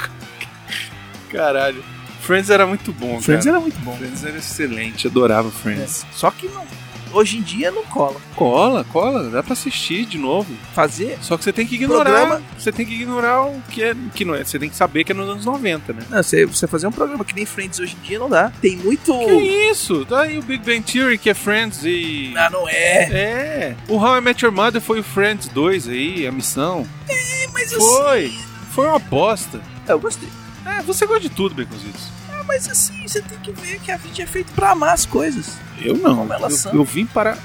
Caralho. 1.32 1.84
Friends 2.22 2.50
era 2.50 2.66
muito 2.68 2.92
bom, 2.92 3.20
Friends 3.22 3.46
cara. 3.46 3.58
era 3.58 3.62
muito 3.62 3.80
bom. 3.80 3.96
Friends 3.98 4.24
era 4.24 4.38
excelente, 4.38 5.08
adorava 5.08 5.50
Friends. 5.50 6.06
Só 6.12 6.30
que 6.30 6.48
não, 6.48 6.66
hoje 7.14 7.38
em 7.38 7.42
dia 7.42 7.72
não 7.72 7.84
cola. 7.86 8.20
Cola, 8.36 8.84
cola, 8.86 9.30
dá 9.30 9.44
pra 9.44 9.54
assistir 9.54 10.06
de 10.06 10.18
novo. 10.18 10.54
Fazer. 10.74 11.18
Só 11.22 11.38
que 11.38 11.44
você 11.44 11.54
tem 11.54 11.66
que 11.66 11.76
ignorar. 11.76 12.12
Programa. 12.12 12.42
Você 12.58 12.72
tem 12.72 12.86
que 12.86 12.94
ignorar 12.94 13.46
o 13.46 13.62
que 13.70 13.84
é. 13.84 13.96
Que 14.14 14.26
não 14.26 14.36
é. 14.36 14.44
Você 14.44 14.60
tem 14.60 14.70
que 14.70 14.76
saber 14.76 15.04
que 15.04 15.12
é 15.12 15.16
nos 15.16 15.30
anos 15.30 15.46
90, 15.46 15.94
né? 15.94 16.04
Não, 16.10 16.24
você, 16.24 16.46
você 16.46 16.68
fazer 16.68 16.88
um 16.88 16.92
programa 16.92 17.24
que 17.24 17.36
nem 17.36 17.46
Friends 17.46 17.80
hoje 17.80 17.96
em 18.02 18.08
dia 18.08 18.20
não 18.20 18.30
dá. 18.30 18.52
Tem 18.62 18.76
muito. 18.78 19.18
Que 19.18 19.70
isso? 19.72 20.06
Tá 20.06 20.22
aí 20.22 20.38
o 20.38 20.42
Big 20.42 20.64
Bang 20.64 20.82
Theory, 20.82 21.18
que 21.18 21.30
é 21.30 21.34
Friends 21.34 21.84
e. 21.84 22.34
Ah, 22.36 22.50
não 22.50 22.68
é. 22.68 22.74
É. 23.12 23.76
O 23.88 23.98
How 23.98 24.18
I 24.18 24.22
Met 24.22 24.44
Your 24.44 24.54
Mother 24.54 24.82
foi 24.82 25.00
o 25.00 25.04
Friends 25.04 25.48
2 25.50 25.88
aí, 25.88 26.28
a 26.28 26.32
missão. 26.32 26.88
Mas 27.54 27.72
eu 27.72 27.82
Foi. 27.82 28.34
Foi 28.72 28.88
uma 28.88 29.00
bosta. 29.00 29.62
Eu 29.88 30.00
gostei. 30.00 30.30
É, 30.66 30.82
você 30.84 31.06
gosta 31.06 31.22
de 31.22 31.30
tudo, 31.30 31.56
Baconzitos. 31.56 32.19
Mas 32.50 32.68
assim, 32.68 33.08
você 33.08 33.22
tem 33.22 33.38
que 33.38 33.52
ver 33.52 33.80
que 33.80 33.92
a 33.92 33.98
vida 33.98 34.24
é 34.24 34.26
feita 34.26 34.52
pra 34.56 34.72
amar 34.72 34.92
as 34.92 35.06
coisas. 35.06 35.56
Eu 35.80 35.96
não. 35.96 36.18
Como 36.18 36.34
elas 36.34 36.52
eu, 36.54 36.58
são. 36.58 36.74
eu 36.74 36.84
vim 36.84 37.06
para. 37.06 37.38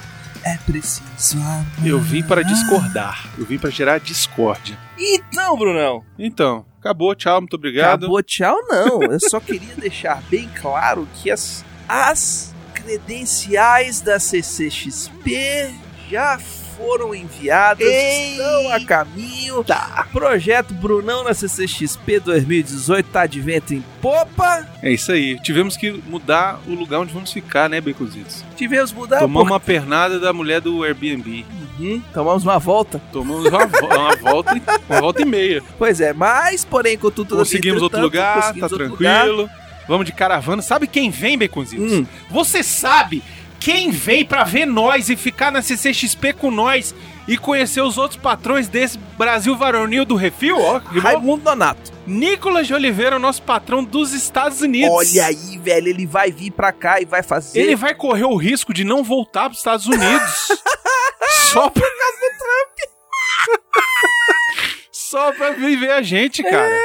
É 0.42 0.56
preciso 0.56 1.36
amar. 1.36 1.66
Eu 1.84 2.00
vim 2.00 2.22
para 2.22 2.42
discordar. 2.42 3.28
Eu 3.36 3.44
vim 3.44 3.58
para 3.58 3.68
gerar 3.68 4.00
discórdia. 4.00 4.78
Então, 4.98 5.58
Brunão. 5.58 6.02
Então, 6.18 6.64
acabou, 6.80 7.14
tchau, 7.14 7.38
muito 7.42 7.54
obrigado. 7.54 8.04
Acabou, 8.04 8.22
tchau, 8.22 8.56
não. 8.66 9.02
Eu 9.02 9.20
só 9.20 9.38
queria 9.40 9.74
deixar 9.76 10.22
bem 10.30 10.48
claro 10.58 11.06
que 11.16 11.30
as, 11.30 11.62
as 11.86 12.54
credenciais 12.72 14.00
da 14.00 14.18
CCXP 14.18 15.70
já 16.10 16.38
foram 16.76 17.14
enviadas, 17.14 17.86
estão 17.86 18.72
a 18.72 18.84
caminho. 18.84 19.62
Tá. 19.64 20.06
Projeto 20.12 20.74
Brunão 20.74 21.22
na 21.24 21.32
CCXP 21.34 22.20
2018 22.20 23.06
tá 23.10 23.26
de 23.26 23.40
vento 23.40 23.74
em 23.74 23.84
popa. 24.00 24.66
É 24.82 24.90
isso 24.92 25.12
aí. 25.12 25.38
Tivemos 25.40 25.76
que 25.76 25.92
mudar 26.08 26.60
o 26.66 26.74
lugar 26.74 27.00
onde 27.00 27.12
vamos 27.12 27.32
ficar, 27.32 27.68
né, 27.68 27.80
Baconzitos? 27.80 28.44
Tivemos 28.56 28.90
que 28.92 28.98
mudar 28.98 29.20
Tomamos 29.20 29.50
uma 29.50 29.60
pernada 29.60 30.18
da 30.18 30.32
mulher 30.32 30.60
do 30.60 30.82
Airbnb. 30.84 31.44
Uhum, 31.78 32.02
tomamos 32.12 32.42
uma 32.44 32.58
volta. 32.58 33.00
Tomamos 33.12 33.46
uma, 33.46 33.66
vo- 33.66 33.86
uma 33.86 34.16
volta, 34.16 34.56
e- 34.56 34.62
uma 34.88 35.00
volta 35.00 35.22
e 35.22 35.24
meia. 35.24 35.62
Pois 35.78 36.00
é, 36.00 36.12
mas, 36.12 36.64
porém, 36.64 36.96
contudo, 36.96 37.36
Conseguimos 37.36 37.82
outro 37.82 38.00
lugar, 38.00 38.34
tá 38.36 38.40
conseguimos 38.42 38.72
outro 38.72 38.88
lugar. 38.88 39.24
tranquilo. 39.24 39.50
Vamos 39.86 40.06
de 40.06 40.12
caravana. 40.12 40.62
Sabe 40.62 40.86
quem 40.86 41.10
vem, 41.10 41.36
Baconzitos? 41.36 41.92
Hum. 41.92 42.06
Você 42.30 42.62
sabe 42.62 43.22
quem 43.64 43.90
vem 43.90 44.26
pra 44.26 44.44
ver 44.44 44.66
nós 44.66 45.08
e 45.08 45.16
ficar 45.16 45.50
na 45.50 45.62
CCXP 45.62 46.34
com 46.34 46.50
nós 46.50 46.94
e 47.26 47.38
conhecer 47.38 47.80
os 47.80 47.96
outros 47.96 48.20
patrões 48.20 48.68
desse 48.68 48.98
Brasil 49.16 49.56
varonil 49.56 50.04
do 50.04 50.16
Refil? 50.16 50.60
Ó? 50.60 50.76
Raimundo 50.76 51.44
Donato. 51.44 51.90
Nicolas 52.06 52.66
de 52.66 52.74
Oliveira, 52.74 53.18
nosso 53.18 53.42
patrão 53.42 53.82
dos 53.82 54.12
Estados 54.12 54.60
Unidos. 54.60 54.92
Olha 54.92 55.24
aí, 55.24 55.56
velho, 55.56 55.88
ele 55.88 56.04
vai 56.04 56.30
vir 56.30 56.50
pra 56.50 56.72
cá 56.72 57.00
e 57.00 57.06
vai 57.06 57.22
fazer. 57.22 57.58
Ele 57.58 57.74
vai 57.74 57.94
correr 57.94 58.24
o 58.24 58.36
risco 58.36 58.74
de 58.74 58.84
não 58.84 59.02
voltar 59.02 59.44
pros 59.44 59.60
Estados 59.60 59.86
Unidos. 59.86 60.48
só 61.50 61.70
pra... 61.70 61.88
só 64.92 65.32
pra 65.32 65.52
viver 65.52 65.92
a 65.92 66.02
gente, 66.02 66.42
cara. 66.42 66.78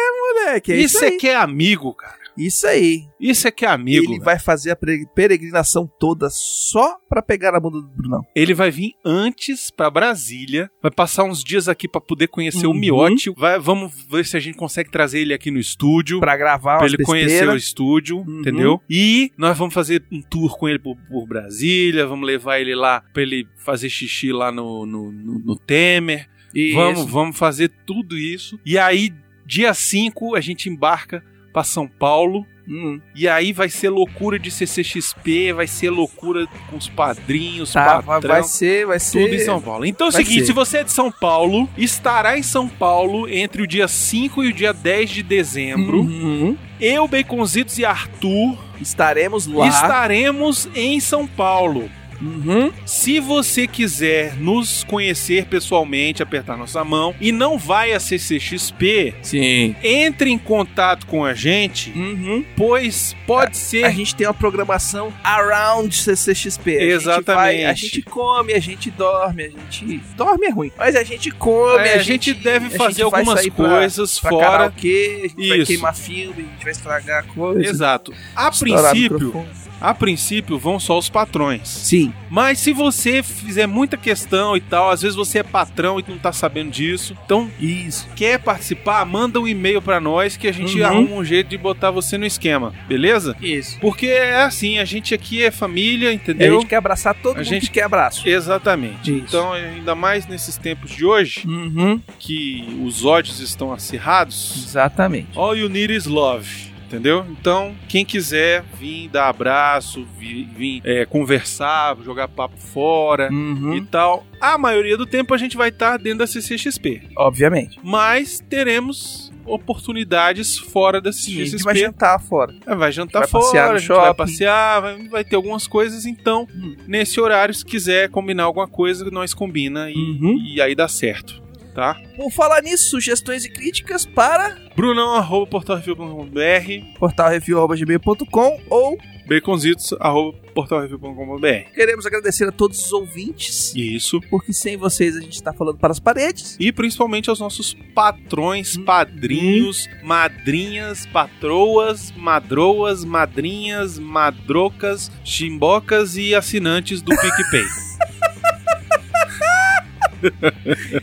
moleque, 0.46 0.72
é 0.72 0.76
isso 0.78 0.96
isso, 0.96 1.04
é 1.04 1.08
aí. 1.10 1.18
que 1.18 1.28
é 1.28 1.36
amigo, 1.36 1.94
cara. 1.94 2.19
Isso 2.40 2.66
aí. 2.66 3.04
Isso 3.20 3.48
é 3.48 3.52
que 3.52 3.66
é 3.66 3.70
amigo. 3.70 3.98
ele 4.06 4.14
velho. 4.14 4.24
vai 4.24 4.40
fazer 4.40 4.72
a 4.72 4.76
peregrinação 5.14 5.90
toda 6.00 6.30
só 6.30 6.96
pra 7.10 7.22
pegar 7.22 7.54
a 7.56 7.60
bunda 7.60 7.82
do 7.82 7.88
Brunão. 7.88 8.26
Ele 8.36 8.54
vai 8.54 8.72
vir 8.72 8.94
antes 9.04 9.70
pra 9.70 9.90
Brasília, 9.90 10.70
vai 10.82 10.92
passar 10.92 11.24
uns 11.26 11.44
dias 11.44 11.68
aqui 11.68 11.88
pra 11.88 12.00
poder 12.02 12.28
conhecer 12.28 12.66
o 12.66 12.72
Uhum. 12.72 12.78
Miotti. 12.80 13.32
Vai, 13.36 13.60
vamos 13.60 13.92
ver 14.10 14.26
se 14.26 14.38
a 14.38 14.40
gente 14.40 14.58
consegue 14.58 14.90
trazer 14.90 15.20
ele 15.20 15.34
aqui 15.34 15.52
no 15.52 15.60
estúdio. 15.60 16.20
Pra 16.20 16.38
gravar 16.38 16.78
Pra 16.78 16.88
ele 16.88 16.98
conhecer 17.04 17.48
o 17.50 17.56
estúdio, 17.56 18.20
Uhum. 18.20 18.40
entendeu? 18.40 18.82
E 18.90 19.32
nós 19.38 19.58
vamos 19.58 19.74
fazer 19.74 20.04
um 20.12 20.22
tour 20.22 20.58
com 20.58 20.68
ele 20.70 20.80
por, 20.80 20.96
por 21.10 21.28
Brasília, 21.28 22.06
vamos 22.08 22.26
levar 22.26 22.60
ele 22.60 22.74
lá 22.76 23.02
pra 23.14 23.22
ele 23.22 23.48
fazer 23.58 23.90
xixi 23.90 24.32
lá 24.32 24.52
no, 24.52 24.86
no, 24.86 25.12
no- 25.12 25.40
no 25.40 25.56
Temer. 25.58 26.30
Isso. 26.54 26.76
Vamos, 26.76 27.06
vamos 27.06 27.38
fazer 27.38 27.70
tudo 27.86 28.18
isso. 28.18 28.60
E 28.66 28.78
aí, 28.78 29.12
dia 29.46 29.74
5, 29.74 30.36
a 30.36 30.42
gente 30.42 30.70
embarca 30.70 31.24
pra 31.52 31.64
São 31.64 31.88
Paulo. 31.88 32.46
Hum, 32.68 33.02
E 33.16 33.28
aí 33.28 33.52
vai 33.52 33.68
ser 33.68 33.90
loucura 33.90 34.38
de 34.38 34.52
CCXP, 34.52 35.54
vai 35.54 35.66
ser 35.66 35.90
loucura 35.90 36.46
com 36.70 36.78
os 36.78 36.88
padrinhos, 36.88 37.74
tá, 37.74 37.96
vai, 37.96 38.04
patrão, 38.04 38.30
vai 38.36 38.44
ser, 38.44 38.86
vai 38.86 39.00
ser. 39.00 39.24
tudo 39.24 39.34
em 39.36 39.40
São 39.40 39.60
Paulo. 39.60 39.86
Então 39.86 40.06
é 40.06 40.10
o 40.10 40.14
seguinte, 40.14 40.42
ser. 40.42 40.46
se 40.46 40.54
você 40.54 40.78
é 40.78 40.84
de 40.84 40.92
São 40.92 41.12
Paulo, 41.12 41.68
estará 41.76 42.38
em 42.38 42.44
São 42.44 42.68
Paulo 42.70 43.28
entre 43.28 43.64
o 43.64 43.68
dia 43.68 43.88
5 43.88 44.44
e 44.44 44.50
o 44.50 44.54
dia 44.54 44.72
10 44.72 45.10
de 45.10 45.24
dezembro. 45.24 46.02
Uhum. 46.02 46.56
Eu, 46.80 47.08
Baconzitos 47.08 47.80
e 47.80 47.86
Arthur 47.86 48.58
Estaremos 48.80 49.48
lá. 49.48 49.68
estaremos 49.68 50.70
em 50.76 51.00
São 51.00 51.28
Paulo. 51.28 51.90
Uhum. 52.22 52.72
Se 52.86 53.20
você 53.20 53.68
quiser 53.68 54.36
nos 54.36 54.84
conhecer 54.84 55.46
pessoalmente, 55.46 56.22
apertar 56.24 56.58
nossa 56.58 56.84
mão 56.84 57.16
e 57.20 57.32
não 57.32 57.58
vai 57.58 57.94
a 57.94 58.00
CCXP, 58.00 59.14
Sim. 59.22 59.76
entre 59.84 60.30
em 60.30 60.38
contato 60.38 61.06
com 61.06 61.24
a 61.24 61.34
gente, 61.34 61.92
Uhum. 61.92 62.44
pois 62.56 63.16
pode 63.26 63.58
ser 63.58 63.86
A 63.86 63.92
gente 63.92 64.14
tem 64.16 64.28
uma 64.28 64.34
programação 64.34 65.14
around 65.24 65.96
CCXP. 65.96 66.78
A 66.78 66.80
Gente 66.80 66.92
Exatamente. 66.92 67.36
vai, 67.36 67.64
a 67.66 67.74
gente 67.74 68.02
come, 68.04 68.54
a 68.54 68.60
gente 68.60 68.92
dorme, 68.92 69.44
a 69.46 69.50
gente. 69.50 70.02
Dorme 70.16 70.46
é 70.46 70.50
ruim. 70.52 70.72
Mas 70.78 70.96
a 70.96 71.04
gente 71.04 71.32
come, 71.32 71.88
É, 71.88 71.94
a, 71.94 72.00
a 72.00 72.04
gente 72.04 72.34
deve 72.34 72.68
a 72.68 72.70
fazer 72.72 73.02
gente 73.04 73.10
vai 73.12 73.20
algumas 73.22 73.40
sair 73.42 73.52
pra- 73.52 73.70
coisas 73.70 74.20
pra 74.20 74.30
fora. 74.30 74.46
karaokê, 74.46 75.20
a 75.24 75.28
gente 75.28 75.48
vai 75.48 75.58
Isso. 75.60 75.68
queimar 75.68 75.96
filme, 75.96 76.44
a 76.48 76.52
gente 76.54 76.64
vai 76.64 76.72
estragar 76.72 77.26
coisa. 77.28 77.68
Exato. 77.70 78.14
A 78.36 78.52
princípio. 78.52 79.46
A 79.82 79.94
princípio 79.94 80.58
vão 80.58 80.80
só 80.80 80.98
os 80.98 81.10
patrões. 81.10 81.68
Sim. 81.68 82.14
Mas 82.30 82.60
se 82.60 82.72
você 82.74 83.24
fizer 83.24 83.66
muita 83.68 83.98
questão 83.98 84.56
e 84.56 84.62
tal, 84.62 84.90
às 84.92 85.02
vezes 85.02 85.16
você 85.16 85.40
é 85.40 85.44
patrão 85.44 86.00
e 86.00 86.06
não 86.08 86.18
tá 86.18 86.32
sabendo 86.32 86.70
disso, 86.72 87.16
então 87.26 87.50
Isso. 87.60 88.08
quer 88.16 88.40
participar, 88.40 89.04
manda 89.06 89.40
um 89.40 89.48
e-mail 89.48 89.82
pra 89.82 90.00
nós 90.00 90.38
que 90.38 90.48
a 90.48 90.52
gente 90.52 90.80
Uhum. 90.80 90.86
arruma 90.86 91.16
um 91.16 91.24
jeito 91.26 91.48
de 91.50 91.58
botar 91.58 91.92
você 91.92 92.18
no 92.18 92.26
esquema, 92.26 92.74
beleza? 92.88 93.36
Isso. 93.42 93.80
Porque 93.80 94.08
é 94.08 94.44
assim, 94.44 94.78
a 94.78 94.86
gente 94.86 95.14
aqui 95.14 95.44
é 95.44 95.50
família, 95.52 96.08
E 96.08 96.12
a 96.12 96.14
entendeu? 96.14 96.60
gente 96.60 96.68
quer 96.70 96.76
abraçar 96.76 97.16
todo 97.16 97.36
A 97.36 97.40
mundo 97.40 97.46
gente- 97.48 97.66
que 97.68 97.72
quer 97.72 97.84
abraço. 97.84 98.28
Exatamente. 98.28 99.12
Isso. 99.12 99.24
Então, 99.28 99.54
ainda 99.54 99.96
mais 99.96 100.28
nesses 100.28 100.56
tempos 100.58 100.92
de 100.92 101.06
hoje, 101.06 101.44
Uhum. 101.48 102.00
que 102.20 102.78
os 102.84 103.04
ódios 103.06 103.40
estão 103.40 103.74
acirrados, 103.74 104.64
Exatamente. 104.68 105.30
all 105.36 105.56
you 105.56 105.68
need 105.70 105.94
is 105.94 106.06
love. 106.06 106.69
Entendeu? 106.90 107.24
Então, 107.30 107.76
quem 107.88 108.04
quiser 108.04 108.64
vir 108.80 109.08
dar 109.10 109.30
abraço, 109.30 110.08
vir, 110.18 110.48
vir, 110.58 110.82
é, 110.84 111.06
conversar, 111.06 111.96
jogar 112.04 112.28
papo 112.28 112.58
fora 112.58 113.30
e 113.32 113.36
Uhum. 113.36 113.86
tal, 113.86 114.26
a 114.42 114.58
maioria 114.58 114.98
do 114.98 115.06
tempo 115.06 115.32
a 115.34 115.38
gente 115.38 115.56
vai 115.56 115.70
estar 115.70 115.98
dentro 115.98 116.20
da 116.20 116.28
CCXP. 116.28 117.04
Obviamente. 117.16 117.80
Mas 117.84 118.40
teremos 118.50 119.32
oportunidades 119.46 120.58
fora 120.58 121.00
da 121.00 121.10
A 121.10 121.14
gente 121.14 121.26
CCXP. 121.46 121.64
vai 121.64 121.76
jantar 121.76 122.20
fora. 122.20 122.56
É, 122.66 122.76
vai 122.76 122.92
jantar 122.92 123.20
vai 123.20 123.28
fora, 123.28 123.44
passear 123.46 123.70
no 123.70 123.76
a 123.76 123.78
gente 123.78 123.88
vai 123.88 123.98
shopping. 124.08 124.18
passear, 124.18 124.82
vai, 124.82 125.08
vai 125.10 125.24
ter 125.24 125.36
algumas 125.36 125.68
coisas. 125.68 126.06
Então, 126.06 126.48
Hum. 126.56 126.76
nesse 126.88 127.20
horário, 127.22 127.54
se 127.54 127.64
quiser 127.66 128.10
combinar 128.10 128.44
alguma 128.46 128.68
coisa, 128.68 129.10
nós 129.12 129.34
combina 129.34 129.90
e, 129.92 129.96
Uhum. 129.96 130.40
e 130.44 130.60
aí 130.62 130.74
dá 130.76 130.88
certo, 130.88 131.42
tá? 131.74 132.00
Por 132.16 132.32
falar 132.32 132.62
nisso, 132.62 132.90
sugestões 132.90 133.46
e 133.46 133.50
críticas 133.50 134.06
para 134.06 134.58
Brunão, 134.76 135.16
arroba 135.16 135.46
portalreview.com.br, 135.48 136.98
portalreview.gmail.com 137.00 138.62
ou 138.70 138.98
baconzitos, 139.28 139.94
arroba 140.00 140.38
portalreview.com.br. 140.56 141.74
queremos 141.76 142.06
agradecer 142.06 142.48
a 142.48 142.52
todos 142.52 142.86
os 142.86 142.94
ouvintes, 142.94 143.76
Isso. 143.76 144.20
porque 144.30 144.52
sem 144.52 144.76
vocês 144.78 145.16
a 145.16 145.22
gente 145.22 145.34
está 145.34 145.54
falando 145.54 145.78
para 145.78 145.92
as 145.92 146.00
paredes. 146.00 146.58
E 146.60 146.72
principalmente 146.72 147.30
aos 147.30 147.40
nossos 147.40 147.76
patrões, 147.94 148.78
padrinhos, 148.78 149.88
madrinhas, 150.02 151.06
patroas, 151.06 152.12
madroas, 152.16 153.04
madrinhas, 153.04 154.00
madrocas, 154.00 155.12
chimbocas 155.24 156.16
e 156.16 156.34
assinantes 156.34 157.02
do 157.02 157.12
PicPay. 157.16 157.66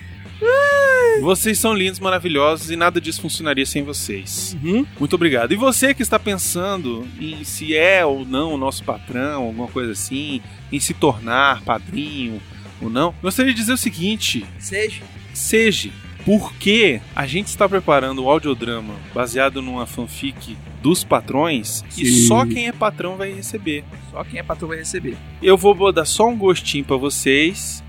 Vocês 1.21 1.59
são 1.59 1.75
lindos, 1.75 1.99
maravilhosos 2.01 2.71
e 2.71 2.77
nada 2.77 3.01
disso 3.01 3.21
funcionaria 3.21 3.67
sem 3.67 3.83
vocês. 3.83 4.57
Muito 4.99 5.15
obrigado. 5.15 5.53
E 5.53 5.57
você 5.57 5.95
que 5.95 6.03
está 6.03 6.19
pensando 6.19 7.07
em 7.21 7.43
se 7.45 7.77
é 7.77 8.05
ou 8.05 8.25
não 8.25 8.55
o 8.55 8.59
nosso 8.59 8.85
patrão, 8.85 9.43
alguma 9.45 9.69
coisa 9.69 9.93
assim, 9.93 10.41
em 10.71 10.79
se 10.81 10.95
tornar 10.95 11.63
padrinho 11.63 12.41
ou 12.81 12.91
não, 12.91 13.15
gostaria 13.23 13.53
de 13.53 13.61
dizer 13.61 13.73
o 13.73 13.79
seguinte: 13.79 14.45
Seja. 14.59 15.03
seja, 15.33 15.91
porque 16.25 17.01
a 17.15 17.27
gente 17.27 17.47
está 17.47 17.69
preparando 17.69 18.25
um 18.25 18.29
audiodrama 18.29 18.95
baseado 19.15 19.63
numa 19.63 19.87
fanfic 19.87 20.57
dos 20.83 21.05
patrões 21.05 21.85
e 21.97 22.07
Sim. 22.07 22.27
só 22.27 22.45
quem 22.45 22.67
é 22.67 22.73
patrão 22.73 23.17
vai 23.17 23.33
receber. 23.33 23.85
Só 24.11 24.23
quem 24.25 24.41
é 24.41 24.43
patrão 24.43 24.69
vai 24.69 24.79
receber. 24.79 25.17
Eu 25.43 25.57
vou 25.57 25.93
dar 25.93 26.05
só 26.05 26.29
um 26.29 26.37
gostinho 26.37 26.85
pra 26.85 26.97
vocês, 26.97 27.83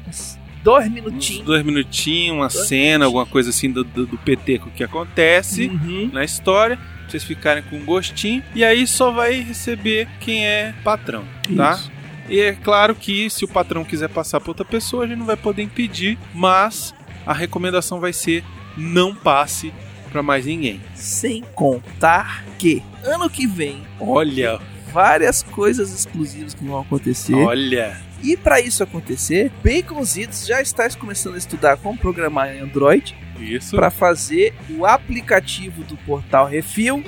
Dois 0.67 0.87
uns 0.87 0.91
minutinhos. 0.93 1.45
dois 1.45 1.63
minutinhos, 1.65 2.35
uma 2.35 2.47
Dois 2.49 2.67
cena, 2.67 3.05
alguma 3.05 3.25
coisa 3.25 3.49
assim 3.51 3.71
do, 3.71 3.83
do, 3.83 4.05
do 4.05 4.17
peteco 4.17 4.69
que 4.71 4.83
acontece 4.83 5.67
Uhum. 5.67 6.09
na 6.11 6.23
história, 6.25 6.75
pra 6.77 7.09
vocês 7.09 7.23
ficarem 7.23 7.63
com 7.63 7.77
um 7.77 7.85
gostinho, 7.85 8.43
e 8.53 8.63
aí 8.65 8.85
só 8.85 9.11
vai 9.11 9.39
receber 9.41 10.07
quem 10.19 10.45
é 10.45 10.73
patrão, 10.83 11.23
tá? 11.55 11.71
Isso. 11.73 11.91
E 12.29 12.41
é 12.41 12.51
claro 12.53 12.93
que 12.93 13.29
se 13.29 13.45
o 13.45 13.47
patrão 13.47 13.85
quiser 13.85 14.09
passar 14.09 14.41
pra 14.41 14.49
outra 14.51 14.65
pessoa, 14.65 15.05
a 15.05 15.07
gente 15.07 15.17
não 15.19 15.25
vai 15.25 15.37
poder 15.37 15.61
impedir, 15.63 16.17
mas 16.33 16.93
a 17.25 17.31
recomendação 17.33 17.99
vai 18.01 18.11
ser 18.11 18.43
não 18.75 19.15
passe 19.15 19.71
pra 20.11 20.21
mais 20.21 20.45
ninguém. 20.45 20.81
Sem 20.93 21.43
contar 21.55 22.43
que 22.59 22.83
ano 23.05 23.29
que 23.29 23.47
vem 23.47 23.81
Olha, 23.99 24.59
várias 24.91 25.41
coisas 25.43 25.93
exclusivas 25.93 26.53
que 26.53 26.63
vão 26.65 26.79
acontecer. 26.81 27.33
olha. 27.33 28.05
E 28.23 28.35
para 28.35 28.59
isso 28.59 28.83
acontecer, 28.83 29.51
Baconzitos 29.63 30.45
já 30.45 30.61
está 30.61 30.89
começando 30.91 31.35
a 31.35 31.37
estudar 31.37 31.77
como 31.77 31.97
programar 31.97 32.55
em 32.55 32.59
Android 32.59 33.15
Isso. 33.39 33.75
para 33.75 33.89
fazer 33.89 34.53
o 34.69 34.85
aplicativo 34.85 35.83
do 35.83 35.97
portal 35.97 36.47
Refil 36.47 37.03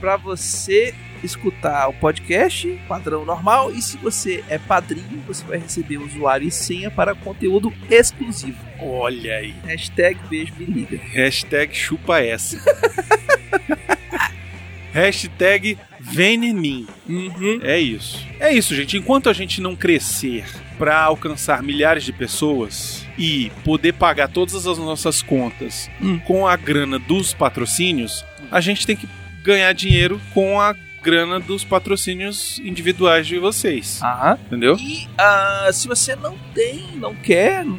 para 0.00 0.16
você 0.18 0.94
escutar 1.22 1.88
o 1.88 1.94
podcast 1.94 2.68
padrão 2.86 3.24
normal 3.24 3.70
e 3.70 3.80
se 3.80 3.96
você 3.96 4.44
é 4.50 4.58
padrinho 4.58 5.22
você 5.26 5.42
vai 5.44 5.56
receber 5.56 5.96
usuário 5.96 6.46
e 6.46 6.50
senha 6.50 6.90
para 6.90 7.14
conteúdo 7.14 7.72
exclusivo. 7.90 8.58
Olha 8.78 9.36
aí. 9.36 9.54
Hashtag 9.64 10.20
beijo 10.28 10.52
me 10.58 10.66
liga. 10.66 10.98
Hashtag 10.98 11.74
chupa 11.74 12.20
essa. 12.20 12.60
Hashtag 14.92 15.78
vem 16.14 16.44
em 16.44 16.54
mim. 16.54 16.86
Uhum. 17.08 17.60
É 17.62 17.78
isso. 17.78 18.18
É 18.38 18.52
isso, 18.52 18.74
gente. 18.74 18.96
Enquanto 18.96 19.28
a 19.28 19.32
gente 19.32 19.60
não 19.60 19.74
crescer 19.74 20.44
para 20.78 21.00
alcançar 21.02 21.62
milhares 21.62 22.04
de 22.04 22.12
pessoas 22.12 23.06
e 23.18 23.50
poder 23.64 23.92
pagar 23.94 24.28
todas 24.28 24.66
as 24.66 24.78
nossas 24.78 25.22
contas 25.22 25.90
Hum. 26.00 26.18
com 26.20 26.46
a 26.46 26.56
grana 26.56 26.98
dos 26.98 27.32
patrocínios, 27.32 28.24
a 28.50 28.60
gente 28.60 28.86
tem 28.86 28.96
que 28.96 29.08
ganhar 29.42 29.72
dinheiro 29.72 30.20
com 30.32 30.60
a 30.60 30.74
grana 31.02 31.38
dos 31.38 31.62
patrocínios 31.64 32.58
individuais 32.60 33.26
de 33.26 33.38
vocês. 33.38 34.00
Aham. 34.02 34.38
Entendeu? 34.46 34.76
E 34.80 35.06
ah, 35.18 35.68
se 35.72 35.86
você 35.86 36.16
não 36.16 36.36
tem, 36.54 36.82
não 36.96 37.14
quer, 37.14 37.64
não, 37.64 37.78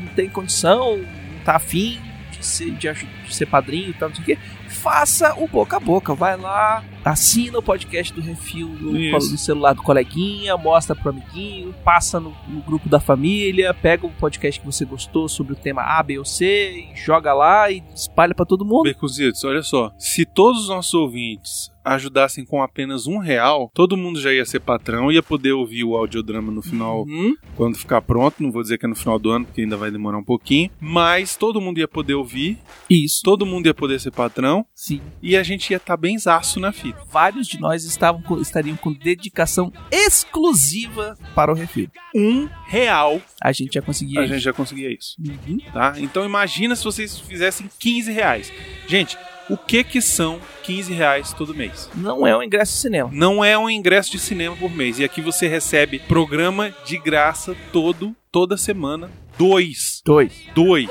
não 0.00 0.08
tem 0.14 0.28
condição, 0.28 0.98
não 0.98 1.40
tá 1.44 1.56
afim 1.56 1.98
de 2.30 2.44
ser, 2.44 2.70
de, 2.72 2.92
de 2.92 3.34
ser 3.34 3.46
padrinho 3.46 3.90
e 3.90 3.94
tal, 3.94 4.10
não 4.10 4.16
sei 4.16 4.22
o 4.22 4.26
quê, 4.26 4.38
faça 4.68 5.34
o 5.34 5.48
boca 5.48 5.78
a 5.78 5.80
boca. 5.80 6.14
Vai 6.14 6.36
lá, 6.36 6.84
assina 7.04 7.58
o 7.58 7.62
podcast 7.62 8.12
do 8.12 8.20
Refil 8.20 8.68
no, 8.68 8.92
no 8.92 9.20
celular 9.38 9.74
do 9.74 9.82
coleguinha, 9.82 10.56
mostra 10.56 10.94
pro 10.94 11.10
amiguinho, 11.10 11.74
passa 11.84 12.20
no, 12.20 12.34
no 12.48 12.60
grupo 12.62 12.88
da 12.88 13.00
família, 13.00 13.72
pega 13.74 14.06
o 14.06 14.10
podcast 14.10 14.60
que 14.60 14.66
você 14.66 14.84
gostou 14.84 15.28
sobre 15.28 15.52
o 15.52 15.56
tema 15.56 15.82
A, 15.82 16.02
B 16.02 16.18
ou 16.18 16.24
C 16.24 16.88
e 16.92 16.96
joga 16.96 17.32
lá 17.32 17.70
e 17.70 17.82
espalha 17.94 18.34
pra 18.34 18.44
todo 18.46 18.64
mundo. 18.64 18.84
Beconzitos, 18.84 19.42
olha 19.44 19.62
só. 19.62 19.92
Se 19.98 20.24
todos 20.24 20.62
os 20.62 20.68
nossos 20.68 20.94
ouvintes 20.94 21.70
ajudassem 21.84 22.44
com 22.44 22.62
apenas 22.62 23.08
um 23.08 23.18
real, 23.18 23.68
todo 23.74 23.96
mundo 23.96 24.20
já 24.20 24.32
ia 24.32 24.44
ser 24.44 24.60
patrão 24.60 25.10
e 25.10 25.16
ia 25.16 25.22
poder 25.22 25.52
ouvir 25.52 25.82
o 25.82 25.96
audiodrama 25.96 26.52
no 26.52 26.62
final 26.62 27.02
Uhum. 27.02 27.34
quando 27.56 27.76
ficar 27.76 28.00
pronto. 28.00 28.40
Não 28.40 28.52
vou 28.52 28.62
dizer 28.62 28.78
que 28.78 28.86
é 28.86 28.88
no 28.88 28.94
final 28.94 29.18
do 29.18 29.30
ano, 29.30 29.44
porque 29.44 29.62
ainda 29.62 29.76
vai 29.76 29.90
demorar 29.90 30.18
um 30.18 30.22
pouquinho. 30.24 30.70
Mas 30.80 31.34
todo 31.36 31.60
mundo 31.60 31.78
ia 31.78 31.88
poder 31.88 32.14
ouvir, 32.14 32.56
Isso. 32.88 33.20
todo 33.24 33.44
mundo 33.44 33.66
ia 33.66 33.74
poder 33.74 33.98
ser 33.98 34.12
patrão 34.12 34.64
Sim. 34.72 35.00
e 35.20 35.36
a 35.36 35.42
gente 35.42 35.70
ia 35.72 35.76
estar 35.78 35.96
bem 35.96 36.16
zaço 36.16 36.60
na 36.60 36.70
fita. 36.70 36.91
Vários 37.10 37.46
de 37.46 37.60
nós 37.60 37.84
estavam 37.84 38.22
com- 38.22 38.40
estariam 38.40 38.76
com 38.76 38.92
dedicação 38.92 39.72
exclusiva 39.90 41.16
para 41.34 41.52
o 41.52 41.54
Refil. 41.54 41.88
Um 42.14 42.48
real 42.66 43.20
A 43.42 43.52
gente 43.52 43.74
já 43.74 43.82
conseguia 43.82 44.20
a 44.20 44.24
isso. 44.24 44.34
gente 44.34 44.42
já 44.42 44.52
conseguia 44.52 44.92
isso. 44.92 45.16
Uhum. 45.18 45.58
tá? 45.72 45.94
Então 45.98 46.24
imagina 46.24 46.74
se 46.76 46.84
vocês 46.84 47.18
fizessem 47.18 47.68
15 47.78 48.12
reais. 48.12 48.52
Gente, 48.86 49.16
o 49.50 49.56
que 49.56 49.82
que 49.84 50.00
são 50.00 50.40
15 50.62 50.92
reais 50.92 51.32
todo 51.32 51.54
mês? 51.54 51.90
Não 51.94 52.26
é 52.26 52.36
um 52.36 52.42
ingresso 52.42 52.72
de 52.72 52.78
cinema. 52.78 53.10
Não 53.12 53.44
é 53.44 53.58
um 53.58 53.68
ingresso 53.68 54.10
de 54.12 54.18
cinema 54.18 54.56
por 54.56 54.70
mês. 54.70 54.98
E 54.98 55.04
aqui 55.04 55.20
você 55.20 55.48
recebe 55.48 55.98
programa 56.00 56.74
de 56.84 56.98
graça 56.98 57.54
todo, 57.72 58.14
toda 58.30 58.56
semana. 58.56 59.10
Dois. 59.38 60.01
Dois. 60.04 60.32
Dois. 60.54 60.88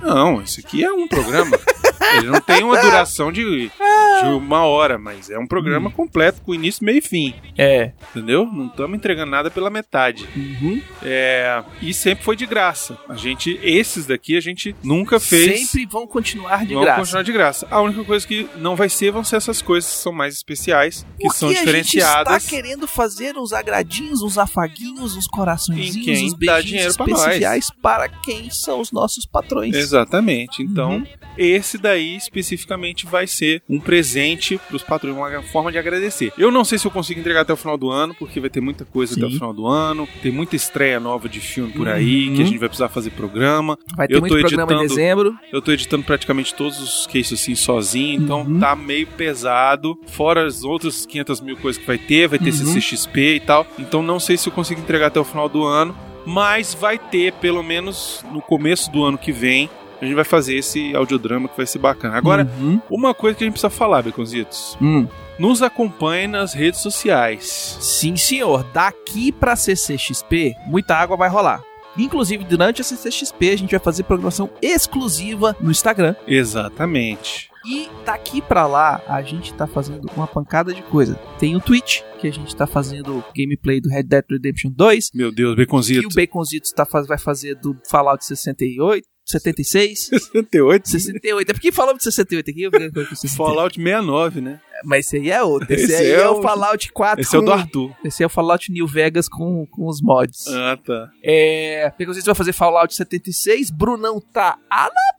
Não, 0.00 0.40
esse 0.40 0.60
aqui 0.60 0.84
é 0.84 0.92
um 0.92 1.08
programa. 1.08 1.58
Ele 2.16 2.28
não 2.28 2.40
tem 2.40 2.62
uma 2.62 2.80
duração 2.80 3.30
de, 3.30 3.42
de 3.68 4.28
uma 4.30 4.64
hora, 4.64 4.96
mas 4.96 5.28
é 5.28 5.38
um 5.38 5.46
programa 5.46 5.90
completo, 5.90 6.40
com 6.40 6.54
início, 6.54 6.82
meio 6.84 6.98
e 6.98 7.02
fim. 7.02 7.34
É. 7.56 7.92
Entendeu? 8.10 8.46
Não 8.46 8.68
estamos 8.68 8.96
entregando 8.96 9.30
nada 9.30 9.50
pela 9.50 9.68
metade. 9.68 10.26
Uhum. 10.34 10.80
É, 11.02 11.62
e 11.82 11.92
sempre 11.92 12.24
foi 12.24 12.36
de 12.36 12.46
graça. 12.46 12.96
A 13.08 13.14
gente, 13.14 13.58
esses 13.62 14.06
daqui, 14.06 14.36
a 14.36 14.40
gente 14.40 14.74
nunca 14.82 15.18
fez. 15.20 15.68
Sempre 15.70 15.86
vão 15.86 16.06
continuar 16.06 16.64
de 16.64 16.72
Vamos 16.72 16.84
graça. 16.86 17.00
continuar 17.00 17.22
de 17.24 17.32
graça. 17.32 17.68
A 17.70 17.80
única 17.82 18.04
coisa 18.04 18.26
que 18.26 18.48
não 18.56 18.74
vai 18.76 18.88
ser 18.88 19.10
vão 19.10 19.24
ser 19.24 19.36
essas 19.36 19.60
coisas 19.60 19.90
que 19.92 19.98
são 19.98 20.12
mais 20.12 20.34
especiais, 20.34 21.04
que 21.18 21.24
Porque 21.24 21.36
são 21.38 21.48
a 21.48 21.52
gente 21.52 21.60
diferenciadas. 21.60 22.44
está 22.44 22.56
querendo 22.56 22.86
fazer 22.86 23.36
uns 23.36 23.52
agradinhos, 23.52 24.22
uns 24.22 24.38
afaguinhos, 24.38 25.16
uns 25.16 25.26
coraçõezinhos, 25.26 26.22
uns 26.22 26.32
dá 26.32 26.38
beijinhos 26.54 26.64
dinheiro 26.64 26.94
pra 26.94 27.06
nós. 27.06 27.20
especiais 27.20 27.70
para 27.82 28.08
quem 28.28 28.50
são 28.50 28.80
os 28.80 28.92
nossos 28.92 29.24
patrões. 29.24 29.74
Exatamente. 29.74 30.62
Então, 30.62 30.96
Uhum. 30.98 31.04
esse 31.38 31.78
daí 31.78 32.16
especificamente 32.16 33.06
vai 33.06 33.26
ser 33.26 33.62
um 33.68 33.80
presente 33.80 34.58
pros 34.68 34.82
patrões, 34.82 35.16
uma 35.16 35.42
forma 35.42 35.72
de 35.72 35.78
agradecer. 35.78 36.32
Eu 36.36 36.50
não 36.50 36.64
sei 36.64 36.78
se 36.78 36.86
eu 36.86 36.90
consigo 36.90 37.20
entregar 37.20 37.40
até 37.40 37.52
o 37.52 37.56
final 37.56 37.78
do 37.78 37.90
ano, 37.90 38.14
porque 38.14 38.38
vai 38.40 38.50
ter 38.50 38.60
muita 38.60 38.84
coisa 38.84 39.14
até 39.14 39.24
o 39.24 39.30
Sim. 39.30 39.36
final 39.36 39.52
do 39.54 39.66
ano. 39.66 40.06
Tem 40.22 40.30
muita 40.30 40.56
estreia 40.56 41.00
nova 41.00 41.28
de 41.28 41.40
filme 41.40 41.72
por 41.72 41.88
aí, 41.88 42.28
Uhum. 42.28 42.34
que 42.36 42.42
a 42.42 42.44
gente 42.44 42.58
vai 42.58 42.68
precisar 42.68 42.88
fazer 42.90 43.10
programa. 43.10 43.78
Vai 43.96 44.06
ter 44.06 44.14
Eu 44.16 44.20
muito 44.20 44.34
tô 44.34 44.40
programa 44.40 44.72
em 44.72 44.76
editando- 44.76 44.88
dezembro. 44.94 45.38
Eu 45.52 45.62
tô 45.62 45.72
editando 45.72 46.04
praticamente 46.04 46.54
todos 46.54 46.78
os 46.80 47.06
cases 47.06 47.32
assim 47.40 47.54
sozinho, 47.54 48.22
então 48.22 48.42
Uhum. 48.42 48.58
tá 48.60 48.76
meio 48.76 49.06
pesado. 49.06 49.98
Fora 50.06 50.46
as 50.46 50.64
outras 50.64 51.06
500 51.06 51.40
mil 51.40 51.56
coisas 51.56 51.80
que 51.80 51.86
vai 51.86 51.98
ter, 51.98 52.28
vai 52.28 52.38
ter 52.38 52.50
Uhum. 52.50 52.56
CCXP 52.56 53.36
e 53.36 53.40
tal. 53.40 53.66
Então 53.78 54.02
não 54.02 54.20
sei 54.20 54.36
se 54.36 54.48
eu 54.48 54.52
consigo 54.52 54.80
entregar 54.80 55.06
até 55.06 55.18
o 55.20 55.24
final 55.24 55.48
do 55.48 55.64
ano, 55.64 55.96
mas 56.28 56.74
vai 56.74 56.98
ter 56.98 57.32
pelo 57.34 57.62
menos 57.62 58.22
no 58.30 58.42
começo 58.42 58.90
do 58.92 59.02
ano 59.04 59.16
que 59.16 59.32
vem. 59.32 59.68
A 60.00 60.04
gente 60.04 60.14
vai 60.14 60.24
fazer 60.24 60.56
esse 60.56 60.94
audiodrama 60.94 61.48
que 61.48 61.56
vai 61.56 61.66
ser 61.66 61.78
bacana. 61.78 62.16
Agora, 62.16 62.48
Uhum. 62.60 62.80
uma 62.88 63.12
coisa 63.14 63.36
que 63.36 63.42
a 63.42 63.46
gente 63.46 63.54
precisa 63.54 63.70
falar, 63.70 64.02
Beconzitos. 64.02 64.76
Hum. 64.80 65.08
Nos 65.38 65.62
acompanhe 65.62 66.26
nas 66.28 66.52
redes 66.52 66.80
sociais. 66.80 67.78
Sim, 67.80 68.14
senhor. 68.16 68.64
Daqui 68.72 69.32
pra 69.32 69.56
CCXP, 69.56 70.54
muita 70.66 70.94
água 70.96 71.16
vai 71.16 71.28
rolar. 71.28 71.62
Inclusive, 71.96 72.44
durante 72.44 72.80
a 72.80 72.84
CCXP, 72.84 73.50
a 73.50 73.56
gente 73.58 73.70
vai 73.72 73.80
fazer 73.80 74.04
programação 74.04 74.48
exclusiva 74.62 75.56
no 75.60 75.70
Instagram. 75.70 76.14
Exatamente. 76.26 77.50
E 77.68 77.88
daqui 78.04 78.40
pra 78.40 78.66
lá, 78.66 79.02
a 79.06 79.20
gente 79.22 79.52
tá 79.54 79.66
fazendo 79.66 80.08
uma 80.16 80.26
pancada 80.26 80.72
de 80.72 80.82
coisa. 80.82 81.14
Tem 81.38 81.54
o 81.54 81.60
Twitch, 81.60 82.00
que 82.18 82.26
a 82.26 82.32
gente 82.32 82.54
tá 82.56 82.66
fazendo 82.66 83.22
gameplay 83.36 83.80
do 83.80 83.88
Red 83.90 84.04
Dead 84.04 84.24
Redemption 84.30 84.70
2. 84.74 85.10
Meu 85.14 85.30
Deus, 85.30 85.54
E 85.58 86.06
o. 86.06 86.08
Baconzitos 86.14 86.72
tá, 86.72 86.84
vai 87.06 87.18
fazer 87.18 87.54
do 87.56 87.76
Fallout 87.90 88.24
68, 88.24 89.06
76. 89.26 90.06
68. 90.06 90.88
68. 90.88 91.50
É 91.50 91.52
porque 91.52 91.70
falamos 91.70 91.98
de 91.98 92.04
68 92.04 92.50
aqui, 92.50 92.62
eu 92.62 92.70
com 92.70 93.14
68. 93.14 93.36
Fallout 93.36 93.74
69, 93.76 94.40
né? 94.40 94.60
Mas 94.84 95.06
esse 95.06 95.16
aí 95.16 95.30
é 95.30 95.42
outro. 95.42 95.70
Esse, 95.74 95.84
Esse 95.84 95.94
aí 95.96 96.10
é 96.12 96.20
é, 96.20 96.28
o 96.28 96.40
Fallout 96.40 96.92
4. 96.92 97.20
Esse 97.20 97.34
é 97.36 97.38
o 97.38 97.42
do 97.42 97.46
com- 97.48 97.52
Arthur. 97.52 97.96
Esse 98.04 98.22
é 98.22 98.26
o 98.26 98.30
Fallout 98.30 98.72
New 98.72 98.86
Vegas 98.86 99.28
com, 99.28 99.66
com 99.66 99.86
os 99.88 100.00
mods. 100.00 100.46
Ah, 100.48 100.78
tá. 100.82 101.10
É. 101.22 101.90
Baconzitos 101.98 102.24
vai 102.26 102.34
fazer 102.34 102.52
Fallout 102.52 102.94
76. 102.94 103.70
Brunão 103.70 104.20
tá 104.32 104.56
a 104.70 104.84
na 104.84 105.17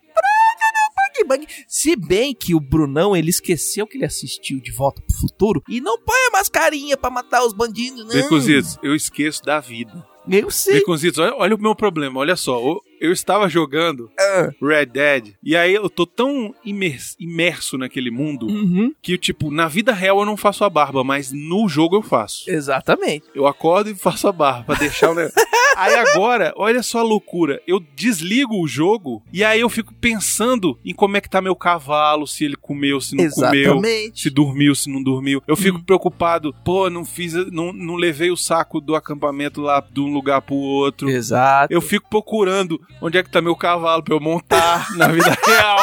Bang 1.26 1.40
Bang. 1.46 1.48
Se 1.68 1.96
bem 1.96 2.34
que 2.34 2.54
o 2.56 2.60
Brunão 2.60 3.16
ele 3.16 3.30
esqueceu 3.30 3.86
que 3.88 3.98
ele 3.98 4.06
assistiu 4.06 4.60
De 4.60 4.72
Volta 4.72 5.02
pro 5.02 5.16
Futuro 5.18 5.64
e 5.70 5.80
não 5.82 5.98
põe 6.00 6.20
a 6.28 6.32
mascarinha 6.32 6.98
pra 6.98 7.10
matar 7.10 7.46
os 7.46 7.54
bandidos, 7.54 8.06
não. 8.06 8.14
Beconzitos, 8.14 8.78
eu 8.84 8.96
esqueço 8.96 9.44
da 9.44 9.60
vida. 9.60 10.06
Eu 10.30 10.52
sei. 10.52 10.76
Beconzitos, 10.76 11.18
olha, 11.18 11.34
olha 11.36 11.56
o 11.56 11.60
meu 11.62 11.74
problema, 11.76 12.20
olha 12.20 12.36
só. 12.36 12.60
Eu, 12.60 12.82
eu 13.02 13.12
estava 13.12 13.50
jogando 13.50 14.12
Ah. 14.20 14.52
Red 14.62 14.86
Dead 14.88 15.34
e 15.42 15.56
aí 15.56 15.74
eu 15.74 15.90
tô 15.90 16.06
tão 16.06 16.54
imers- 16.64 17.16
imerso 17.20 17.78
naquele 17.80 18.12
mundo 18.12 18.46
Uhum. 18.46 18.94
que, 19.02 19.18
tipo, 19.18 19.50
na 19.50 19.68
vida 19.68 19.92
real 19.92 20.20
eu 20.20 20.26
não 20.26 20.38
faço 20.38 20.64
a 20.64 20.70
barba, 20.70 21.04
mas 21.04 21.32
no 21.32 21.68
jogo 21.68 21.96
eu 21.96 22.04
faço. 22.04 22.50
Exatamente. 22.50 23.26
Eu 23.34 23.48
acordo 23.48 23.90
e 23.90 23.96
faço 23.96 24.28
a 24.28 24.32
barba 24.32 24.66
pra 24.66 24.76
deixar 24.76 25.10
o 25.12 25.16
negócio. 25.16 25.36
Aí 25.80 25.96
agora, 25.96 26.54
olha 26.58 26.82
só 26.84 27.00
a 27.00 27.04
loucura. 27.04 27.62
Eu 27.68 27.80
desligo 27.96 28.62
o 28.62 28.68
jogo 28.68 29.24
e 29.32 29.44
aí 29.44 29.60
eu 29.62 29.70
fico 29.70 29.94
pensando 29.94 30.78
em 30.84 30.94
como 30.94 31.18
é 31.18 31.22
que 31.22 31.30
tá 31.30 31.42
meu 31.42 31.56
cavalo, 31.56 32.28
se 32.28 32.44
ele 32.46 32.56
comeu, 32.56 33.00
se 33.02 33.16
não 33.16 33.30
comeu. 33.30 33.62
Exatamente. 33.62 34.22
Se 34.22 34.30
dormiu, 34.30 34.76
se 34.76 34.90
não 34.90 35.02
dormiu. 35.02 35.42
Eu 35.48 35.56
fico 35.56 35.78
Hum. 35.78 35.84
preocupado. 35.84 36.54
Pô, 36.64 36.90
não 36.90 37.04
fiz, 37.06 37.34
não, 37.52 37.72
não 37.74 37.96
levei 37.96 38.30
o 38.32 38.38
saco 38.38 38.80
do 38.82 38.96
acampamento 38.96 39.62
lá 39.62 39.84
de 39.92 40.00
um 40.00 40.12
lugar 40.12 40.42
pro 40.42 40.56
outro. 40.56 41.10
Exato. 41.10 41.74
Eu 41.74 41.82
fico 41.82 42.10
procurando 42.10 42.80
onde 43.02 43.18
é 43.18 43.24
que 43.24 43.30
tá 43.30 43.42
meu 43.42 43.56
cavalo 43.56 44.04
pra 44.04 44.14
eu 44.16 44.20
montar 44.20 44.88
na 44.98 45.08
vida 45.08 45.36
real. 45.46 45.80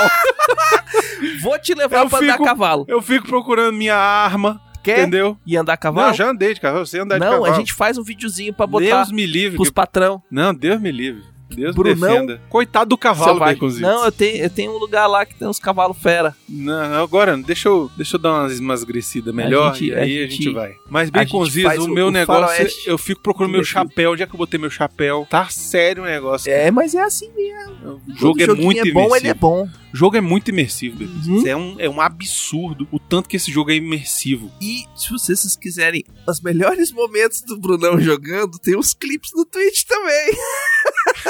Vou 1.42 1.59
te 1.59 1.74
levar 1.74 2.05
Eu 2.05 2.09
pra 2.11 2.18
fico- 2.18 2.44
cavalo. 2.44 2.84
Eu 2.88 3.01
fico 3.03 3.26
procurando 3.26 3.74
minha 3.76 3.97
arma, 3.97 4.61
Quer 4.87 5.01
entendeu? 5.01 5.37
ir 5.47 5.57
andar 5.57 5.74
a 5.74 5.76
cavalo? 5.76 6.09
Não, 6.09 6.14
já 6.14 6.30
andei 6.30 6.55
de 6.55 6.61
cavalo, 6.61 6.87
você 6.87 6.99
andar 6.99 7.18
de 7.18 7.24
Não, 7.24 7.32
cavalo. 7.41 7.53
a 7.53 7.57
gente 7.57 7.74
faz 7.74 7.99
um 7.99 8.03
videozinho 8.03 8.53
pra 8.55 8.66
botar 8.66 8.84
Deus 9.05 9.12
me 9.12 9.26
livre. 9.26 9.57
pros 9.57 9.68
que- 9.68 9.74
patrão. 9.74 10.22
Não, 10.30 10.55
Deus 10.55 10.80
me 10.80 10.91
livre. 10.93 11.22
Deus 11.49 11.74
Brunão, 11.74 11.94
me 11.94 12.26
defenda. 12.26 12.42
Coitado 12.49 12.88
do 12.90 12.99
cavalo. 12.99 13.38
Baconzitos. 13.38 13.80
Não, 13.88 14.05
eu 14.05 14.12
tenho, 14.12 14.36
eu 14.44 14.51
tenho 14.51 14.72
um 14.72 14.78
lugar 14.78 15.07
lá 15.07 15.24
que 15.24 15.34
tem 15.34 15.47
uns 15.47 15.59
cavalos 15.59 15.97
fera. 15.97 16.34
Não, 16.49 17.03
agora, 17.03 17.36
deixa 17.36 17.68
eu, 17.68 17.90
deixa 17.97 18.16
eu 18.16 18.20
dar 18.20 18.32
umas 18.40 18.53
esmagrecidas 18.53 19.34
melhor 19.34 19.72
gente- 19.74 19.86
e 19.90 19.94
aí 19.94 20.22
a 20.22 20.26
a 20.26 20.28
gente, 20.28 20.42
gente- 20.44 20.53
vai. 20.55 20.74
Mas, 20.90 21.07
gente 21.09 21.14
Baconzitos, 21.14 21.78
o 21.78 21.84
o- 21.84 21.88
meu 21.94 22.09
o 22.09 22.11
negócio, 22.11 22.42
faroeste 22.49 22.88
eu 22.88 22.99
fico 22.99 23.20
procurando 23.20 23.53
meu 23.53 23.64
chapéu. 23.64 24.12
Onde 24.12 24.22
é 24.22 24.26
que 24.26 24.34
eu 24.34 24.38
botei 24.38 24.59
meu 24.59 24.70
chapéu? 24.70 25.26
Tá 25.30 25.49
sério 25.49 26.03
o 26.03 26.07
negócio. 26.07 26.51
É, 26.51 26.70
mas 26.70 26.94
é 26.94 27.01
assim 27.03 27.30
mesmo. 27.34 28.01
O 28.09 28.14
jogo 28.16 28.40
é 28.42 28.47
Todo 28.47 28.57
joguinho 28.57 28.64
muito 28.64 28.80
é 28.88 28.92
bom, 28.92 29.01
imersivo. 29.01 29.16
ele 29.16 29.28
é 29.28 29.34
bom. 29.34 29.68
O 29.94 29.97
jogo 29.97 30.16
é 30.16 30.20
muito 30.20 30.49
imersivo. 30.51 31.03
Uhum. 31.03 31.47
É, 31.47 31.57
um, 31.57 31.76
é 31.78 31.88
um 31.88 32.01
absurdo 32.01 32.86
o 32.90 32.99
tanto 32.99 33.28
que 33.28 33.36
esse 33.36 33.51
jogo 33.51 33.70
é 33.70 33.76
imersivo. 33.76 34.51
E 34.61 34.84
se 34.94 35.11
vocês 35.11 35.57
quiserem 35.57 36.05
os 36.28 36.40
melhores 36.40 36.92
momentos 36.92 37.40
do 37.42 37.57
Brunão 37.59 37.99
jogando, 38.01 38.59
tem 38.59 38.76
os 38.76 38.92
clipes 38.92 39.30
no 39.34 39.44
Twitch 39.47 39.84
também. 39.84 40.36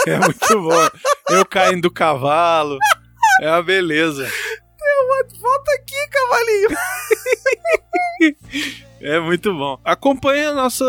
É 0.17 0.19
muito 0.19 0.63
bom. 0.63 0.89
Eu 1.31 1.45
caindo 1.45 1.83
do 1.83 1.91
cavalo. 1.91 2.79
É 3.41 3.51
uma 3.51 3.63
beleza. 3.63 4.31
Volta 5.41 5.73
aqui, 5.73 6.09
cavalinho. 6.11 6.69
É 8.99 9.21
muito 9.21 9.53
bom. 9.53 9.79
Acompanha 9.85 10.51
a 10.51 10.55
nossa, 10.55 10.85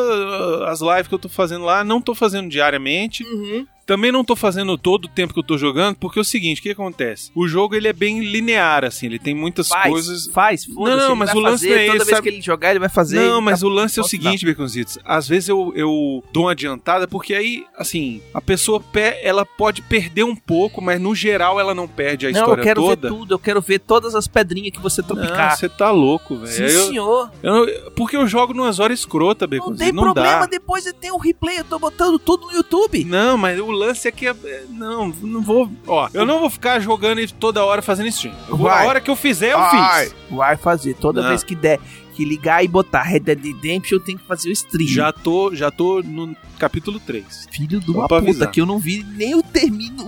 as 0.67 0.79
lives 0.79 1.07
que 1.07 1.13
eu 1.13 1.19
tô 1.19 1.27
fazendo 1.27 1.65
lá. 1.65 1.83
Não 1.83 2.01
tô 2.01 2.15
fazendo 2.15 2.49
diariamente. 2.49 3.23
Uhum. 3.23 3.67
Também 3.87 4.11
não 4.11 4.23
tô 4.23 4.35
fazendo 4.35 4.77
todo 4.77 5.05
o 5.05 5.07
tempo 5.07 5.33
que 5.33 5.39
eu 5.39 5.43
tô 5.43 5.57
jogando, 5.57 5.95
porque 5.95 6.19
é 6.19 6.21
o 6.21 6.25
seguinte, 6.25 6.59
o 6.59 6.61
que 6.61 6.69
acontece? 6.71 7.31
O 7.33 7.47
jogo 7.47 7.73
ele 7.73 7.87
é 7.87 7.93
bem 7.93 8.19
linear, 8.19 8.83
assim, 8.83 9.05
ele 9.05 9.17
tem 9.17 9.33
muitas 9.33 9.69
Faz, 9.69 9.89
coisas. 9.89 10.27
faz, 10.27 10.65
foda-se, 10.65 10.97
Não, 10.97 11.05
ele 11.11 11.15
mas 11.15 11.33
o 11.33 11.39
lance 11.39 11.65
fazer, 11.65 11.69
não 11.69 11.75
é 11.81 11.85
Toda 11.87 11.97
esse, 11.97 12.05
vez 12.05 12.17
sabe? 12.17 12.29
que 12.29 12.35
ele 12.35 12.41
jogar, 12.41 12.69
ele 12.71 12.79
vai 12.79 12.89
fazer. 12.89 13.19
Não, 13.19 13.39
mas 13.41 13.61
tá- 13.61 13.65
o 13.65 13.69
lance 13.69 13.97
é 13.97 14.03
o 14.03 14.05
seguinte, 14.05 14.45
Baconzitos. 14.45 14.99
Às 15.05 15.25
vezes 15.27 15.47
eu, 15.49 15.71
eu 15.73 16.21
dou 16.33 16.43
uma 16.43 16.51
adiantada, 16.51 17.07
porque 17.07 17.33
aí, 17.33 17.65
assim, 17.77 18.21
a 18.33 18.41
pessoa 18.41 18.81
pe- 18.81 19.19
ela 19.23 19.45
pode 19.45 19.81
perder 19.81 20.23
um 20.23 20.35
pouco, 20.35 20.81
mas 20.81 20.99
no 20.99 21.15
geral 21.15 21.57
ela 21.57 21.73
não 21.73 21.87
perde 21.87 22.27
a 22.27 22.31
Não, 22.31 22.37
eu 22.39 22.41
história 22.43 22.63
quero 22.63 22.81
toda. 22.81 23.09
ver 23.09 23.15
tudo, 23.15 23.33
eu 23.35 23.39
quero 23.39 23.61
ver 23.61 23.79
todas 23.79 24.15
as 24.15 24.27
pedrinhas 24.27 24.71
que 24.71 24.81
você 24.81 25.01
Não, 25.01 25.07
tropicar. 25.07 25.55
você 25.57 25.69
tá 25.69 25.91
louco, 25.91 26.35
velho. 26.35 26.51
Sim, 26.69 26.75
Eu- 26.75 26.87
senhor. 26.87 27.31
eu- 27.41 27.91
porque 27.95 28.17
eu 28.17 28.27
jogo 28.27 28.53
numas 28.53 28.79
horas 28.79 28.99
escrota, 28.99 29.47
Não 29.47 29.51
Baconzitos. 29.57 29.79
tem 29.79 29.93
Não, 29.93 30.03
problema, 30.03 30.39
dá. 30.41 30.45
depois 30.47 30.83
tem 30.99 31.09
um 31.11 31.17
replay, 31.17 31.59
eu 31.59 31.63
tô 31.63 31.79
botando 31.79 32.19
tudo 32.19 32.47
no 32.47 32.51
YouTube. 32.51 33.05
Não, 33.05 33.37
mas 33.37 33.57
o 33.59 33.76
lance 33.77 34.07
é 34.07 34.11
que. 34.11 34.27
é- 34.27 34.31
é- 34.43 34.63
Não, 34.69 35.07
não 35.21 35.41
vou. 35.41 35.69
Ó, 35.87 36.09
eu 36.13 36.25
não 36.25 36.39
vou 36.39 36.49
ficar 36.49 36.79
jogando 36.79 37.25
toda 37.33 37.63
hora 37.63 37.81
fazendo 37.81 38.07
stream. 38.07 38.35
Vou- 38.49 38.67
a 38.69 38.83
hora 38.85 38.99
que 38.99 39.09
eu 39.09 39.15
fizer, 39.15 39.53
eu 39.53 39.59
Vai, 39.59 40.05
fiz. 40.05 40.15
vai 40.29 40.57
fazer 40.57 40.93
toda 40.95 41.21
Não. 41.21 41.29
vez 41.29 41.43
que 41.43 41.55
der. 41.55 41.79
Que 42.17 42.25
ligar 42.25 42.63
e 42.63 42.67
botar 42.67 43.03
Red 43.03 43.19
Dead 43.21 43.43
Redemption, 43.43 43.95
eu 43.97 43.99
tenho 43.99 44.17
que 44.17 44.25
fazer 44.25 44.49
o 44.49 44.51
stream. 44.51 44.87
Já 44.89 45.11
tô, 45.11 45.53
já 45.53 45.69
tô 45.69 46.01
no 46.01 46.35
capítulo 46.57 46.99
3. 46.99 47.47
Filho 47.51 47.79
de 47.79 47.91
uma 47.91 48.03
puta, 48.07 48.15
avisar. 48.17 48.51
que 48.51 48.59
eu 48.59 48.65
não 48.65 48.79
vi 48.79 49.05
nem 49.15 49.35
o 49.35 49.43
termino. 49.43 50.03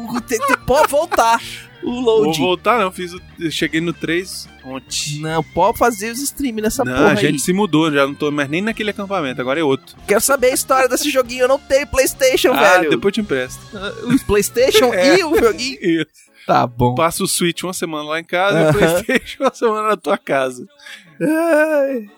Pode 0.66 0.90
voltar 0.90 1.40
o 1.84 2.04
Vou 2.04 2.24
load. 2.26 2.38
voltar, 2.40 2.80
não. 2.80 2.92
Fiz 2.92 3.14
o, 3.14 3.22
eu 3.40 3.50
cheguei 3.52 3.80
no 3.80 3.94
3 3.94 4.50
ontem. 4.66 5.20
Não, 5.20 5.44
pode 5.44 5.78
fazer 5.78 6.12
os 6.12 6.20
streams 6.20 6.62
nessa 6.62 6.84
não, 6.84 6.94
porra 6.94 7.12
a 7.12 7.16
gente 7.16 7.34
aí. 7.36 7.40
se 7.40 7.54
mudou, 7.54 7.92
já 7.92 8.06
não 8.06 8.14
tô 8.14 8.30
mais 8.32 8.50
nem 8.50 8.62
naquele 8.62 8.90
acampamento, 8.90 9.40
agora 9.40 9.60
é 9.60 9.64
outro. 9.64 9.96
Quero 10.08 10.20
saber 10.22 10.48
a 10.48 10.54
história 10.54 10.90
desse 10.90 11.10
joguinho. 11.10 11.44
Eu 11.44 11.48
não 11.48 11.58
tenho 11.60 11.88
Playstation, 11.88 12.52
ah, 12.54 12.78
velho. 12.80 12.90
depois 12.90 13.12
eu 13.12 13.14
te 13.14 13.22
empresto. 13.22 13.60
Os 14.08 14.22
Playstation 14.24 14.92
É. 14.94 15.20
e 15.20 15.24
o 15.24 15.38
joguinho. 15.40 15.78
Isso. 15.82 16.29
Tá 16.46 16.66
bom. 16.66 16.96
Passa 16.96 17.24
o 17.24 17.28
Switch 17.28 17.64
uma 17.64 17.74
semana 17.74 18.04
lá 18.10 18.20
em 18.20 18.24
casa 18.24 18.60
e 18.60 18.70
o. 18.70 18.74
Playstation 18.74 19.44
uma 19.44 19.54
semana 19.54 19.88
na 19.90 19.98
tua 19.98 20.18
casa. 20.18 20.68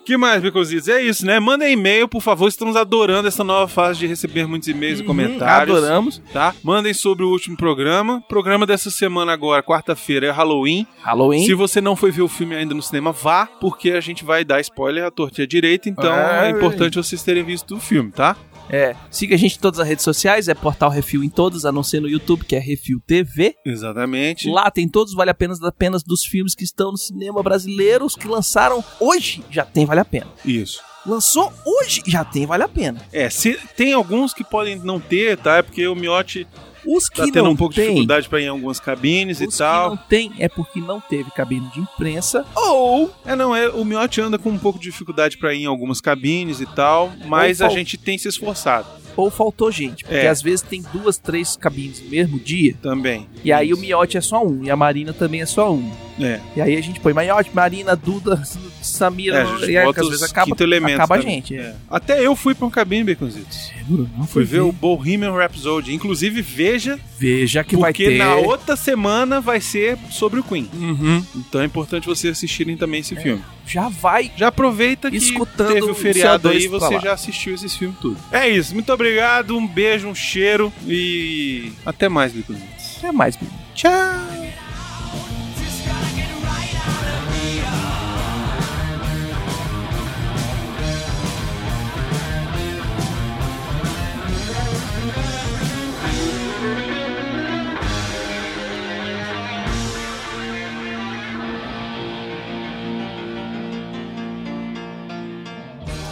que 0.05 0.15
mais, 0.15 0.41
Bicositos? 0.41 0.87
É 0.87 1.01
isso, 1.01 1.25
né? 1.25 1.39
Mandem 1.39 1.73
e-mail, 1.73 2.07
por 2.07 2.21
favor. 2.21 2.47
Estamos 2.47 2.75
adorando 2.75 3.27
essa 3.27 3.43
nova 3.43 3.67
fase 3.67 3.99
de 3.99 4.07
receber 4.07 4.47
muitos 4.47 4.67
e-mails 4.67 4.99
e 4.99 5.03
comentários. 5.03 5.75
Uhum, 5.77 5.83
Adoramos. 5.83 6.21
Tá? 6.31 6.53
Mandem 6.63 6.93
sobre 6.93 7.23
o 7.25 7.29
último 7.29 7.57
programa. 7.57 8.21
Programa 8.29 8.65
dessa 8.65 8.91
semana 8.91 9.33
agora, 9.33 9.63
quarta-feira, 9.63 10.27
é 10.27 10.31
Halloween. 10.31 10.85
Halloween. 11.01 11.45
Se 11.45 11.53
você 11.53 11.81
não 11.81 11.95
foi 11.95 12.11
ver 12.11 12.21
o 12.21 12.27
filme 12.27 12.55
ainda 12.55 12.75
no 12.75 12.81
cinema, 12.81 13.11
vá, 13.11 13.47
porque 13.59 13.91
a 13.91 14.01
gente 14.01 14.23
vai 14.23 14.45
dar 14.45 14.61
spoiler 14.61 15.03
à 15.03 15.11
torta 15.11 15.41
à 15.43 15.47
direita, 15.47 15.89
então 15.89 16.11
é 16.11 16.39
Ai. 16.41 16.51
importante 16.51 16.95
vocês 16.97 17.23
terem 17.23 17.43
visto 17.43 17.75
o 17.75 17.79
filme, 17.79 18.11
tá? 18.11 18.35
É. 18.71 18.95
Siga 19.09 19.35
a 19.35 19.37
gente 19.37 19.57
em 19.57 19.59
todas 19.59 19.79
as 19.79 19.87
redes 19.87 20.03
sociais, 20.03 20.47
é 20.47 20.53
Portal 20.53 20.89
Refil 20.89 21.23
em 21.23 21.29
todas, 21.29 21.65
a 21.65 21.71
não 21.71 21.83
ser 21.83 21.99
no 21.99 22.07
YouTube, 22.07 22.45
que 22.45 22.55
é 22.55 22.59
Refil 22.59 23.01
TV. 23.05 23.55
Exatamente. 23.65 24.49
Lá 24.49 24.71
tem 24.71 24.87
todos, 24.87 25.13
vale 25.13 25.29
a 25.29 25.33
pena 25.33 25.51
apenas 25.63 26.03
dos 26.03 26.23
filmes 26.23 26.55
que 26.55 26.63
estão 26.63 26.91
no 26.91 26.97
cinema 26.97 27.43
brasileiro, 27.43 28.05
os 28.05 28.15
que 28.15 28.27
lançaram 28.27 28.83
hoje, 28.99 29.43
já 29.49 29.65
tem, 29.65 29.85
vale 29.85 29.99
a 29.99 30.05
pena. 30.05 30.27
Isso. 30.45 30.81
Lançou 31.05 31.51
hoje, 31.65 32.01
já 32.05 32.23
tem, 32.23 32.45
vale 32.45 32.63
a 32.63 32.69
pena. 32.69 33.01
É, 33.11 33.29
se, 33.29 33.59
tem 33.75 33.91
alguns 33.91 34.33
que 34.33 34.43
podem 34.43 34.77
não 34.77 34.99
ter, 34.99 35.37
tá? 35.37 35.57
É 35.57 35.61
porque 35.61 35.87
o 35.87 35.95
Miotti 35.95 36.47
Os 36.85 37.07
que 37.09 37.17
tá 37.17 37.25
tendo 37.25 37.43
não 37.45 37.51
um 37.51 37.55
pouco 37.55 37.73
de 37.73 37.81
tem, 37.81 37.89
dificuldade 37.89 38.27
pra 38.29 38.39
ir 38.41 38.45
em 38.45 38.47
algumas 38.49 38.79
cabines 38.79 39.37
os 39.37 39.43
e 39.43 39.47
que 39.47 39.57
tal. 39.57 39.89
não 39.91 39.97
tem 39.97 40.31
é 40.39 40.47
porque 40.49 40.79
não 40.79 40.99
teve 40.99 41.29
cabine 41.31 41.67
de 41.73 41.79
imprensa 41.79 42.45
ou 42.55 43.11
É, 43.25 43.35
não, 43.35 43.55
é, 43.55 43.69
o 43.69 43.83
Miotti 43.85 44.19
anda 44.21 44.37
com 44.37 44.49
um 44.49 44.57
pouco 44.57 44.79
de 44.79 44.85
dificuldade 44.85 45.37
pra 45.37 45.53
ir 45.53 45.63
em 45.63 45.65
algumas 45.65 46.01
cabines 46.01 46.59
e 46.61 46.65
tal, 46.65 47.11
mas 47.25 47.59
Ou 47.61 47.67
a 47.67 47.69
fal- 47.69 47.77
gente 47.77 47.97
tem 47.97 48.17
se 48.17 48.27
esforçado 48.27 48.87
ou 49.17 49.29
faltou 49.29 49.69
gente, 49.69 50.05
porque 50.05 50.15
É. 50.19 50.29
às 50.29 50.41
vezes 50.41 50.61
tem 50.61 50.81
duas, 50.93 51.17
três 51.17 51.57
cabines 51.57 52.01
no 52.01 52.09
mesmo 52.09 52.39
dia, 52.39 52.73
também. 52.81 53.27
e 53.43 53.51
aí 53.51 53.73
o 53.73 53.77
Miote 53.77 54.17
é 54.17 54.21
só 54.21 54.41
um, 54.41 54.63
e 54.63 54.71
a 54.71 54.75
Marina 54.75 55.11
também 55.11 55.41
é 55.41 55.45
só 55.45 55.73
um. 55.73 55.91
É, 56.19 56.39
E 56.55 56.61
aí 56.61 56.77
a 56.77 56.81
gente 56.81 56.99
põe 57.01 57.13
Miote, 57.13 57.49
Marina, 57.53 57.93
Duda, 57.95 58.41
Samira, 58.81 59.37
é 59.39 59.41
a 59.41 59.45
gente 59.45 59.69
e 59.71 59.77
aí, 59.77 59.85
às 59.89 59.97
os 59.97 60.09
vezes 60.09 60.23
acaba, 60.23 60.55
acaba 60.93 61.15
a 61.15 61.21
gente. 61.21 61.55
É. 61.57 61.59
É. 61.61 61.75
Até 61.89 62.25
eu 62.25 62.35
fui 62.37 62.55
pra 62.55 62.65
uma 62.65 62.71
cabine, 62.71 63.03
Baconzitos. 63.03 63.71
Não 64.17 64.25
Fui 64.25 64.45
ver 64.45 64.61
o 64.61 64.71
Bohemian 64.71 65.33
Rhapsody. 65.33 65.93
Inclusive, 65.93 66.41
veja, 66.71 66.99
Veja 67.17 67.63
que 67.63 67.75
vai 67.75 67.91
porque 67.91 68.05
ter. 68.09 68.17
na 68.17 68.35
outra 68.35 68.75
semana 68.75 69.39
vai 69.41 69.59
ser 69.61 69.97
sobre 70.09 70.39
o 70.39 70.43
Queen. 70.43 70.69
Uhum. 70.73 71.23
Então 71.35 71.61
é 71.61 71.65
importante 71.65 72.07
vocês 72.07 72.37
assistirem 72.37 72.77
também 72.77 73.01
esse 73.01 73.15
filme. 73.15 73.43
Já 73.65 73.89
vai. 73.89 74.31
Já 74.35 74.47
aproveita 74.47 75.09
que 75.09 75.17
Escutando 75.17 75.73
teve 75.73 75.89
o 75.89 75.95
feriado 75.95 76.49
CO2 76.49 76.51
aí 76.51 76.63
e 76.63 76.67
você 76.67 76.99
já 76.99 77.13
assistiu 77.13 77.53
esses 77.53 77.75
filmes 77.75 77.97
tudo. 77.99 78.17
É 78.31 78.49
isso, 78.49 78.73
muito 78.73 78.91
obrigado, 78.91 79.57
um 79.57 79.67
beijo, 79.67 80.07
um 80.07 80.15
cheiro 80.15 80.71
e 80.87 81.71
até 81.85 82.09
mais, 82.09 82.33
Bicozitos. 82.33 82.97
Até 82.97 83.11
mais, 83.11 83.37
menino. 83.37 83.59
Tchau! 83.75 84.40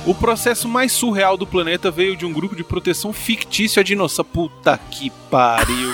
O 0.10 0.16
processo 0.16 0.68
mais 0.68 0.91
surreal 0.91 1.38
do 1.38 1.45
planeta 1.45 1.91
veio 1.91 2.18
de 2.18 2.26
um 2.26 2.34
grupo 2.34 2.55
de 2.55 2.64
proteção 2.64 3.14
fictício 3.14 3.80
a 3.80 3.84
dinossauro. 3.84 4.28
Puta 4.34 4.76
que 4.89 5.12
pariu. 5.30 5.91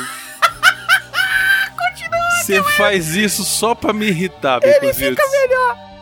Você 2.40 2.64
faz 2.64 3.14
isso 3.14 3.44
só 3.44 3.76
pra 3.76 3.92
me 3.92 4.08
irritar, 4.08 4.62
Ele 4.64 4.94
fica 4.94 5.22
melhor. 5.30 5.95